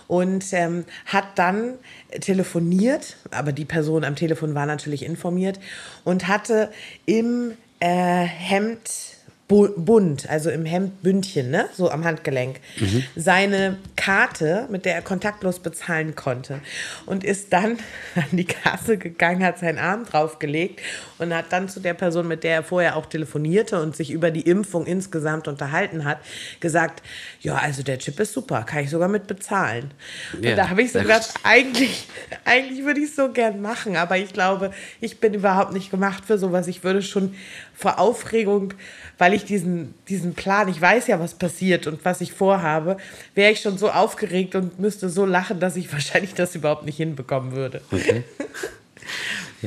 und 0.09 0.45
ähm, 0.53 0.85
hat 1.07 1.25
dann 1.37 1.75
telefoniert, 2.21 3.17
aber 3.31 3.53
die 3.53 3.65
Person 3.65 4.05
am 4.05 4.17
Telefon 4.17 4.55
war 4.55 4.67
natürlich 4.67 5.05
informiert 5.05 5.59
und 6.05 6.29
hatte 6.29 6.71
im 7.07 7.53
äh, 7.81 8.25
Hemd 8.25 9.16
bunt, 9.49 10.29
also 10.29 10.51
im 10.51 10.65
Hemdbündchen, 10.65 11.51
ne? 11.51 11.69
so 11.73 11.89
am 11.89 12.05
Handgelenk, 12.05 12.59
mhm. 12.81 13.05
seine 13.15 13.79
Karte, 13.95 14.67
mit 14.71 14.85
der 14.85 14.97
er 14.97 15.03
kontaktlos 15.03 15.61
bezahlen 15.61 16.17
konnte. 16.17 16.61
Und 17.07 17.23
ist 17.23 17.53
dann 17.53 17.79
an 18.17 18.25
die 18.33 18.45
Kasse 18.45 18.99
gegangen, 18.99 19.45
hat 19.45 19.59
seinen 19.59 19.79
Arm 19.79 20.05
draufgelegt 20.05 20.81
und 21.19 21.33
hat 21.33 21.47
dann 21.51 21.69
zu 21.69 21.79
der 21.79 21.95
Person, 21.95 22.27
mit 22.27 22.43
der 22.43 22.55
er 22.55 22.63
vorher 22.65 22.97
auch 22.97 23.07
telefonierte 23.07 23.81
und 23.81 23.95
sich 23.95 24.11
über 24.11 24.33
die 24.33 24.41
Impfung 24.41 24.85
insgesamt 24.85 25.47
unterhalten 25.47 26.05
hat, 26.05 26.19
gesagt, 26.59 27.03
ja, 27.41 27.55
also 27.55 27.85
der 27.85 27.99
Chip 27.99 28.19
ist 28.19 28.33
super, 28.33 28.65
kann 28.65 28.83
ich 28.83 28.91
sogar 28.91 29.09
mit 29.09 29.29
bezahlen. 29.29 29.93
Ja. 30.41 30.51
Und 30.51 30.57
da 30.57 30.69
habe 30.71 30.83
ich 30.83 30.91
so 30.91 30.99
gedacht, 30.99 31.35
eigentlich, 31.45 32.09
eigentlich 32.45 32.85
würde 32.85 32.99
ich 32.99 33.11
es 33.11 33.17
so 33.17 33.31
gern 33.31 33.61
machen, 33.61 33.97
aber 33.97 34.17
ich 34.17 34.33
glaube, 34.33 34.73
ich 35.01 35.21
bin 35.21 35.35
überhaupt 35.35 35.73
nicht 35.73 35.93
gemacht 35.93 36.25
für 36.27 36.37
sowas. 36.37 36.67
Ich 36.67 36.83
würde 36.83 37.01
schon 37.01 37.35
vor 37.77 37.99
Aufregung 37.99 38.75
weil 39.19 39.33
ich 39.35 39.45
diesen, 39.45 39.95
diesen 40.09 40.35
Plan, 40.35 40.69
ich 40.69 40.81
weiß 40.81 41.07
ja, 41.07 41.19
was 41.19 41.35
passiert 41.35 41.87
und 41.87 42.05
was 42.05 42.21
ich 42.21 42.33
vorhabe, 42.33 42.97
wäre 43.35 43.53
ich 43.53 43.61
schon 43.61 43.79
so 43.79 43.91
aufgeregt 43.91 44.55
und 44.55 44.79
müsste 44.79 45.09
so 45.09 45.25
lachen, 45.25 45.61
dass 45.61 45.77
ich 45.77 45.93
wahrscheinlich 45.93 46.35
das 46.35 46.55
überhaupt 46.55 46.85
nicht 46.85 46.97
hinbekommen 46.97 47.53
würde. 47.53 47.81
Okay. 47.91 48.25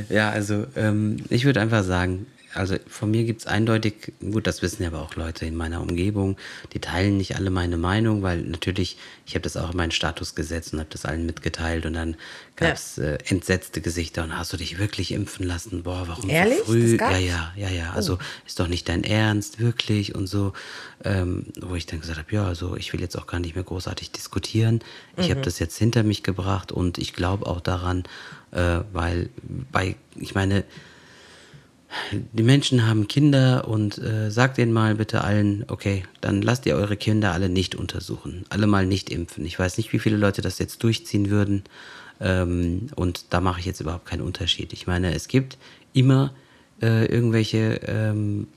Ja, 0.10 0.30
also 0.30 0.66
ähm, 0.76 1.26
ich 1.30 1.45
würde 1.45 1.62
einfach 1.62 1.84
sagen, 1.84 2.28
also 2.54 2.76
von 2.88 3.12
mir 3.12 3.26
gibt 3.26 3.41
es 3.41 3.47
eindeutig, 3.47 4.14
gut, 4.20 4.47
das 4.47 4.62
wissen 4.62 4.82
ja 4.82 4.89
aber 4.89 5.02
auch 5.02 5.16
Leute 5.16 5.45
in 5.45 5.56
meiner 5.56 5.82
Umgebung, 5.82 6.38
die 6.74 6.80
teilen 6.80 7.18
nicht 7.18 7.36
alle 7.36 7.52
meine 7.52 7.78
Meinung, 7.78 8.24
weil 8.24 8.41
natürlich, 8.41 8.97
ich 9.26 9.36
habe 9.36 9.43
das 9.43 9.56
auch 9.56 9.72
in 9.72 9.78
meinen 9.78 9.91
Status 9.91 10.34
gesetzt 10.34 10.74
und 10.74 10.80
habe 10.80 10.89
das 10.91 11.06
allen 11.06 11.26
mitgeteilt 11.26 11.86
und 11.86 11.93
dann 11.93 12.16
gab 12.56 12.74
es 12.74 12.95
ja. 12.95 13.04
äh, 13.04 13.18
entsetzte 13.28 13.82
Gesichter 13.82 14.24
und 14.24 14.38
hast 14.38 14.52
du 14.52 14.58
dich 14.58 14.80
wirklich 14.80 15.12
impfen 15.12 15.45
lassen? 15.45 15.84
Boah, 15.84 16.06
warum 16.08 16.30
Ehrlich? 16.30 16.60
so 16.60 16.66
früh? 16.66 16.97
Ja, 16.97 17.18
ja, 17.18 17.54
ja, 17.56 17.70
ja, 17.70 17.91
also 17.93 18.16
oh. 18.16 18.20
ist 18.47 18.60
doch 18.60 18.68
nicht 18.68 18.89
dein 18.89 19.04
Ernst, 19.04 19.60
wirklich 19.60 20.16
und 20.16 20.28
so, 20.28 20.54
ähm, 21.04 21.45
wo 21.62 21.76
ich 21.76 21.86
dann 21.86 22.02
gesagt 22.02 22.18
habe, 22.18 22.36
ja, 22.36 22.45
also 22.45 22.76
ich 22.76 22.93
will 22.93 23.02
jetzt 23.02 23.18
auch 23.18 23.28
gar 23.28 23.39
nicht 23.39 23.56
mehr 23.56 23.64
großartig 23.64 24.12
diskutieren. 24.12 24.82
Ich 25.18 25.28
mhm. 25.28 25.32
habe 25.32 25.41
das 25.41 25.60
jetzt 25.60 25.78
hinter 25.78 26.04
mich 26.04 26.24
gebracht 26.24 26.72
und 26.72 26.97
ich 26.97 27.14
glaube 27.14 27.45
auch 27.45 27.62
daran, 27.62 28.04
äh, 28.52 28.80
weil 28.91 29.30
bei, 29.72 29.95
ich 30.16 30.34
meine, 30.34 30.64
die 32.12 32.44
Menschen 32.44 32.88
haben 32.88 33.08
Kinder 33.08 33.68
und 33.68 33.98
äh, 33.98 34.30
sagt 34.30 34.58
denen 34.58 34.72
mal 34.72 34.96
bitte 34.96 35.24
allen, 35.24 35.66
okay, 35.68 36.04
dann 36.22 36.42
lasst 36.42 36.66
ihr 36.66 36.76
eure 36.76 36.98
Kinder 36.98 37.34
alle 37.34 37.50
nicht 37.50 37.76
untersuchen, 37.76 38.46
alle 38.50 38.68
mal 38.68 38.86
nicht 38.86 39.10
impfen. 39.10 39.46
Ich 39.46 39.58
weiß 39.58 39.78
nicht, 39.78 39.92
wie 39.94 40.00
viele 40.00 40.18
Leute 40.18 40.42
das 40.42 40.60
jetzt 40.60 40.84
durchziehen 40.84 41.30
würden 41.30 41.64
ähm, 42.20 42.88
und 42.96 43.26
da 43.32 43.42
mache 43.42 43.60
ich 43.60 43.66
jetzt 43.66 43.80
überhaupt 43.80 44.06
keinen 44.06 44.22
Unterschied. 44.22 44.74
Ich 44.74 44.88
meine, 44.88 45.14
es 45.14 45.28
gibt 45.28 45.58
immer 45.94 46.32
äh, 46.82 47.06
irgendwelche 47.06 47.80
ähm, 47.88 48.48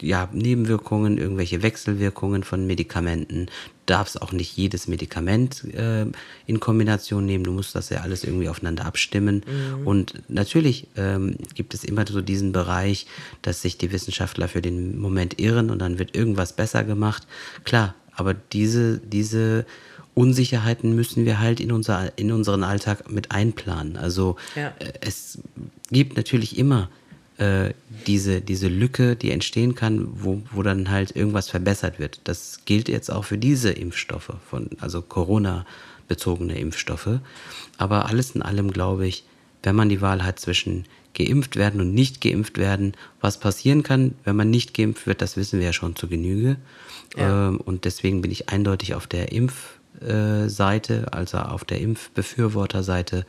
ja, 0.00 0.28
Nebenwirkungen, 0.32 1.18
irgendwelche 1.18 1.62
Wechselwirkungen 1.62 2.44
von 2.44 2.66
Medikamenten. 2.66 3.46
Du 3.46 3.94
darfst 3.94 4.20
auch 4.22 4.32
nicht 4.32 4.56
jedes 4.56 4.88
Medikament 4.88 5.64
äh, 5.74 6.06
in 6.46 6.60
Kombination 6.60 7.26
nehmen. 7.26 7.44
Du 7.44 7.52
musst 7.52 7.74
das 7.74 7.90
ja 7.90 8.00
alles 8.00 8.24
irgendwie 8.24 8.48
aufeinander 8.48 8.84
abstimmen. 8.84 9.42
Mhm. 9.46 9.86
Und 9.86 10.22
natürlich 10.28 10.86
ähm, 10.96 11.36
gibt 11.54 11.74
es 11.74 11.84
immer 11.84 12.06
so 12.06 12.20
diesen 12.20 12.52
Bereich, 12.52 13.06
dass 13.42 13.62
sich 13.62 13.78
die 13.78 13.92
Wissenschaftler 13.92 14.48
für 14.48 14.62
den 14.62 14.98
Moment 14.98 15.40
irren 15.40 15.70
und 15.70 15.80
dann 15.80 15.98
wird 15.98 16.14
irgendwas 16.16 16.54
besser 16.54 16.84
gemacht. 16.84 17.26
Klar, 17.64 17.94
aber 18.12 18.34
diese, 18.34 18.98
diese 18.98 19.66
Unsicherheiten 20.14 20.94
müssen 20.94 21.24
wir 21.24 21.40
halt 21.40 21.60
in, 21.60 21.72
unser, 21.72 22.16
in 22.18 22.32
unseren 22.32 22.64
Alltag 22.64 23.10
mit 23.10 23.32
einplanen. 23.32 23.96
Also 23.96 24.36
ja. 24.54 24.68
äh, 24.78 24.92
es 25.00 25.38
gibt 25.90 26.16
natürlich 26.16 26.58
immer 26.58 26.90
äh, 27.40 27.72
diese, 28.06 28.42
diese 28.42 28.68
Lücke, 28.68 29.16
die 29.16 29.30
entstehen 29.30 29.74
kann, 29.74 30.08
wo, 30.12 30.42
wo 30.52 30.62
dann 30.62 30.90
halt 30.90 31.16
irgendwas 31.16 31.48
verbessert 31.48 31.98
wird. 31.98 32.20
Das 32.24 32.60
gilt 32.66 32.90
jetzt 32.90 33.10
auch 33.10 33.24
für 33.24 33.38
diese 33.38 33.70
Impfstoffe, 33.70 34.34
von, 34.48 34.68
also 34.78 35.00
Corona-bezogene 35.00 36.58
Impfstoffe. 36.58 37.18
Aber 37.78 38.06
alles 38.06 38.32
in 38.32 38.42
allem 38.42 38.70
glaube 38.70 39.06
ich, 39.06 39.24
wenn 39.62 39.74
man 39.74 39.88
die 39.88 40.02
Wahl 40.02 40.22
hat 40.22 40.38
zwischen 40.38 40.84
geimpft 41.14 41.56
werden 41.56 41.80
und 41.80 41.94
nicht 41.94 42.20
geimpft 42.20 42.58
werden, 42.58 42.92
was 43.22 43.40
passieren 43.40 43.82
kann, 43.82 44.14
wenn 44.24 44.36
man 44.36 44.50
nicht 44.50 44.74
geimpft 44.74 45.06
wird, 45.06 45.22
das 45.22 45.38
wissen 45.38 45.60
wir 45.60 45.66
ja 45.66 45.72
schon 45.72 45.96
zu 45.96 46.08
Genüge. 46.08 46.56
Ja. 47.16 47.48
Ähm, 47.48 47.56
und 47.56 47.86
deswegen 47.86 48.20
bin 48.20 48.30
ich 48.30 48.50
eindeutig 48.50 48.94
auf 48.94 49.06
der 49.06 49.32
Impfseite, 49.32 51.12
also 51.12 51.38
auf 51.38 51.64
der 51.64 51.80
Impfbefürworterseite 51.80 53.24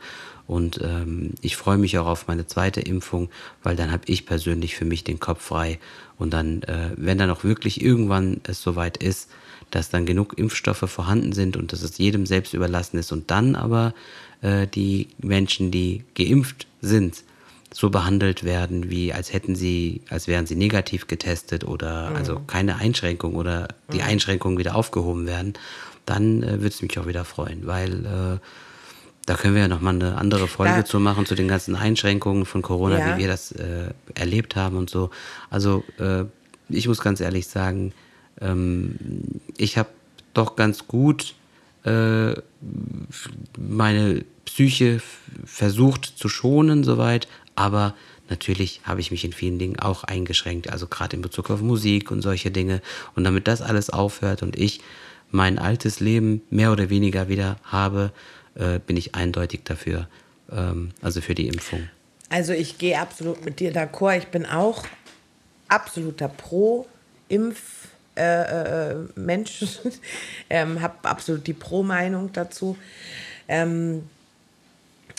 und 0.46 0.80
ähm, 0.82 1.30
ich 1.40 1.56
freue 1.56 1.78
mich 1.78 1.98
auch 1.98 2.06
auf 2.06 2.26
meine 2.26 2.46
zweite 2.46 2.80
Impfung, 2.80 3.30
weil 3.62 3.76
dann 3.76 3.92
habe 3.92 4.02
ich 4.06 4.26
persönlich 4.26 4.74
für 4.74 4.84
mich 4.84 5.04
den 5.04 5.20
Kopf 5.20 5.42
frei. 5.42 5.78
Und 6.18 6.32
dann, 6.32 6.62
äh, 6.62 6.90
wenn 6.96 7.18
dann 7.18 7.30
auch 7.30 7.44
wirklich 7.44 7.80
irgendwann 7.80 8.40
es 8.44 8.62
soweit 8.62 8.96
ist, 8.96 9.30
dass 9.70 9.88
dann 9.88 10.04
genug 10.04 10.38
Impfstoffe 10.38 10.84
vorhanden 10.90 11.32
sind 11.32 11.56
und 11.56 11.72
dass 11.72 11.82
es 11.82 11.98
jedem 11.98 12.26
selbst 12.26 12.54
überlassen 12.54 12.98
ist 12.98 13.12
und 13.12 13.30
dann 13.30 13.56
aber 13.56 13.94
äh, 14.42 14.66
die 14.66 15.08
Menschen, 15.18 15.70
die 15.70 16.04
geimpft 16.14 16.66
sind, 16.80 17.24
so 17.72 17.88
behandelt 17.88 18.44
werden, 18.44 18.90
wie 18.90 19.14
als 19.14 19.32
hätten 19.32 19.56
sie, 19.56 20.02
als 20.10 20.28
wären 20.28 20.46
sie 20.46 20.56
negativ 20.56 21.06
getestet 21.06 21.64
oder 21.64 22.10
mhm. 22.10 22.16
also 22.16 22.40
keine 22.46 22.76
Einschränkung 22.76 23.34
oder 23.34 23.68
die 23.92 23.98
mhm. 23.98 24.04
Einschränkungen 24.04 24.58
wieder 24.58 24.74
aufgehoben 24.74 25.26
werden, 25.26 25.54
dann 26.04 26.42
äh, 26.42 26.52
würde 26.60 26.68
es 26.68 26.82
mich 26.82 26.98
auch 26.98 27.06
wieder 27.06 27.24
freuen, 27.24 27.66
weil 27.66 28.04
äh, 28.04 28.38
da 29.26 29.34
können 29.34 29.54
wir 29.54 29.62
ja 29.62 29.68
nochmal 29.68 29.94
eine 29.94 30.16
andere 30.16 30.48
Folge 30.48 30.74
da, 30.78 30.84
zu 30.84 30.98
machen, 30.98 31.26
zu 31.26 31.34
den 31.34 31.48
ganzen 31.48 31.76
Einschränkungen 31.76 32.44
von 32.44 32.62
Corona, 32.62 32.98
ja. 32.98 33.14
wie 33.14 33.22
wir 33.22 33.28
das 33.28 33.52
äh, 33.52 33.90
erlebt 34.14 34.56
haben 34.56 34.76
und 34.76 34.90
so. 34.90 35.10
Also 35.50 35.84
äh, 35.98 36.24
ich 36.68 36.88
muss 36.88 37.00
ganz 37.00 37.20
ehrlich 37.20 37.46
sagen, 37.46 37.92
ähm, 38.40 38.96
ich 39.56 39.78
habe 39.78 39.90
doch 40.34 40.56
ganz 40.56 40.88
gut 40.88 41.34
äh, 41.84 42.34
meine 43.58 44.24
Psyche 44.44 45.00
versucht 45.44 46.04
zu 46.04 46.28
schonen 46.28 46.84
soweit, 46.84 47.28
aber 47.54 47.94
natürlich 48.28 48.80
habe 48.84 49.00
ich 49.00 49.10
mich 49.10 49.24
in 49.24 49.32
vielen 49.32 49.58
Dingen 49.58 49.78
auch 49.78 50.04
eingeschränkt, 50.04 50.70
also 50.70 50.86
gerade 50.86 51.16
in 51.16 51.22
Bezug 51.22 51.50
auf 51.50 51.60
Musik 51.60 52.10
und 52.10 52.22
solche 52.22 52.50
Dinge. 52.50 52.80
Und 53.14 53.24
damit 53.24 53.46
das 53.46 53.62
alles 53.62 53.90
aufhört 53.90 54.42
und 54.42 54.56
ich 54.58 54.80
mein 55.30 55.58
altes 55.58 56.00
Leben 56.00 56.42
mehr 56.50 56.72
oder 56.72 56.90
weniger 56.90 57.28
wieder 57.28 57.56
habe, 57.64 58.12
äh, 58.54 58.78
bin 58.78 58.96
ich 58.96 59.14
eindeutig 59.14 59.62
dafür, 59.64 60.08
ähm, 60.50 60.90
also 61.00 61.20
für 61.20 61.34
die 61.34 61.48
Impfung. 61.48 61.88
Also 62.28 62.52
ich 62.52 62.78
gehe 62.78 62.98
absolut 62.98 63.44
mit 63.44 63.60
dir 63.60 63.72
d'accord. 63.72 64.18
Ich 64.18 64.28
bin 64.28 64.46
auch 64.46 64.84
absoluter 65.68 66.28
Pro-Impf. 66.28 67.88
Äh, 68.14 68.90
äh, 68.90 68.96
Mensch, 69.14 69.64
ähm, 70.50 70.82
habe 70.82 71.08
absolut 71.08 71.46
die 71.46 71.54
Pro-Meinung 71.54 72.30
dazu. 72.32 72.76
Ähm, 73.48 74.02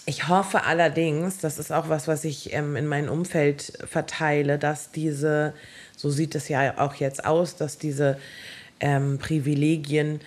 ich 0.06 0.28
hoffe 0.28 0.66
allerdings, 0.66 1.40
das 1.40 1.58
ist 1.58 1.72
auch 1.72 1.90
was, 1.90 2.08
was 2.08 2.24
ich 2.24 2.54
ähm, 2.54 2.76
in 2.76 2.88
meinem 2.88 3.10
Umfeld 3.10 3.74
verteile, 3.90 4.60
dass 4.60 4.92
diese, 4.92 5.54
so 5.96 6.10
sieht 6.10 6.36
es 6.36 6.50
ja 6.50 6.78
auch 6.78 6.96
jetzt 6.96 7.26
aus, 7.26 7.56
dass 7.56 7.78
diese 7.80 8.20
ähm, 8.80 9.18
Privilegien 9.18 10.20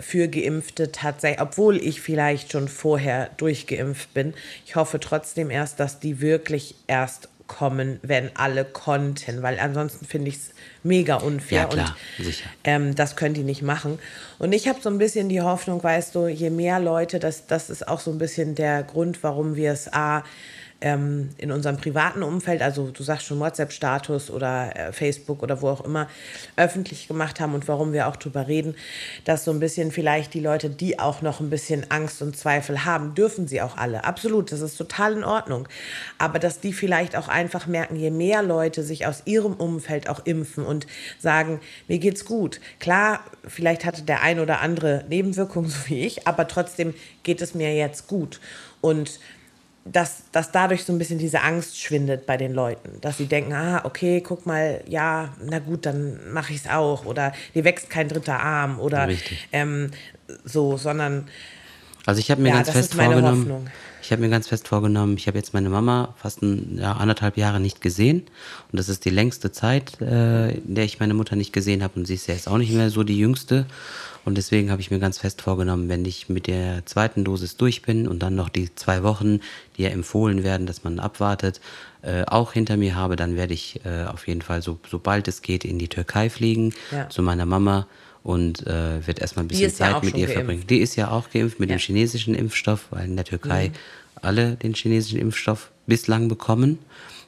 für 0.00 0.28
Geimpfte 0.28 0.92
tatsächlich, 0.92 1.40
obwohl 1.40 1.76
ich 1.76 2.00
vielleicht 2.00 2.52
schon 2.52 2.68
vorher 2.68 3.30
durchgeimpft 3.36 4.12
bin. 4.14 4.34
Ich 4.66 4.76
hoffe 4.76 5.00
trotzdem 5.00 5.50
erst, 5.50 5.80
dass 5.80 6.00
die 6.00 6.20
wirklich 6.20 6.74
erst 6.86 7.28
kommen, 7.46 7.98
wenn 8.02 8.34
alle 8.36 8.64
konnten, 8.64 9.42
weil 9.42 9.58
ansonsten 9.60 10.06
finde 10.06 10.30
ich 10.30 10.36
es 10.36 10.50
mega 10.82 11.16
unfair 11.16 11.62
Ja, 11.62 11.66
klar, 11.66 11.96
und 12.18 12.24
sicher. 12.24 12.48
ähm, 12.64 12.94
das 12.94 13.16
können 13.16 13.34
die 13.34 13.42
nicht 13.42 13.60
machen. 13.60 13.98
Und 14.38 14.52
ich 14.54 14.66
habe 14.66 14.80
so 14.80 14.88
ein 14.88 14.96
bisschen 14.96 15.28
die 15.28 15.42
Hoffnung, 15.42 15.82
weißt 15.82 16.14
du, 16.14 16.26
je 16.26 16.48
mehr 16.48 16.80
Leute, 16.80 17.18
das, 17.18 17.46
das 17.46 17.68
ist 17.68 17.86
auch 17.86 18.00
so 18.00 18.10
ein 18.10 18.18
bisschen 18.18 18.54
der 18.54 18.82
Grund, 18.82 19.22
warum 19.22 19.56
wir 19.56 19.72
es 19.72 19.92
A, 19.92 20.24
ähm, 20.84 21.30
in 21.38 21.50
unserem 21.50 21.78
privaten 21.78 22.22
Umfeld, 22.22 22.60
also 22.60 22.90
du 22.90 23.02
sagst 23.02 23.26
schon 23.26 23.40
WhatsApp-Status 23.40 24.30
oder 24.30 24.76
äh, 24.76 24.92
Facebook 24.92 25.42
oder 25.42 25.62
wo 25.62 25.70
auch 25.70 25.82
immer, 25.82 26.08
öffentlich 26.56 27.08
gemacht 27.08 27.40
haben 27.40 27.54
und 27.54 27.66
warum 27.68 27.94
wir 27.94 28.06
auch 28.06 28.16
drüber 28.16 28.48
reden, 28.48 28.74
dass 29.24 29.46
so 29.46 29.50
ein 29.50 29.60
bisschen 29.60 29.92
vielleicht 29.92 30.34
die 30.34 30.40
Leute, 30.40 30.68
die 30.68 30.98
auch 30.98 31.22
noch 31.22 31.40
ein 31.40 31.48
bisschen 31.48 31.90
Angst 31.90 32.20
und 32.20 32.36
Zweifel 32.36 32.84
haben, 32.84 33.14
dürfen 33.14 33.48
sie 33.48 33.62
auch 33.62 33.78
alle. 33.78 34.04
Absolut, 34.04 34.52
das 34.52 34.60
ist 34.60 34.76
total 34.76 35.14
in 35.14 35.24
Ordnung. 35.24 35.66
Aber 36.18 36.38
dass 36.38 36.60
die 36.60 36.74
vielleicht 36.74 37.16
auch 37.16 37.28
einfach 37.28 37.66
merken, 37.66 37.96
je 37.96 38.10
mehr 38.10 38.42
Leute 38.42 38.82
sich 38.82 39.06
aus 39.06 39.22
ihrem 39.24 39.54
Umfeld 39.54 40.10
auch 40.10 40.26
impfen 40.26 40.66
und 40.66 40.86
sagen, 41.18 41.60
mir 41.88 41.98
geht's 41.98 42.26
gut. 42.26 42.60
Klar, 42.78 43.20
vielleicht 43.46 43.86
hatte 43.86 44.02
der 44.02 44.20
ein 44.20 44.38
oder 44.38 44.60
andere 44.60 45.06
Nebenwirkungen, 45.08 45.68
so 45.70 45.78
wie 45.86 46.04
ich, 46.04 46.28
aber 46.28 46.46
trotzdem 46.46 46.92
geht 47.22 47.40
es 47.40 47.54
mir 47.54 47.74
jetzt 47.74 48.06
gut. 48.06 48.38
Und 48.82 49.18
dass, 49.84 50.22
dass 50.32 50.50
dadurch 50.50 50.84
so 50.84 50.92
ein 50.92 50.98
bisschen 50.98 51.18
diese 51.18 51.42
Angst 51.42 51.78
schwindet 51.78 52.26
bei 52.26 52.36
den 52.36 52.52
Leuten. 52.54 53.00
Dass 53.00 53.18
sie 53.18 53.26
denken, 53.26 53.52
ah, 53.52 53.82
okay, 53.84 54.22
guck 54.22 54.46
mal, 54.46 54.80
ja, 54.86 55.34
na 55.44 55.58
gut, 55.58 55.84
dann 55.86 56.32
mache 56.32 56.52
ich 56.52 56.64
es 56.64 56.70
auch. 56.70 57.04
Oder 57.04 57.32
dir 57.54 57.64
wächst 57.64 57.90
kein 57.90 58.08
dritter 58.08 58.40
Arm. 58.40 58.80
Oder 58.80 59.08
ähm, 59.52 59.90
so, 60.44 60.76
sondern 60.78 61.28
Also 62.06 62.20
ich 62.20 62.30
habe 62.30 62.40
mir 62.40 62.48
Ja, 62.48 62.54
ganz 62.56 62.68
das 62.68 62.76
fest 62.76 62.90
ist 62.92 62.96
meine 62.96 63.12
vorgenommen, 63.14 63.40
Hoffnung. 63.40 63.66
Ich 64.04 64.12
habe 64.12 64.20
mir 64.20 64.28
ganz 64.28 64.48
fest 64.48 64.68
vorgenommen, 64.68 65.16
ich 65.16 65.26
habe 65.28 65.38
jetzt 65.38 65.54
meine 65.54 65.70
Mama 65.70 66.14
fast 66.16 66.42
ein, 66.42 66.78
ja, 66.78 66.92
anderthalb 66.92 67.38
Jahre 67.38 67.58
nicht 67.58 67.80
gesehen. 67.80 68.20
Und 68.70 68.78
das 68.78 68.90
ist 68.90 69.06
die 69.06 69.10
längste 69.10 69.50
Zeit, 69.50 69.98
äh, 70.02 70.50
in 70.52 70.74
der 70.74 70.84
ich 70.84 71.00
meine 71.00 71.14
Mutter 71.14 71.36
nicht 71.36 71.54
gesehen 71.54 71.82
habe 71.82 71.98
und 71.98 72.04
sie 72.04 72.14
ist 72.14 72.26
ja 72.26 72.34
jetzt 72.34 72.46
auch 72.46 72.58
nicht 72.58 72.72
mehr 72.72 72.90
so 72.90 73.02
die 73.02 73.18
jüngste. 73.18 73.64
Und 74.26 74.36
deswegen 74.36 74.70
habe 74.70 74.80
ich 74.82 74.90
mir 74.90 74.98
ganz 74.98 75.18
fest 75.18 75.40
vorgenommen, 75.40 75.88
wenn 75.88 76.04
ich 76.04 76.28
mit 76.28 76.46
der 76.46 76.84
zweiten 76.84 77.24
Dosis 77.24 77.56
durch 77.56 77.80
bin 77.82 78.06
und 78.06 78.22
dann 78.22 78.34
noch 78.34 78.50
die 78.50 78.74
zwei 78.74 79.02
Wochen, 79.02 79.40
die 79.76 79.82
ja 79.82 79.88
empfohlen 79.88 80.44
werden, 80.44 80.66
dass 80.66 80.84
man 80.84 80.98
abwartet, 80.98 81.60
äh, 82.02 82.24
auch 82.26 82.52
hinter 82.52 82.76
mir 82.76 82.94
habe, 82.96 83.16
dann 83.16 83.36
werde 83.36 83.54
ich 83.54 83.80
äh, 83.86 84.04
auf 84.04 84.28
jeden 84.28 84.42
Fall 84.42 84.60
so 84.60 84.78
sobald 84.90 85.28
es 85.28 85.40
geht 85.40 85.64
in 85.64 85.78
die 85.78 85.88
Türkei 85.88 86.28
fliegen 86.28 86.74
Ja. 86.90 87.08
zu 87.08 87.22
meiner 87.22 87.46
Mama 87.46 87.86
und 88.24 88.66
äh, 88.66 89.06
wird 89.06 89.20
erstmal 89.20 89.44
ein 89.44 89.48
bisschen 89.48 89.68
ja 89.70 89.74
Zeit 89.74 89.94
auch 89.94 90.02
mit 90.02 90.14
ihr 90.16 90.26
geimpft. 90.26 90.34
verbringen. 90.34 90.66
Die 90.66 90.78
ist 90.78 90.96
ja 90.96 91.10
auch 91.12 91.30
geimpft 91.30 91.60
mit 91.60 91.70
Ja. 91.70 91.76
dem 91.76 91.80
chinesischen 91.80 92.34
Impfstoff, 92.34 92.86
weil 92.90 93.04
in 93.04 93.14
der 93.16 93.24
Türkei 93.24 93.68
Mhm. 93.68 93.72
alle 94.22 94.56
den 94.56 94.74
chinesischen 94.74 95.18
Impfstoff 95.20 95.70
bislang 95.86 96.26
bekommen. 96.28 96.78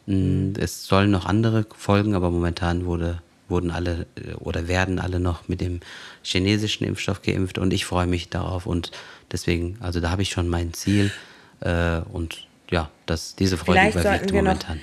Mm, 0.07 0.53
Es 0.59 0.86
sollen 0.86 1.11
noch 1.11 1.26
andere 1.26 1.66
folgen, 1.76 2.14
aber 2.14 2.30
momentan 2.30 2.86
wurde, 2.86 3.20
wurden 3.49 3.70
alle 3.70 4.07
äh, 4.16 4.32
oder 4.34 4.66
werden 4.68 4.99
alle 4.99 5.20
noch 5.20 5.49
mit 5.49 5.61
dem 5.61 5.80
chinesischen 6.22 6.84
Impfstoff 6.86 7.22
geimpft 7.22 7.59
und 7.59 7.72
ich 7.72 7.84
freue 7.84 8.07
mich 8.07 8.28
darauf 8.30 8.66
und 8.66 8.90
deswegen, 9.30 9.76
also 9.80 10.01
da 10.01 10.11
habe 10.11 10.22
ich 10.22 10.30
schon 10.30 10.49
mein 10.49 10.72
Ziel 10.72 11.12
äh, 11.61 11.99
und 12.12 12.47
ja, 12.70 12.90
das, 13.07 13.36
diese 13.36 13.57
Freude 13.57 13.78
vielleicht 13.80 13.97
überwiegt 14.01 14.32
wir 14.32 14.42
noch, 14.42 14.49
momentan. 14.55 14.80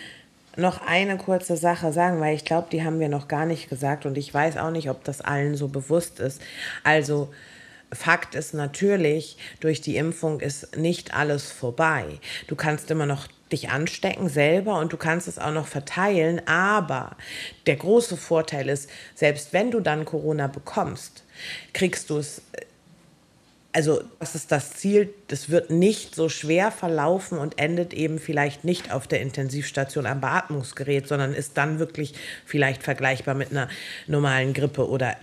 Noch 0.55 0.85
eine 0.85 1.17
kurze 1.17 1.57
Sache 1.57 1.91
sagen, 1.91 2.19
weil 2.19 2.35
ich 2.35 2.45
glaube, 2.45 2.67
die 2.71 2.83
haben 2.83 2.99
wir 2.99 3.09
noch 3.09 3.27
gar 3.27 3.45
nicht 3.45 3.69
gesagt 3.69 4.05
und 4.05 4.17
ich 4.17 4.33
weiß 4.33 4.57
auch 4.57 4.71
nicht, 4.71 4.89
ob 4.89 5.03
das 5.03 5.21
allen 5.21 5.55
so 5.55 5.67
bewusst 5.67 6.19
ist. 6.19 6.41
Also 6.83 7.29
Fakt 7.91 8.35
ist 8.35 8.53
natürlich, 8.53 9.37
durch 9.59 9.81
die 9.81 9.97
Impfung 9.97 10.39
ist 10.39 10.77
nicht 10.77 11.13
alles 11.13 11.51
vorbei. 11.51 12.05
Du 12.47 12.55
kannst 12.55 12.89
immer 12.91 13.05
noch 13.05 13.27
dich 13.51 13.69
anstecken 13.69 14.29
selber 14.29 14.79
und 14.79 14.91
du 14.93 14.97
kannst 14.97 15.27
es 15.27 15.37
auch 15.37 15.51
noch 15.51 15.67
verteilen, 15.67 16.41
aber 16.47 17.15
der 17.67 17.75
große 17.75 18.17
Vorteil 18.17 18.67
ist, 18.67 18.89
selbst 19.13 19.53
wenn 19.53 19.69
du 19.69 19.79
dann 19.79 20.05
Corona 20.05 20.47
bekommst, 20.47 21.23
kriegst 21.73 22.09
du 22.09 22.17
es 22.17 22.41
also 23.73 24.03
das 24.19 24.35
ist 24.35 24.51
das 24.51 24.73
Ziel, 24.73 25.13
das 25.27 25.49
wird 25.49 25.71
nicht 25.71 26.15
so 26.15 26.29
schwer 26.29 26.71
verlaufen 26.71 27.39
und 27.39 27.59
endet 27.59 27.93
eben 27.93 28.19
vielleicht 28.19 28.63
nicht 28.63 28.91
auf 28.93 29.07
der 29.07 29.21
Intensivstation 29.21 30.05
am 30.05 30.21
Beatmungsgerät, 30.21 31.07
sondern 31.07 31.33
ist 31.33 31.57
dann 31.57 31.79
wirklich 31.79 32.13
vielleicht 32.45 32.83
vergleichbar 32.83 33.33
mit 33.33 33.51
einer 33.51 33.67
normalen 34.07 34.53
Grippe 34.53 34.87
oder 34.87 35.11
äh, 35.11 35.15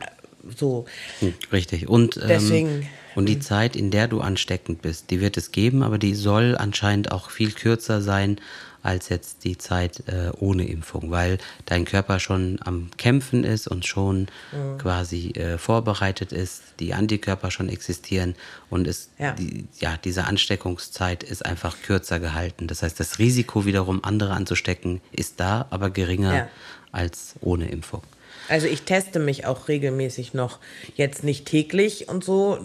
so. 0.56 0.86
Hm, 1.20 1.34
Richtig. 1.52 1.88
Und, 1.88 2.16
ähm, 2.16 2.24
Deswegen- 2.26 2.88
und 3.14 3.26
die 3.26 3.38
Zeit, 3.38 3.76
in 3.76 3.90
der 3.90 4.08
du 4.08 4.20
ansteckend 4.20 4.82
bist, 4.82 5.10
die 5.10 5.20
wird 5.20 5.36
es 5.36 5.52
geben, 5.52 5.82
aber 5.82 5.98
die 5.98 6.14
soll 6.14 6.56
anscheinend 6.56 7.12
auch 7.12 7.30
viel 7.30 7.52
kürzer 7.52 8.00
sein 8.02 8.40
als 8.82 9.08
jetzt 9.08 9.44
die 9.44 9.58
Zeit 9.58 10.04
äh, 10.08 10.30
ohne 10.38 10.66
Impfung, 10.66 11.10
weil 11.10 11.38
dein 11.66 11.84
Körper 11.84 12.18
schon 12.20 12.58
am 12.64 12.90
Kämpfen 12.96 13.44
ist 13.44 13.68
und 13.68 13.84
schon 13.86 14.26
Mhm. 14.52 14.78
quasi 14.78 15.30
äh, 15.30 15.58
vorbereitet 15.58 16.32
ist, 16.32 16.62
die 16.80 16.94
Antikörper 16.94 17.50
schon 17.50 17.68
existieren 17.68 18.34
und 18.70 18.86
es, 18.86 19.10
Ja. 19.18 19.32
die, 19.32 19.66
ja, 19.78 19.96
diese 20.02 20.24
Ansteckungszeit 20.24 21.22
ist 21.22 21.44
einfach 21.44 21.76
kürzer 21.82 22.20
gehalten. 22.20 22.66
Das 22.66 22.82
heißt, 22.82 22.98
das 22.98 23.18
Risiko 23.18 23.64
wiederum, 23.66 24.02
andere 24.04 24.32
anzustecken, 24.32 25.00
ist 25.12 25.40
da, 25.40 25.66
aber 25.70 25.90
geringer 25.90 26.34
Ja. 26.34 26.48
als 26.92 27.34
ohne 27.40 27.68
Impfung. 27.68 28.02
Also 28.50 28.66
ich 28.66 28.82
teste 28.82 29.20
mich 29.20 29.46
auch 29.46 29.68
regelmäßig 29.68 30.34
noch, 30.34 30.58
jetzt 30.96 31.22
nicht 31.22 31.46
täglich 31.46 32.08
und 32.08 32.24
so. 32.24 32.58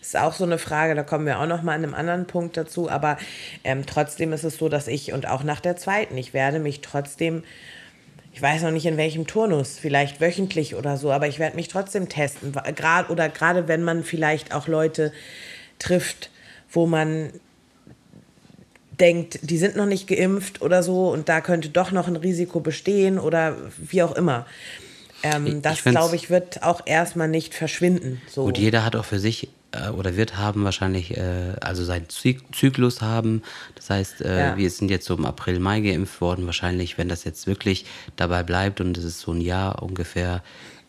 Ist 0.00 0.16
auch 0.16 0.32
so 0.32 0.44
eine 0.44 0.56
Frage, 0.56 0.94
da 0.94 1.02
kommen 1.02 1.26
wir 1.26 1.40
auch 1.40 1.46
noch 1.46 1.62
mal 1.62 1.74
an 1.74 1.84
einem 1.84 1.94
anderen 1.94 2.26
Punkt 2.26 2.56
dazu. 2.56 2.88
Aber 2.88 3.18
ähm, 3.64 3.84
trotzdem 3.84 4.32
ist 4.32 4.44
es 4.44 4.56
so, 4.56 4.70
dass 4.70 4.88
ich 4.88 5.12
und 5.12 5.28
auch 5.28 5.44
nach 5.44 5.60
der 5.60 5.76
zweiten, 5.76 6.16
ich 6.16 6.32
werde 6.32 6.58
mich 6.58 6.80
trotzdem, 6.80 7.44
ich 8.32 8.40
weiß 8.40 8.62
noch 8.62 8.70
nicht 8.70 8.86
in 8.86 8.96
welchem 8.96 9.26
Turnus, 9.26 9.78
vielleicht 9.78 10.22
wöchentlich 10.22 10.74
oder 10.74 10.96
so, 10.96 11.12
aber 11.12 11.28
ich 11.28 11.38
werde 11.38 11.56
mich 11.56 11.68
trotzdem 11.68 12.08
testen. 12.08 12.52
Gerade 12.74 13.12
oder 13.12 13.28
gerade 13.28 13.68
wenn 13.68 13.82
man 13.82 14.04
vielleicht 14.04 14.54
auch 14.54 14.68
Leute 14.68 15.12
trifft, 15.78 16.30
wo 16.70 16.86
man 16.86 17.30
denkt, 19.02 19.38
die 19.42 19.58
sind 19.58 19.76
noch 19.76 19.86
nicht 19.86 20.06
geimpft 20.06 20.62
oder 20.62 20.82
so 20.82 21.10
und 21.10 21.28
da 21.28 21.40
könnte 21.40 21.68
doch 21.68 21.90
noch 21.90 22.06
ein 22.08 22.16
Risiko 22.16 22.60
bestehen 22.60 23.18
oder 23.18 23.56
wie 23.76 24.02
auch 24.02 24.14
immer. 24.16 24.46
Ähm, 25.22 25.60
das, 25.62 25.82
glaube 25.84 26.16
ich, 26.16 26.30
wird 26.30 26.62
auch 26.62 26.82
erstmal 26.86 27.28
nicht 27.28 27.54
verschwinden. 27.54 28.20
So. 28.28 28.44
Gut, 28.44 28.58
jeder 28.58 28.84
hat 28.84 28.96
auch 28.96 29.04
für 29.04 29.18
sich 29.18 29.48
äh, 29.72 29.88
oder 29.90 30.16
wird 30.16 30.36
haben 30.36 30.64
wahrscheinlich, 30.64 31.16
äh, 31.16 31.54
also 31.60 31.84
seinen 31.84 32.08
Zy 32.08 32.38
Zyklus 32.52 33.02
haben. 33.02 33.42
Das 33.74 33.90
heißt, 33.90 34.20
äh, 34.22 34.38
Ja. 34.38 34.56
wir 34.56 34.70
sind 34.70 34.90
jetzt 34.90 35.06
so 35.06 35.14
im 35.14 35.24
April, 35.24 35.58
Mai 35.58 35.80
geimpft 35.80 36.20
worden. 36.20 36.46
Wahrscheinlich, 36.46 36.98
wenn 36.98 37.08
das 37.08 37.24
jetzt 37.24 37.46
wirklich 37.46 37.84
dabei 38.16 38.42
bleibt 38.42 38.80
und 38.80 38.96
es 38.98 39.04
ist 39.04 39.20
so 39.20 39.32
ein 39.32 39.40
Jahr 39.40 39.82
ungefähr 39.82 40.42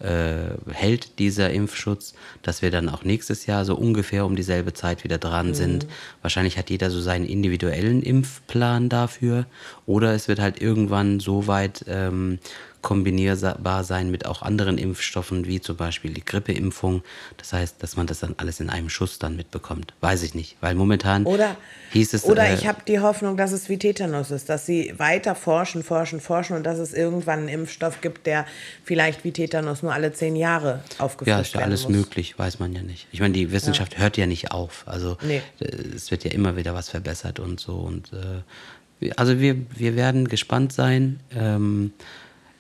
äh, 0.04 0.72
hält 0.72 1.18
dieser 1.20 1.50
Impfschutz, 1.52 2.14
dass 2.42 2.62
wir 2.62 2.72
dann 2.72 2.90
auch 2.90 3.04
nächstes 3.04 3.46
Jahr 3.46 3.66
so 3.66 3.76
ungefähr 3.76 4.26
um 4.26 4.36
dieselbe 4.36 4.74
Zeit 4.74 5.04
wieder 5.04 5.18
dran 5.18 5.50
Mhm. 5.50 5.54
sind. 5.54 5.88
Wahrscheinlich 6.22 6.58
hat 6.58 6.70
jeder 6.70 6.92
so 6.92 7.00
seinen 7.02 7.26
individuellen 7.26 8.02
Impfplan 8.04 8.90
dafür. 8.90 9.46
Oder 9.86 10.14
es 10.14 10.28
wird 10.28 10.40
halt 10.40 10.62
irgendwann 10.62 11.20
so 11.20 11.48
weit 11.48 11.86
ähm, 11.88 12.40
kombinierbar 12.84 13.84
sein 13.84 14.12
mit 14.12 14.28
auch 14.28 14.44
anderen 14.44 14.78
Impfstoffen, 14.78 15.48
wie 15.48 15.60
zum 15.60 15.78
Beispiel 15.78 16.14
die 16.14 16.24
Grippeimpfung. 16.24 17.02
Das 17.38 17.54
heißt, 17.54 17.82
dass 17.82 17.96
man 17.98 18.06
das 18.06 18.20
dann 18.20 18.36
alles 18.38 18.60
in 18.60 18.70
einem 18.70 18.90
Schuss 18.90 19.18
dann 19.18 19.36
mitbekommt. 19.36 19.94
Weiß 20.02 20.22
ich 20.22 20.36
nicht, 20.36 20.58
weil 20.62 20.76
momentan 20.76 21.26
Oder, 21.26 21.56
hieß 21.94 22.14
es. 22.14 22.26
oder 22.26 22.46
äh, 22.48 22.54
ich 22.54 22.68
habe 22.68 22.82
die 22.88 23.00
Hoffnung, 23.00 23.38
dass 23.38 23.52
es 23.54 23.70
wie 23.70 23.80
Tetanus 23.80 24.30
ist, 24.30 24.50
dass 24.50 24.68
sie 24.68 24.94
weiter 24.98 25.34
forschen, 25.34 25.82
forschen, 25.82 26.20
forschen 26.20 26.56
und 26.56 26.64
dass 26.64 26.78
es 26.78 26.94
irgendwann 26.94 27.40
einen 27.40 27.48
Impfstoff 27.50 28.02
gibt, 28.02 28.28
der 28.28 28.46
vielleicht 28.84 29.24
wie 29.24 29.32
Tetanus 29.32 29.82
nur 29.82 29.94
alle 29.94 30.14
zehn 30.14 30.36
Jahre 30.36 30.82
aufgefrischt 31.00 31.30
ja, 31.36 31.40
ist 31.42 31.54
ja 31.56 31.62
alles 31.62 31.84
muss. 31.88 31.92
möglich, 31.96 32.38
weiß 32.38 32.60
man 32.60 32.74
ja 32.74 32.84
nicht. 32.84 33.08
Ich 33.12 33.22
meine, 33.22 33.34
die 33.34 33.52
Wissenschaft 33.52 33.98
hört 33.98 34.18
ja 34.18 34.28
nicht 34.28 34.52
auf. 34.52 34.84
Also 34.86 35.18
Nee. 35.26 35.42
äh, 35.60 35.66
es 35.96 36.12
wird 36.12 36.26
ja 36.26 36.32
immer 36.32 36.58
wieder 36.58 36.74
was 36.76 36.90
verbessert 36.90 37.40
und 37.40 37.60
so. 37.62 37.76
Und 37.76 38.12
äh, 38.12 39.10
also 39.16 39.40
wir, 39.40 39.56
wir 39.76 39.96
werden 39.96 40.28
gespannt 40.28 40.74
sein. 40.74 41.22
Ähm, 41.34 41.94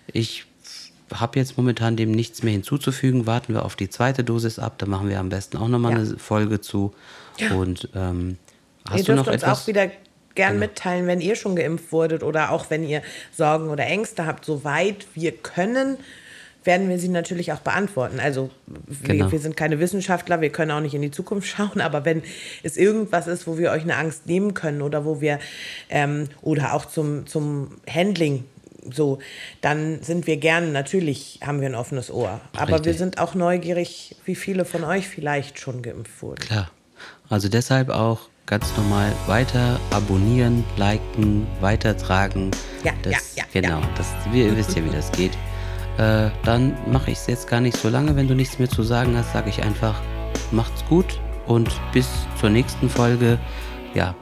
ich 0.07 0.45
habe 1.13 1.37
jetzt 1.39 1.57
momentan 1.57 1.95
dem 1.95 2.11
nichts 2.11 2.41
mehr 2.43 2.53
hinzuzufügen. 2.53 3.27
Warten 3.27 3.53
wir 3.53 3.65
auf 3.65 3.75
die 3.75 3.89
zweite 3.89 4.23
Dosis 4.23 4.57
ab. 4.59 4.75
Da 4.79 4.85
machen 4.85 5.09
wir 5.09 5.19
am 5.19 5.29
besten 5.29 5.57
auch 5.57 5.67
nochmal 5.67 5.91
Ja. 5.93 5.97
eine 5.99 6.17
Folge 6.17 6.59
zu. 6.61 6.93
Und 7.55 7.89
ähm, 7.95 8.37
hast 8.89 8.99
ihr 8.99 9.03
du 9.05 9.15
noch 9.15 9.23
dürft 9.25 9.35
uns 9.35 9.43
etwas? 9.43 9.61
auch 9.63 9.67
wieder 9.67 9.91
gern 10.35 10.57
mitteilen, 10.57 11.05
wenn 11.05 11.21
ihr 11.21 11.35
schon 11.35 11.55
geimpft 11.55 11.91
wurdet 11.91 12.23
oder 12.23 12.51
auch 12.51 12.69
wenn 12.71 12.83
ihr 12.83 13.03
Sorgen 13.35 13.69
oder 13.69 13.85
Ängste 13.85 14.25
habt. 14.25 14.45
Soweit 14.45 15.05
wir 15.13 15.31
können, 15.33 15.97
werden 16.63 16.89
wir 16.89 16.97
sie 16.97 17.09
natürlich 17.09 17.51
auch 17.53 17.59
beantworten. 17.59 18.19
Also 18.19 18.49
wir, 18.65 19.15
Genau. 19.15 19.31
wir 19.31 19.39
sind 19.39 19.55
keine 19.57 19.79
Wissenschaftler, 19.79 20.41
wir 20.41 20.49
können 20.49 20.71
auch 20.71 20.79
nicht 20.79 20.95
in 20.95 21.01
die 21.03 21.11
Zukunft 21.11 21.47
schauen, 21.55 21.81
aber 21.81 22.05
wenn 22.05 22.23
es 22.63 22.77
irgendwas 22.77 23.27
ist, 23.27 23.45
wo 23.45 23.57
wir 23.59 23.69
euch 23.71 23.83
eine 23.83 23.97
Angst 23.97 24.25
nehmen 24.25 24.53
können 24.55 24.81
oder 24.81 25.05
wo 25.05 25.21
wir 25.21 25.39
ähm, 25.89 26.29
oder 26.41 26.73
auch 26.73 26.85
zum, 26.85 27.27
zum 27.27 27.77
Handling 27.87 28.45
so, 28.91 29.19
dann 29.61 30.01
sind 30.01 30.27
wir 30.27 30.37
gern, 30.37 30.71
natürlich 30.71 31.39
haben 31.45 31.61
wir 31.61 31.67
ein 31.69 31.75
offenes 31.75 32.11
Ohr. 32.11 32.41
Aber 32.55 32.71
wir 32.71 32.77
Richtig. 32.77 32.97
sind 32.97 33.19
auch 33.19 33.35
neugierig, 33.35 34.15
wie 34.25 34.35
viele 34.35 34.65
von 34.65 34.83
euch 34.83 35.07
vielleicht 35.07 35.59
schon 35.59 35.81
geimpft 35.81 36.21
wurden. 36.21 36.41
Klar. 36.41 36.69
Also 37.29 37.49
deshalb 37.49 37.89
auch 37.89 38.29
ganz 38.45 38.75
normal 38.77 39.11
weiter 39.27 39.79
abonnieren, 39.91 40.63
liken, 40.77 41.47
weitertragen. 41.61 42.51
Ja, 42.83 42.91
das, 43.01 43.35
ja, 43.35 43.43
ja, 43.43 43.61
Genau, 43.61 43.79
ja. 43.79 43.89
Das, 43.95 44.07
ihr 44.33 44.55
wisst 44.55 44.75
ja, 44.75 44.83
wie 44.83 44.89
das 44.89 45.11
geht. 45.11 45.31
Äh, 45.97 46.29
dann 46.43 46.75
mache 46.91 47.11
ich 47.11 47.17
es 47.19 47.27
jetzt 47.27 47.47
gar 47.47 47.61
nicht 47.61 47.77
so 47.77 47.89
lange. 47.89 48.15
Wenn 48.15 48.27
du 48.27 48.35
nichts 48.35 48.59
mehr 48.59 48.69
zu 48.69 48.83
sagen 48.83 49.15
hast, 49.17 49.31
sage 49.33 49.49
ich 49.49 49.61
einfach, 49.63 50.01
macht's 50.51 50.83
gut 50.89 51.19
und 51.45 51.69
bis 51.93 52.07
zur 52.39 52.49
nächsten 52.49 52.89
Folge. 52.89 53.39
Ja. 53.93 54.15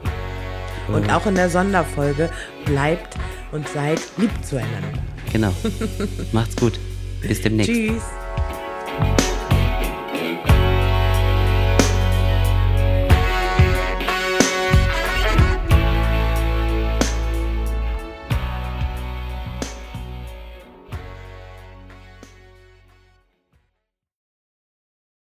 Und 0.88 1.08
Äh, 1.08 1.12
auch 1.12 1.26
in 1.26 1.34
der 1.34 1.48
Sonderfolge 1.48 2.30
bleibt 2.64 3.16
und 3.52 3.68
seid 3.68 4.00
lieb 4.16 4.30
zueinander. 4.42 4.98
Genau. 5.32 5.52
Macht's 6.32 6.56
gut. 6.56 6.78
Bis 7.20 7.40
demnächst. 7.40 7.72
Tschüss. 7.72 8.02